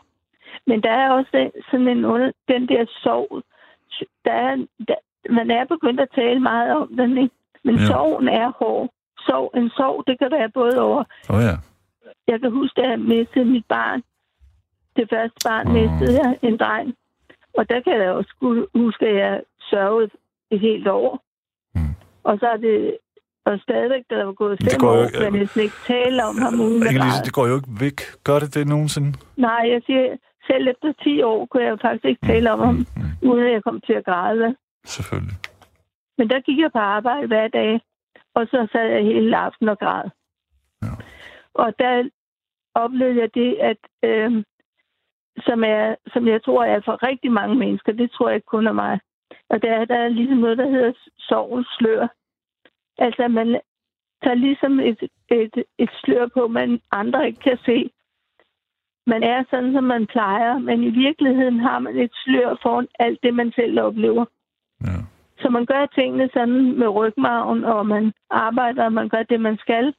Men 0.66 0.82
der 0.82 0.90
er 0.90 1.10
også 1.10 1.30
den, 1.32 1.50
sådan 1.70 1.88
en 1.88 2.04
under, 2.04 2.32
den 2.48 2.68
der 2.68 2.84
sorg. 2.88 3.42
Der 4.24 4.32
er, 4.32 4.56
der, 4.88 4.94
man 5.30 5.50
er 5.50 5.64
begyndt 5.64 6.00
at 6.00 6.14
tale 6.14 6.40
meget 6.40 6.76
om 6.76 6.88
den, 6.96 7.18
ikke? 7.18 7.34
Men 7.64 7.74
ja. 7.74 7.86
sorgen 7.86 8.28
er 8.28 8.52
hård. 8.58 8.90
Sorg, 9.26 9.50
en 9.56 9.70
sorg, 9.70 10.04
det 10.06 10.18
kan 10.18 10.30
være 10.30 10.48
både 10.50 10.80
over... 10.80 11.04
Oh, 11.30 11.40
ja. 11.48 11.56
Jeg 12.28 12.40
kan 12.40 12.50
huske, 12.52 12.82
at 12.82 12.90
jeg 12.90 12.98
mistede 13.00 13.44
mit 13.44 13.66
barn. 13.68 14.02
Det 14.96 15.06
første 15.12 15.38
barn 15.48 15.66
oh. 15.66 15.72
mistede 15.72 16.12
jeg, 16.22 16.38
en 16.42 16.56
dreng. 16.56 16.94
Og 17.58 17.68
der 17.70 17.80
kan 17.80 17.92
jeg 18.02 18.10
også 18.10 18.32
huske, 18.74 19.06
at 19.06 19.16
jeg 19.16 19.42
sørgede 19.70 20.10
et 20.50 20.60
helt 20.60 20.88
år. 20.88 21.22
Mm. 21.74 21.94
Og 22.24 22.38
så 22.40 22.46
er 22.46 22.56
det... 22.56 22.96
Og 23.44 23.58
stadigvæk, 23.62 24.02
da 24.10 24.14
der 24.14 24.24
var 24.24 24.32
gået 24.32 24.58
fem 24.62 24.80
går 24.80 24.94
jo 24.96 25.02
år, 25.02 25.08
kan 25.08 25.22
jeg 25.22 25.30
næsten 25.30 25.60
ikke 25.62 25.74
tale 25.86 26.24
om 26.24 26.38
ham 26.38 26.60
uden 26.60 26.82
Inge-Lise, 26.82 27.24
det 27.24 27.32
går 27.32 27.46
jo 27.46 27.54
ikke 27.54 27.68
væk. 27.80 27.98
Gør 28.24 28.38
det 28.38 28.54
det 28.54 28.66
nogensinde? 28.68 29.18
Nej, 29.36 29.62
jeg 29.72 29.80
siger, 29.86 30.16
selv 30.46 30.68
efter 30.68 30.92
10 31.02 31.22
år 31.22 31.46
kunne 31.46 31.62
jeg 31.64 31.70
jo 31.70 31.78
faktisk 31.82 32.04
ikke 32.04 32.26
tale 32.26 32.52
om 32.52 32.60
ham, 32.60 32.74
Mm, 32.96 33.28
uden 33.30 33.44
at 33.46 33.52
jeg 33.52 33.62
kom 33.64 33.80
til 33.80 33.92
at 33.92 34.04
græde. 34.04 34.56
selvfølgelig. 34.86 35.36
Men 36.18 36.30
der 36.30 36.40
gik 36.40 36.58
jeg 36.58 36.70
på 36.72 36.78
arbejde 36.78 37.26
hver 37.26 37.48
dag, 37.48 37.80
og 38.34 38.46
så 38.46 38.68
sad 38.72 38.86
jeg 38.88 39.02
hele 39.04 39.36
aften 39.36 39.68
og 39.68 39.78
græd. 39.78 40.10
Ja. 40.82 40.88
Og 41.54 41.78
der 41.78 42.08
oplevede 42.74 43.20
jeg 43.20 43.34
det, 43.34 43.56
at 43.60 43.78
øh, 44.02 44.44
som, 45.46 45.64
er, 45.64 45.94
som 46.12 46.28
jeg 46.28 46.42
tror 46.44 46.64
er 46.64 46.80
for 46.84 47.02
rigtig 47.08 47.32
mange 47.32 47.54
mennesker, 47.54 47.92
det 47.92 48.10
tror 48.10 48.28
jeg 48.28 48.34
ikke 48.36 48.46
kun 48.46 48.66
er 48.66 48.72
mig. 48.72 49.00
Og 49.50 49.62
der, 49.62 49.72
er- 49.72 49.84
der 49.84 49.96
er 49.98 50.08
ligesom 50.08 50.36
noget, 50.38 50.58
der 50.58 50.70
hedder 50.70 50.92
sovens 51.18 51.68
slør. 51.78 52.06
Altså, 52.98 53.28
man 53.28 53.60
tager 54.24 54.34
ligesom 54.34 54.80
et, 54.80 55.02
et, 55.28 55.64
et 55.78 55.90
slør 56.04 56.26
på, 56.34 56.48
man 56.48 56.80
andre 56.90 57.26
ikke 57.26 57.40
kan 57.40 57.58
se. 57.64 57.90
Man 59.06 59.22
er 59.22 59.44
sådan, 59.50 59.72
som 59.72 59.84
man 59.84 60.06
plejer, 60.06 60.58
men 60.58 60.82
i 60.82 60.90
virkeligheden 60.90 61.60
har 61.60 61.78
man 61.78 61.96
et 61.98 62.10
slør 62.14 62.56
foran 62.62 62.88
alt 62.98 63.18
det, 63.22 63.34
man 63.34 63.52
selv 63.52 63.80
oplever. 63.80 64.24
Ja. 64.84 64.96
Så 65.40 65.48
man 65.50 65.66
gør 65.66 65.86
tingene 65.86 66.28
sådan 66.32 66.78
med 66.78 66.88
rygmarven, 66.88 67.64
og 67.64 67.86
man 67.86 68.12
arbejder, 68.30 68.84
og 68.84 68.92
man 68.92 69.08
gør 69.08 69.22
det, 69.22 69.40
man 69.40 69.56
skal. 69.56 69.94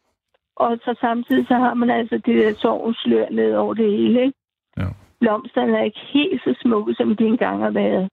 Og 0.55 0.77
så 0.83 0.95
samtidig 1.01 1.47
så 1.47 1.53
har 1.53 1.73
man 1.73 1.89
altså 1.89 2.15
det 2.25 2.35
der 2.41 2.53
sovslør 2.53 3.29
ned 3.31 3.55
over 3.55 3.73
det 3.73 3.91
hele. 3.91 4.21
Ikke? 4.25 4.37
Ja. 4.77 4.87
Blomsterne 5.19 5.77
er 5.77 5.83
ikke 5.83 5.99
helt 6.13 6.41
så 6.43 6.55
smukke, 6.61 6.93
som 6.93 7.15
de 7.15 7.23
engang 7.23 7.63
har 7.63 7.71
været. 7.71 8.09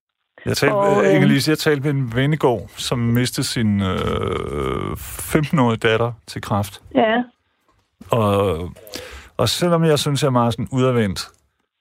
Jeg 0.46 0.56
talte, 0.56 0.74
Og, 0.74 0.96
og, 0.96 1.04
øh, 1.04 1.14
Inge-Lise, 1.14 1.50
jeg 1.50 1.58
talte 1.58 1.82
med 1.82 1.90
en 1.90 2.12
ven 2.16 2.32
i 2.32 2.36
går, 2.36 2.70
som 2.76 2.98
mistede 2.98 3.46
sin 3.46 3.82
øh, 3.82 4.92
15-årige 5.32 5.76
datter 5.76 6.12
til 6.26 6.42
kræft. 6.42 6.82
Ja, 6.94 7.22
Og, 8.10 8.70
og 9.36 9.48
selvom 9.48 9.84
jeg 9.84 9.98
synes, 9.98 10.22
jeg 10.22 10.28
er 10.28 10.32
meget 10.32 10.52
sådan 10.52 10.68
udadvendt, 10.72 11.20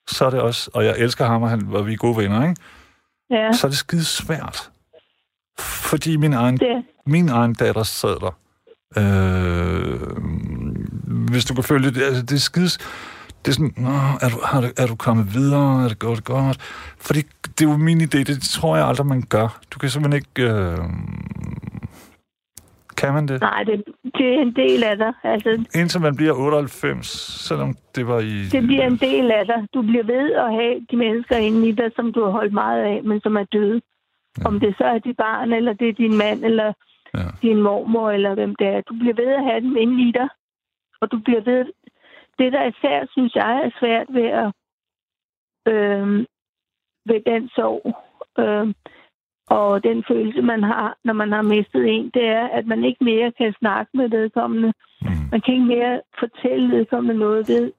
så 0.08 0.26
er 0.26 0.30
det 0.30 0.42
også, 0.42 0.72
og 0.74 0.86
jeg 0.86 0.96
elsker 0.98 1.26
ham, 1.26 1.44
og, 1.44 1.50
han, 1.50 1.68
og 1.74 1.88
vi 1.88 1.94
er 1.94 1.98
gode 1.98 2.18
venner, 2.18 2.50
ikke? 2.50 2.62
ja. 3.30 3.52
så 3.52 3.68
er 3.68 3.70
det 3.70 3.78
skide 3.78 4.06
svært. 4.06 4.72
Fordi 5.60 6.18
min 6.18 6.34
egen, 6.34 6.58
Det, 6.58 6.84
min 7.06 7.30
egen 7.30 7.54
datter 7.54 7.84
sad 7.84 8.20
der. 8.20 8.34
Øh, 8.98 10.00
hvis 11.32 11.46
du 11.46 11.54
kan 11.54 11.64
følge 11.64 11.92
det, 11.92 12.02
altså 12.02 12.22
det 12.22 12.32
er 12.36 12.40
skide... 12.40 12.70
Det 13.46 13.52
er 13.52 13.56
sådan, 13.56 13.74
Nå, 13.78 13.90
er, 14.22 14.30
du, 14.30 14.40
har 14.44 14.62
du, 14.62 14.68
er 14.78 14.88
du 14.88 14.96
kommet 14.96 15.34
videre? 15.34 15.84
Er 15.84 15.88
det 15.88 16.00
gået 16.00 16.24
godt? 16.24 16.58
Fordi 16.98 17.22
det 17.60 17.66
er 17.66 17.70
jo 17.72 17.78
min 17.78 18.02
idé, 18.02 18.20
det 18.24 18.42
tror 18.42 18.78
jeg 18.78 18.88
aldrig, 18.88 19.06
man 19.06 19.24
gør. 19.30 19.60
Du 19.72 19.80
kan 19.80 19.90
simpelthen 19.90 20.24
ikke... 20.24 20.54
Øh, 20.54 20.78
kan 22.98 23.14
man 23.14 23.28
det? 23.28 23.42
nej, 23.42 23.64
det, 23.64 23.84
det 24.04 24.28
er 24.36 24.42
en 24.42 24.56
del 24.56 24.84
af 24.84 24.98
dig. 24.98 25.14
Altså, 25.24 25.50
Indtil 25.76 26.02
man 26.02 26.16
bliver 26.16 26.34
98, 26.34 27.08
selvom 27.48 27.76
det 27.96 28.08
var 28.08 28.20
i... 28.20 28.44
det 28.52 28.64
bliver 28.64 28.86
en 28.88 28.98
del 28.98 29.32
af 29.32 29.46
dig. 29.46 29.60
Du 29.74 29.82
bliver 29.82 30.04
ved 30.04 30.34
at 30.34 30.52
have 30.60 30.76
de 30.92 30.96
mennesker 30.98 31.38
inde 31.38 31.70
i 31.70 31.72
dig, 31.72 31.90
som 31.96 32.14
du 32.14 32.24
har 32.24 32.32
holdt 32.32 32.54
meget 32.54 32.82
af, 32.84 33.04
men 33.04 33.22
som 33.22 33.38
er 33.38 33.44
døde. 33.44 33.82
Ja. 34.40 34.48
Om 34.48 34.60
det 34.60 34.76
så 34.78 34.84
er 34.84 35.00
dit 35.00 35.18
barn, 35.18 35.54
eller 35.54 35.74
det 35.74 35.90
er 35.90 35.94
din 35.94 36.18
mand, 36.18 36.46
eller 36.46 36.74
Ja. 37.14 37.28
din 37.42 37.62
mormor, 37.62 38.10
eller 38.12 38.34
hvem 38.34 38.56
det 38.56 38.68
er. 38.68 38.82
Du 38.82 38.94
bliver 39.00 39.14
ved 39.14 39.28
at 39.28 39.44
have 39.44 39.62
dem 39.62 39.78
inde 39.78 40.10
i 40.10 40.12
dig. 40.12 40.28
Og 41.02 41.12
du 41.12 41.20
bliver 41.20 41.42
ved... 41.42 41.66
Det, 42.40 42.54
der 42.54 42.64
især, 42.64 43.06
synes 43.12 43.36
jeg, 43.36 43.62
er 43.66 43.70
svært 43.80 44.08
ved 44.10 44.28
at... 44.44 44.50
Øh, 45.74 46.26
ved 47.06 47.22
den 47.26 47.50
sorg, 47.50 47.96
øh, 48.40 48.74
og 49.50 49.84
den 49.84 50.04
følelse, 50.08 50.42
man 50.42 50.64
har, 50.64 50.98
når 51.04 51.14
man 51.14 51.32
har 51.32 51.42
mistet 51.42 51.84
en, 51.96 52.10
det 52.14 52.26
er, 52.26 52.48
at 52.48 52.66
man 52.68 52.84
ikke 52.84 53.04
mere 53.04 53.32
kan 53.32 53.54
snakke 53.60 53.98
med 53.98 54.10
vedkommende. 54.10 54.74
Mm. 55.02 55.08
Man 55.32 55.42
kan 55.42 55.54
ikke 55.54 55.66
mere 55.66 56.02
fortælle 56.20 56.78
vedkommende 56.78 57.20
noget 57.20 57.48
ved. 57.50 57.72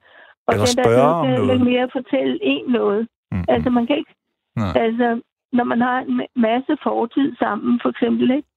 Og 0.47 0.53
Eller 0.53 0.65
den 0.65 0.77
der 0.77 0.83
spørge 0.83 0.97
død 0.97 1.11
om 1.13 1.25
kan 1.25 1.33
noget. 1.35 1.53
ikke 1.53 1.65
mere 1.65 1.89
fortælle 1.91 2.39
en 2.41 2.65
noget. 2.71 3.07
Mm. 3.31 3.43
Altså, 3.47 3.69
man 3.69 3.87
kan 3.87 3.97
ikke... 3.97 4.13
Nej. 4.55 4.73
Altså, 4.75 5.21
når 5.53 5.63
man 5.63 5.81
har 5.81 5.99
en 5.99 6.21
masse 6.35 6.77
fortid 6.83 7.35
sammen, 7.35 7.79
for 7.83 7.89
eksempel, 7.89 8.31
ikke? 8.31 8.47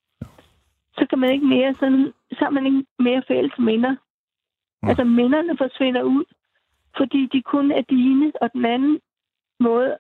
så 0.98 1.06
kan 1.10 1.18
man 1.18 1.30
ikke 1.30 1.46
mere 1.46 1.74
sådan, 1.74 2.12
så 2.30 2.38
har 2.44 2.50
man 2.50 2.66
ikke 2.66 2.84
mere 2.98 3.22
fælles 3.28 3.58
minder. 3.58 3.90
Mm. 4.82 4.88
Altså 4.88 5.04
minderne 5.04 5.56
forsvinder 5.56 6.02
ud, 6.02 6.24
fordi 6.96 7.28
de 7.32 7.42
kun 7.42 7.70
er 7.70 7.82
dine, 7.82 8.32
og 8.40 8.52
den 8.52 8.64
anden 8.64 9.00
måde, 9.60 9.96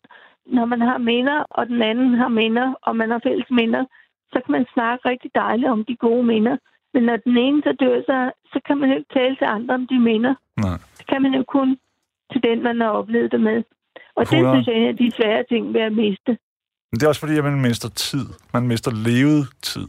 når 0.46 0.64
man 0.64 0.80
har 0.80 0.98
minder, 0.98 1.38
og 1.50 1.66
den 1.66 1.82
anden 1.82 2.14
har 2.14 2.28
minder, 2.28 2.74
og 2.82 2.96
man 2.96 3.10
har 3.10 3.20
fælles 3.22 3.50
minder, 3.50 3.84
så 4.32 4.40
kan 4.44 4.52
man 4.52 4.66
snakke 4.74 5.08
rigtig 5.08 5.30
dejligt 5.34 5.70
om 5.70 5.84
de 5.84 5.96
gode 5.96 6.24
minder. 6.24 6.56
Men 6.94 7.02
når 7.02 7.16
den 7.16 7.36
ene 7.36 7.62
så 7.62 7.72
dør, 7.80 8.00
så, 8.00 8.32
så 8.52 8.60
kan 8.66 8.78
man 8.78 8.90
jo 8.90 8.96
ikke 8.96 9.14
tale 9.14 9.36
til 9.36 9.44
andre 9.44 9.74
om 9.74 9.86
de 9.86 9.98
minder. 9.98 10.34
Nej. 10.56 10.78
Det 10.98 11.06
kan 11.06 11.22
man 11.22 11.34
jo 11.34 11.44
kun 11.48 11.78
til 12.32 12.42
den, 12.42 12.62
man 12.62 12.80
har 12.80 12.88
oplevet 12.88 13.32
det 13.32 13.40
med. 13.40 13.62
Og 14.16 14.30
det 14.30 14.38
100. 14.38 14.54
synes 14.54 14.66
jeg 14.66 14.74
er 14.74 14.80
en 14.82 14.88
af 14.88 14.96
de 14.96 15.10
svære 15.10 15.44
ting 15.48 15.74
ved 15.74 15.80
at 15.80 15.92
miste. 15.92 16.38
Men 16.92 17.00
det 17.00 17.02
er 17.02 17.08
også 17.08 17.20
fordi, 17.20 17.36
at 17.38 17.44
man 17.44 17.60
mister 17.60 17.88
tid. 17.88 18.26
Man 18.52 18.66
mister 18.68 18.90
levet 18.90 19.48
tid. 19.62 19.88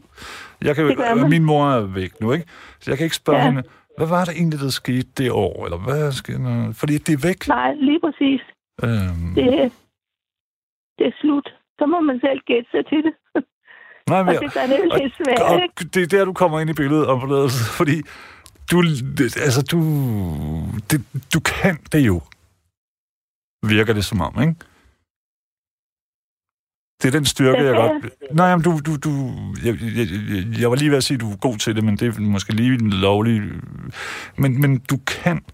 Jeg 0.62 0.76
kan, 0.76 0.88
Det 0.88 0.98
man. 0.98 1.30
min 1.30 1.44
mor 1.44 1.70
er 1.72 1.82
væk 1.82 2.22
nu, 2.22 2.32
ikke? 2.32 2.46
Så 2.80 2.92
jeg 2.92 2.98
kan 2.98 3.04
ikke 3.04 3.16
spørge 3.16 3.40
ja. 3.40 3.46
Hende, 3.46 3.64
hvad 3.98 4.08
var 4.08 4.26
det 4.26 4.34
egentlig, 4.36 4.60
der 4.60 4.70
skete 4.70 5.08
det 5.18 5.32
år? 5.32 5.66
Eller 5.66 5.78
hvad 5.78 6.12
skete 6.12 6.74
Fordi 6.74 6.98
det 6.98 7.14
er 7.14 7.18
væk. 7.28 7.48
Nej, 7.48 7.74
lige 7.74 8.00
præcis. 8.00 8.42
Øhm, 8.84 9.36
Det, 9.36 9.72
det 10.98 11.06
er 11.08 11.16
slut. 11.22 11.48
Så 11.80 11.86
må 11.86 12.00
man 12.02 12.20
selv 12.20 12.40
gætte 12.48 12.70
sig 12.72 12.86
til 12.86 12.98
det. 13.08 13.14
nej, 14.10 14.20
Og 14.20 14.26
men, 14.26 14.36
det 14.36 14.54
gør 14.54 14.66
det 14.72 14.78
jo 14.86 14.90
og, 14.92 15.00
lidt 15.00 15.14
svært, 15.16 15.64
ikke? 15.64 15.74
og 15.78 15.94
det 15.94 16.04
er 16.04 16.08
der, 16.08 16.26
du 16.26 16.34
kommer 16.34 16.60
ind 16.60 16.70
i 16.70 16.74
billedet 16.74 17.08
om 17.08 17.20
forladelse, 17.22 17.64
fordi 17.80 18.02
du, 18.72 18.82
det- 19.18 19.38
altså, 19.48 19.62
du, 19.72 19.80
det, 20.92 21.00
du 21.34 21.40
kan 21.40 21.76
det 21.92 22.00
jo, 22.08 22.22
virker 23.76 23.94
det 23.94 24.06
som 24.06 24.22
om, 24.22 24.42
ikke? 24.42 24.56
Det 27.04 27.10
er 27.14 27.20
den 27.20 27.26
styrke, 27.26 27.64
jeg 27.64 27.76
godt... 27.76 28.36
Nej, 28.36 28.56
men 28.56 28.64
du, 28.64 28.72
du, 28.86 28.92
du 28.96 29.12
jeg, 29.66 29.74
jeg, 29.98 30.08
jeg, 30.34 30.62
jeg 30.62 30.70
var 30.70 30.76
lige 30.76 30.90
ved 30.90 30.98
at 30.98 31.04
sige, 31.04 31.16
at 31.16 31.22
du 31.22 31.32
er 31.32 31.38
god 31.38 31.58
til 31.58 31.76
det, 31.76 31.84
men 31.84 31.98
det 31.98 32.18
er 32.18 32.22
måske 32.22 32.54
lige 32.54 32.90
lovligt. 32.90 33.44
Men, 34.38 34.62
men 34.62 34.80
du 34.80 34.98
kan 35.08 35.46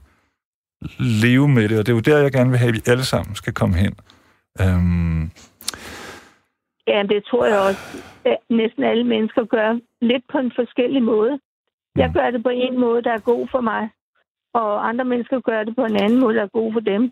leve 0.99 1.47
med 1.47 1.69
det, 1.69 1.79
og 1.79 1.85
det 1.85 1.91
er 1.91 1.95
jo 1.95 1.99
der, 1.99 2.17
jeg 2.17 2.31
gerne 2.31 2.49
vil 2.49 2.59
have, 2.59 2.69
at 2.69 2.75
vi 2.75 2.81
alle 2.85 3.03
sammen 3.03 3.35
skal 3.35 3.53
komme 3.53 3.75
hen. 3.75 3.95
Øhm, 4.61 5.31
Ja, 6.89 7.03
det 7.03 7.23
tror 7.29 7.45
jeg 7.45 7.59
også, 7.59 7.83
at 8.25 8.37
næsten 8.49 8.83
alle 8.83 9.03
mennesker 9.03 9.43
gør 9.45 9.79
lidt 10.01 10.23
på 10.31 10.37
en 10.37 10.51
forskellig 10.55 11.03
måde. 11.03 11.39
Jeg 11.95 12.11
gør 12.13 12.31
det 12.31 12.43
på 12.43 12.49
en 12.49 12.79
måde, 12.79 13.03
der 13.03 13.11
er 13.13 13.27
god 13.31 13.47
for 13.51 13.61
mig, 13.61 13.89
og 14.53 14.87
andre 14.89 15.05
mennesker 15.05 15.39
gør 15.39 15.63
det 15.63 15.75
på 15.75 15.85
en 15.85 15.95
anden 16.03 16.19
måde, 16.19 16.35
der 16.35 16.43
er 16.43 16.57
god 16.59 16.73
for 16.73 16.79
dem. 16.79 17.11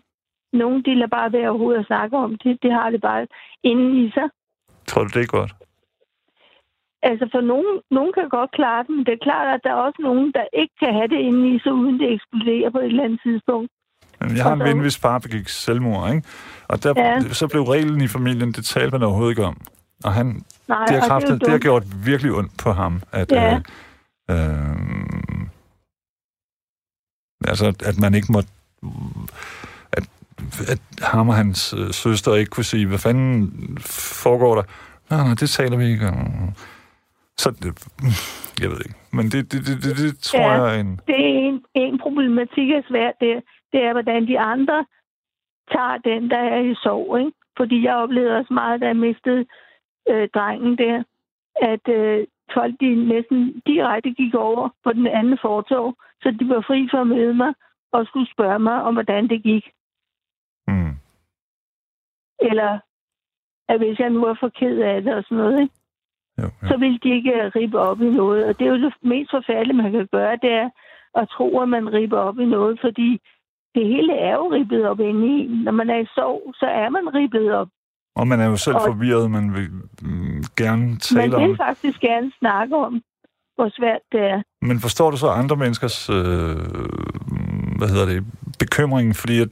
Nogle, 0.52 0.82
de 0.82 0.94
lader 0.94 1.06
bare 1.18 1.32
være 1.32 1.48
overhovedet 1.48 1.80
at 1.80 1.86
snakke 1.86 2.16
om 2.16 2.30
det. 2.44 2.58
Det 2.62 2.72
har 2.72 2.90
det 2.90 3.00
bare 3.00 3.26
inden 3.62 3.94
i 4.06 4.10
sig. 4.10 4.28
tror 4.86 5.04
du, 5.04 5.10
det 5.18 5.22
er 5.22 5.26
godt? 5.38 5.52
Altså 7.02 7.28
for 7.32 7.40
nogen, 7.40 7.80
nogen 7.90 8.12
kan 8.12 8.28
godt 8.28 8.50
klare 8.50 8.82
det, 8.82 8.90
men 8.90 9.06
det 9.06 9.12
er 9.14 9.24
klart, 9.28 9.54
at 9.54 9.60
der 9.64 9.70
er 9.70 9.74
også 9.86 9.98
nogen, 10.02 10.32
der 10.32 10.44
ikke 10.52 10.74
kan 10.82 10.92
have 10.94 11.08
det 11.08 11.18
inde 11.28 11.54
i 11.54 11.58
sig, 11.58 11.72
uden 11.72 12.00
det 12.00 12.12
eksploderer 12.12 12.70
på 12.70 12.78
et 12.78 12.84
eller 12.84 13.04
andet 13.04 13.20
tidspunkt. 13.26 13.70
Jamen, 14.20 14.36
Jeg 14.36 14.44
har 14.44 14.52
en 14.52 14.60
ven, 14.60 14.80
hvis 14.80 14.98
far 14.98 15.18
begik 15.18 15.48
selvmord, 15.48 16.10
ikke? 16.14 16.28
Og 16.68 16.82
der, 16.82 16.92
Ja. 16.96 17.20
så 17.20 17.48
blev 17.48 17.62
reglen 17.62 18.00
i 18.00 18.08
familien, 18.08 18.52
det 18.52 18.64
talte 18.64 18.90
man 18.98 19.02
overhovedet 19.02 19.30
ikke 19.32 19.44
om. 19.44 19.56
Og 20.04 20.12
han, 20.12 20.26
Nej, 20.26 20.84
det, 20.84 20.94
har 20.94 21.00
det 21.00 21.08
kraftet, 21.08 21.30
jo 21.30 21.38
det 21.38 21.48
har 21.50 21.58
gjort 21.58 21.82
virkelig 22.06 22.32
ondt 22.32 22.52
på 22.62 22.72
ham, 22.72 23.02
at, 23.12 23.32
Ja. 23.32 23.54
øh, 23.54 23.60
øh, 24.30 24.76
altså, 27.44 27.66
at 27.86 27.98
man 28.00 28.14
ikke 28.14 28.32
måtte, 28.32 28.48
at, 30.72 30.80
ham 31.02 31.28
og 31.28 31.34
hans 31.34 31.74
øh, 31.78 31.90
søster 31.92 32.34
ikke 32.34 32.50
kunne 32.50 32.64
sige, 32.64 32.86
hvad 32.86 32.98
fanden 32.98 33.78
foregår 34.22 34.54
der? 34.54 34.62
Nej, 35.10 35.24
nej, 35.24 35.34
det 35.40 35.50
taler 35.50 35.76
vi 35.76 35.84
ikke 35.84 36.06
om. 36.08 36.18
Så, 37.36 37.50
det, 37.50 37.70
jeg 38.62 38.70
ved 38.70 38.80
ikke. 38.86 38.98
Men 39.12 39.24
det, 39.24 39.52
det, 39.52 39.60
det, 39.66 39.76
det, 39.84 39.96
det 39.96 40.18
tror 40.18 40.40
Ja. 40.40 40.52
jeg 40.52 40.76
er 40.76 40.80
en... 40.80 41.00
Det 41.06 41.14
er 41.14 41.28
en, 41.48 41.62
en 41.74 41.98
problematik, 41.98 42.70
er 42.70 42.82
svært. 42.88 43.14
Det, 43.20 43.42
det 43.72 43.80
er, 43.86 43.92
hvordan 43.92 44.26
de 44.26 44.38
andre 44.38 44.78
tager 45.72 45.96
den, 46.04 46.30
der 46.30 46.38
er 46.56 46.60
i 46.72 46.74
sorg. 46.74 47.18
Ikke? 47.18 47.32
Fordi 47.56 47.84
jeg 47.84 47.94
oplevede 47.94 48.36
også 48.36 48.52
meget, 48.54 48.80
da 48.80 48.86
jeg 48.86 48.96
mistede 48.96 49.44
øh, 50.10 50.28
drengen 50.34 50.78
der, 50.78 51.02
at 51.72 51.84
øh, 51.98 52.26
folk 52.54 52.74
de 52.80 53.08
næsten 53.08 53.62
direkte 53.66 54.10
gik 54.10 54.34
over 54.34 54.68
på 54.84 54.92
den 54.92 55.06
anden 55.06 55.38
fortog, 55.42 55.96
så 56.22 56.30
de 56.40 56.48
var 56.48 56.64
fri 56.66 56.88
for 56.90 57.00
at 57.00 57.06
møde 57.06 57.34
mig 57.34 57.52
og 57.92 58.06
skulle 58.06 58.30
spørge 58.34 58.58
mig 58.58 58.82
om, 58.82 58.94
hvordan 58.94 59.28
det 59.28 59.42
gik. 59.42 59.64
Eller 62.42 62.78
at 63.68 63.78
hvis 63.78 63.98
jeg 63.98 64.10
nu 64.10 64.20
var 64.26 64.36
for 64.40 64.48
ked 64.60 64.76
af 64.78 65.02
det 65.02 65.14
og 65.14 65.22
sådan 65.24 65.38
noget, 65.38 65.60
ikke? 65.62 65.74
jo, 66.38 66.48
jo. 66.62 66.68
så 66.68 66.76
vil 66.76 66.98
de 67.02 67.08
ikke 67.16 67.32
øh, 67.32 67.52
ribe 67.56 67.78
op 67.78 68.00
i 68.00 68.10
noget. 68.10 68.44
Og 68.44 68.58
det 68.58 68.66
er 68.66 68.70
jo 68.70 68.82
det 68.84 68.94
mest 69.02 69.30
forfærdelige, 69.30 69.76
man 69.82 69.92
kan 69.92 70.08
gøre, 70.12 70.38
det 70.42 70.52
er 70.52 70.68
at 71.20 71.28
tro, 71.28 71.60
at 71.60 71.68
man 71.68 71.92
riber 71.92 72.18
op 72.18 72.38
i 72.38 72.44
noget, 72.44 72.78
fordi 72.80 73.20
det 73.74 73.86
hele 73.86 74.12
er 74.12 74.34
jo 74.34 74.52
ribbet 74.52 74.88
op 74.88 75.00
inde 75.00 75.26
i 75.26 75.44
en. 75.46 75.50
Når 75.50 75.72
man 75.72 75.90
er 75.90 75.98
i 75.98 76.06
sorg, 76.14 76.54
så 76.54 76.66
er 76.66 76.88
man 76.88 77.14
ribbet 77.14 77.52
op. 77.54 77.68
Og 78.16 78.26
man 78.28 78.40
er 78.40 78.46
jo 78.46 78.56
selv 78.56 78.76
Og- 78.76 78.82
forvirret, 78.86 79.30
man 79.30 79.54
vil 79.54 79.68
mm, 80.02 80.42
gerne 80.56 80.86
Man 80.86 80.96
tale 80.98 81.36
om 81.36 81.42
vil 81.48 81.56
faktisk 81.56 82.00
gerne 82.00 82.32
snakke 82.38 82.76
om, 82.76 83.02
hvor 83.54 83.68
svært 83.78 84.00
det 84.12 84.20
er. 84.20 84.42
Men 84.62 84.80
forstår 84.80 85.10
du 85.10 85.16
så 85.16 85.28
andre 85.28 85.56
menneskers, 85.56 86.10
øh, 86.10 86.16
hvad 87.78 87.88
hedder 87.88 88.06
det, 88.06 88.24
bekymring? 88.58 89.16
Fordi 89.16 89.40
at 89.40 89.48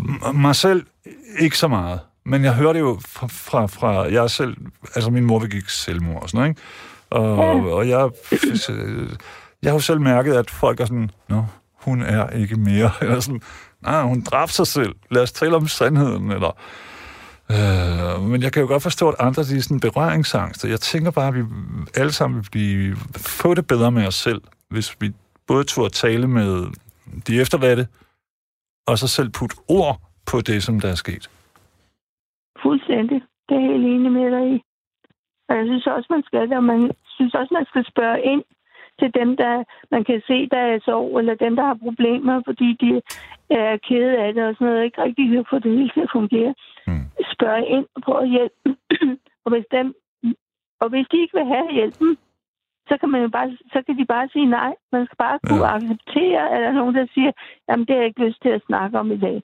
m- 0.00 0.32
mig 0.32 0.56
selv 0.56 0.86
ikke 1.38 1.58
så 1.58 1.68
meget, 1.68 2.00
men 2.26 2.44
jeg 2.44 2.54
hører 2.54 2.72
det 2.72 2.80
jo 2.80 2.98
fra, 3.08 3.26
fra, 3.26 3.66
fra 3.66 3.90
jeg 4.12 4.30
selv, 4.30 4.56
altså 4.94 5.10
min 5.10 5.24
mor 5.24 5.38
begik 5.38 5.68
selvmord 5.68 6.22
og 6.22 6.28
sådan 6.30 6.38
noget, 6.38 6.48
ikke? 6.50 6.60
Og, 7.10 7.66
Ja. 7.66 7.72
og 7.74 7.88
jeg, 7.88 8.10
øh, 8.70 9.08
jeg 9.62 9.70
har 9.70 9.74
jo 9.74 9.80
selv 9.80 10.00
mærket, 10.00 10.34
at 10.34 10.50
folk 10.50 10.80
er 10.80 10.84
sådan, 10.84 11.10
nå, 11.28 11.44
hun 11.82 12.02
er 12.02 12.28
ikke 12.30 12.56
mere, 12.56 12.90
eller 13.02 13.20
sådan, 13.20 13.40
nej, 13.82 14.02
hun 14.02 14.20
dræbte 14.22 14.54
sig 14.54 14.66
selv, 14.66 14.94
lad 15.10 15.22
os 15.22 15.32
tale 15.32 15.56
om 15.56 15.68
sandheden, 15.68 16.30
eller... 16.30 16.56
Øh, 17.50 18.22
men 18.22 18.42
jeg 18.42 18.52
kan 18.52 18.62
jo 18.62 18.68
godt 18.68 18.82
forstå, 18.82 19.08
at 19.08 19.14
andre 19.18 19.44
de 19.44 19.56
er 19.56 19.60
sådan 19.62 19.80
berøringsangst. 19.80 20.64
Jeg 20.64 20.80
tænker 20.80 21.10
bare, 21.10 21.28
at 21.28 21.34
vi 21.34 21.40
alle 21.94 22.12
sammen 22.12 22.36
vil 22.40 22.48
blive, 22.50 22.96
få 23.16 23.54
det 23.54 23.66
bedre 23.66 23.90
med 23.92 24.06
os 24.06 24.14
selv, 24.14 24.40
hvis 24.70 24.96
vi 25.00 25.10
både 25.46 25.64
turde 25.64 25.94
tale 25.94 26.26
med 26.26 26.66
de 27.26 27.40
efterladte, 27.40 27.86
og 28.90 28.98
så 28.98 29.08
selv 29.08 29.30
putte 29.38 29.56
ord 29.68 29.96
på 30.30 30.36
det, 30.48 30.62
som 30.62 30.80
der 30.80 30.88
er 30.88 31.00
sket. 31.04 31.24
Fuldstændig. 32.62 33.22
Det 33.48 33.56
er 33.56 33.66
helt 33.70 33.86
enig 33.94 34.12
med 34.12 34.30
dig 34.36 34.44
i. 34.54 34.56
Og 35.48 35.56
jeg 35.58 35.66
synes 35.66 35.86
også, 35.86 36.08
man 36.10 36.22
skal 36.22 36.48
det, 36.48 36.56
og 36.56 36.64
man 36.64 36.90
synes 37.16 37.34
også, 37.34 37.54
man 37.54 37.66
skal 37.70 37.84
spørge 37.92 38.22
ind 38.32 38.44
til 39.00 39.10
dem, 39.20 39.36
der 39.36 39.64
man 39.90 40.04
kan 40.04 40.22
se, 40.26 40.48
der 40.54 40.62
er 40.72 40.78
sorg, 40.84 41.18
eller 41.18 41.34
dem, 41.34 41.56
der 41.56 41.64
har 41.70 41.84
problemer, 41.86 42.42
fordi 42.48 42.68
de 42.82 42.90
er 43.50 43.76
kede 43.88 44.18
af 44.24 44.34
det 44.34 44.42
og 44.48 44.54
sådan 44.54 44.66
noget, 44.66 44.84
ikke 44.84 45.02
rigtig 45.02 45.30
kan 45.30 45.44
få 45.50 45.58
det 45.58 45.72
hele 45.78 45.90
til 45.94 46.00
at 46.06 46.14
fungere. 46.18 46.54
Mm. 46.86 47.04
Spørge 47.34 47.66
ind 47.76 47.86
og 47.94 48.02
prøve 48.02 48.22
at 48.22 48.32
hjælpe. 48.36 48.56
og, 49.44 49.48
hvis 49.52 49.66
dem, 49.76 49.86
og 50.80 50.88
hvis 50.88 51.06
de 51.12 51.16
ikke 51.22 51.36
vil 51.38 51.46
have 51.54 51.72
hjælpen, 51.72 52.10
så 52.90 52.94
kan, 53.00 53.08
man 53.14 53.22
jo 53.22 53.28
bare, 53.28 53.48
så 53.72 53.78
kan 53.86 53.94
de 53.98 54.04
bare 54.14 54.28
sige 54.32 54.46
nej. 54.46 54.72
Man 54.92 55.06
skal 55.06 55.16
bare 55.16 55.38
kunne 55.46 55.64
Ja. 55.66 55.70
ja. 55.70 55.76
acceptere, 55.76 56.42
at 56.52 56.58
der 56.62 56.68
er 56.68 56.72
nogen, 56.80 56.94
der 56.94 57.06
siger, 57.14 57.32
jamen 57.68 57.86
det 57.86 57.92
har 57.94 58.00
jeg 58.02 58.06
ikke 58.10 58.24
lyst 58.26 58.42
til 58.42 58.48
at 58.48 58.62
snakke 58.66 58.98
om 58.98 59.12
i 59.12 59.18
dag. 59.26 59.42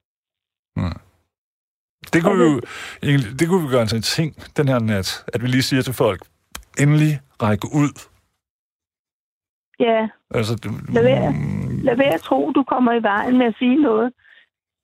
Nej. 0.76 0.96
Det 2.12 2.18
kunne, 2.24 2.38
vi 2.44 2.48
jo, 2.52 2.60
det 3.38 3.44
kunne 3.48 3.62
vi 3.66 3.70
gøre 3.74 3.86
til 3.86 3.96
en 3.96 4.02
ting 4.16 4.30
den 4.56 4.68
her 4.68 4.78
nat, 4.78 5.08
at 5.34 5.42
vi 5.42 5.46
lige 5.46 5.62
siger 5.70 5.82
til 5.82 5.94
folk, 5.94 6.20
endelig 6.82 7.12
række 7.42 7.66
ud. 7.82 7.92
Ja, 9.86 10.08
Altså, 10.38 10.54
det- 10.62 10.94
Lad 10.94 11.02
være. 11.02 11.30
mm, 11.30 11.78
lad 11.88 11.96
være 11.96 12.14
at 12.14 12.20
tro, 12.20 12.50
du 12.52 12.62
kommer 12.62 12.92
i 12.92 13.02
vejen 13.02 13.38
med 13.38 13.46
at 13.46 13.54
sige 13.58 13.76
noget. 13.76 14.12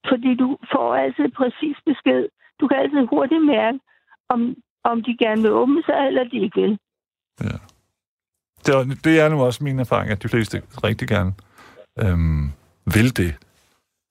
Fordi 0.09 0.35
du 0.35 0.59
får 0.73 0.95
altid 0.95 1.29
præcis 1.41 1.77
besked. 1.87 2.29
Du 2.61 2.69
kan 2.69 2.77
altid 2.77 3.07
hurtigt 3.11 3.45
mærke, 3.47 3.79
om, 4.29 4.55
om 4.85 5.03
de 5.03 5.17
gerne 5.25 5.43
vil 5.43 5.51
åbne 5.53 5.83
sig, 5.87 6.07
eller 6.09 6.25
de 6.25 6.37
ikke 6.45 6.61
vil. 6.61 6.79
Det 8.67 8.75
er, 8.75 8.85
det 9.05 9.21
er 9.21 9.29
nu 9.29 9.43
også 9.45 9.65
min 9.65 9.79
erfaring, 9.79 10.11
at 10.11 10.23
de 10.23 10.29
fleste 10.29 10.63
rigtig 10.85 11.09
gerne 11.09 11.33
øhm, 12.01 12.51
vil 12.95 13.17
det. 13.17 13.35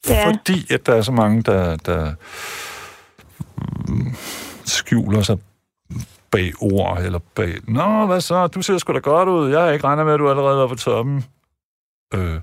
Ja. 0.09 0.27
Fordi 0.27 0.73
at 0.73 0.85
der 0.85 0.93
er 0.95 1.01
så 1.01 1.11
mange, 1.11 1.41
der, 1.41 1.75
der 1.77 2.13
skjuler 4.65 5.21
sig 5.21 5.37
bag 6.31 6.51
ord, 6.61 6.97
eller 7.05 7.19
bag, 7.35 7.53
Nå, 7.67 8.05
hvad 8.05 8.21
så? 8.21 8.47
Du 8.47 8.61
ser 8.61 8.77
sgu 8.77 8.93
da 8.93 8.99
godt 8.99 9.29
ud. 9.29 9.49
Jeg 9.49 9.61
har 9.61 9.69
ikke 9.71 9.83
regnet 9.87 10.05
med, 10.05 10.13
at 10.13 10.19
du 10.19 10.29
allerede 10.29 10.57
var 10.57 10.67
på 10.67 10.75
toppen. 10.75 11.23
Øh, 12.13 12.39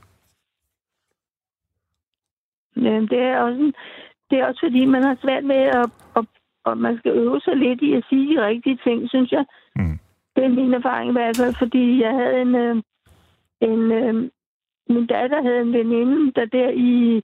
Ja, 2.76 2.94
det 3.12 3.18
er 3.32 3.38
også, 3.40 3.58
en- 3.60 3.74
det 4.30 4.38
er 4.38 4.46
også 4.46 4.60
fordi, 4.66 4.84
man 4.86 5.02
har 5.02 5.16
svært 5.22 5.44
med 5.44 5.56
at, 5.56 5.90
at, 6.16 6.24
og 6.64 6.78
man 6.78 6.98
skal 6.98 7.12
øve 7.12 7.40
sig 7.40 7.56
lidt 7.56 7.80
i 7.82 7.94
at 7.94 8.04
sige 8.08 8.36
de 8.36 8.46
rigtige 8.46 8.78
ting, 8.86 9.08
synes 9.08 9.32
jeg. 9.32 9.44
Mm. 9.76 9.98
Det 10.38 10.46
er 10.46 10.58
min 10.60 10.74
erfaring 10.74 11.08
i 11.10 11.16
hvert 11.18 11.36
fald, 11.36 11.54
fordi 11.62 11.84
jeg 12.04 12.12
havde 12.20 12.36
en, 12.44 12.54
øh, 12.64 12.74
en 13.70 13.82
øh, 14.00 14.14
min 14.94 15.06
datter 15.14 15.40
havde 15.46 15.60
en 15.66 15.72
veninde, 15.78 16.32
der 16.36 16.44
der 16.56 16.68
i 16.90 17.22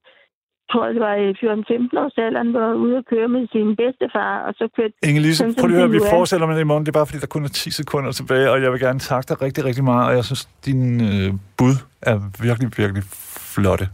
tror, 0.70 0.86
det 0.96 1.00
var 1.08 1.14
i 1.14 1.30
14-15 1.30 2.02
års 2.02 2.18
alderen, 2.26 2.52
var 2.54 2.74
ude 2.84 2.96
at 2.96 3.06
køre 3.12 3.28
med 3.28 3.42
sin 3.54 3.76
bedstefar, 3.80 4.32
og 4.46 4.52
så 4.58 4.64
kørte... 4.76 4.94
Inge-Lise, 5.08 5.42
prøv 5.58 5.66
lige 5.66 5.76
at 5.76 5.82
høre, 5.82 5.90
vi 5.90 5.96
er. 5.96 6.10
fortsætter 6.10 6.46
med 6.46 6.54
det 6.56 6.62
i 6.62 6.70
morgen. 6.70 6.84
Det 6.86 6.90
er 6.92 6.98
bare, 7.00 7.06
fordi 7.06 7.20
der 7.24 7.26
kun 7.26 7.44
er 7.44 7.48
10 7.48 7.70
sekunder 7.70 8.12
tilbage, 8.12 8.50
og 8.50 8.62
jeg 8.62 8.72
vil 8.72 8.80
gerne 8.80 8.98
takke 8.98 9.28
dig 9.28 9.42
rigtig, 9.42 9.64
rigtig 9.64 9.84
meget, 9.84 10.08
og 10.08 10.14
jeg 10.18 10.24
synes, 10.24 10.44
din 10.66 10.82
øh, 11.10 11.28
bud 11.58 11.74
er 12.02 12.16
virkelig, 12.46 12.68
virkelig 12.76 13.02
flotte. 13.54 13.86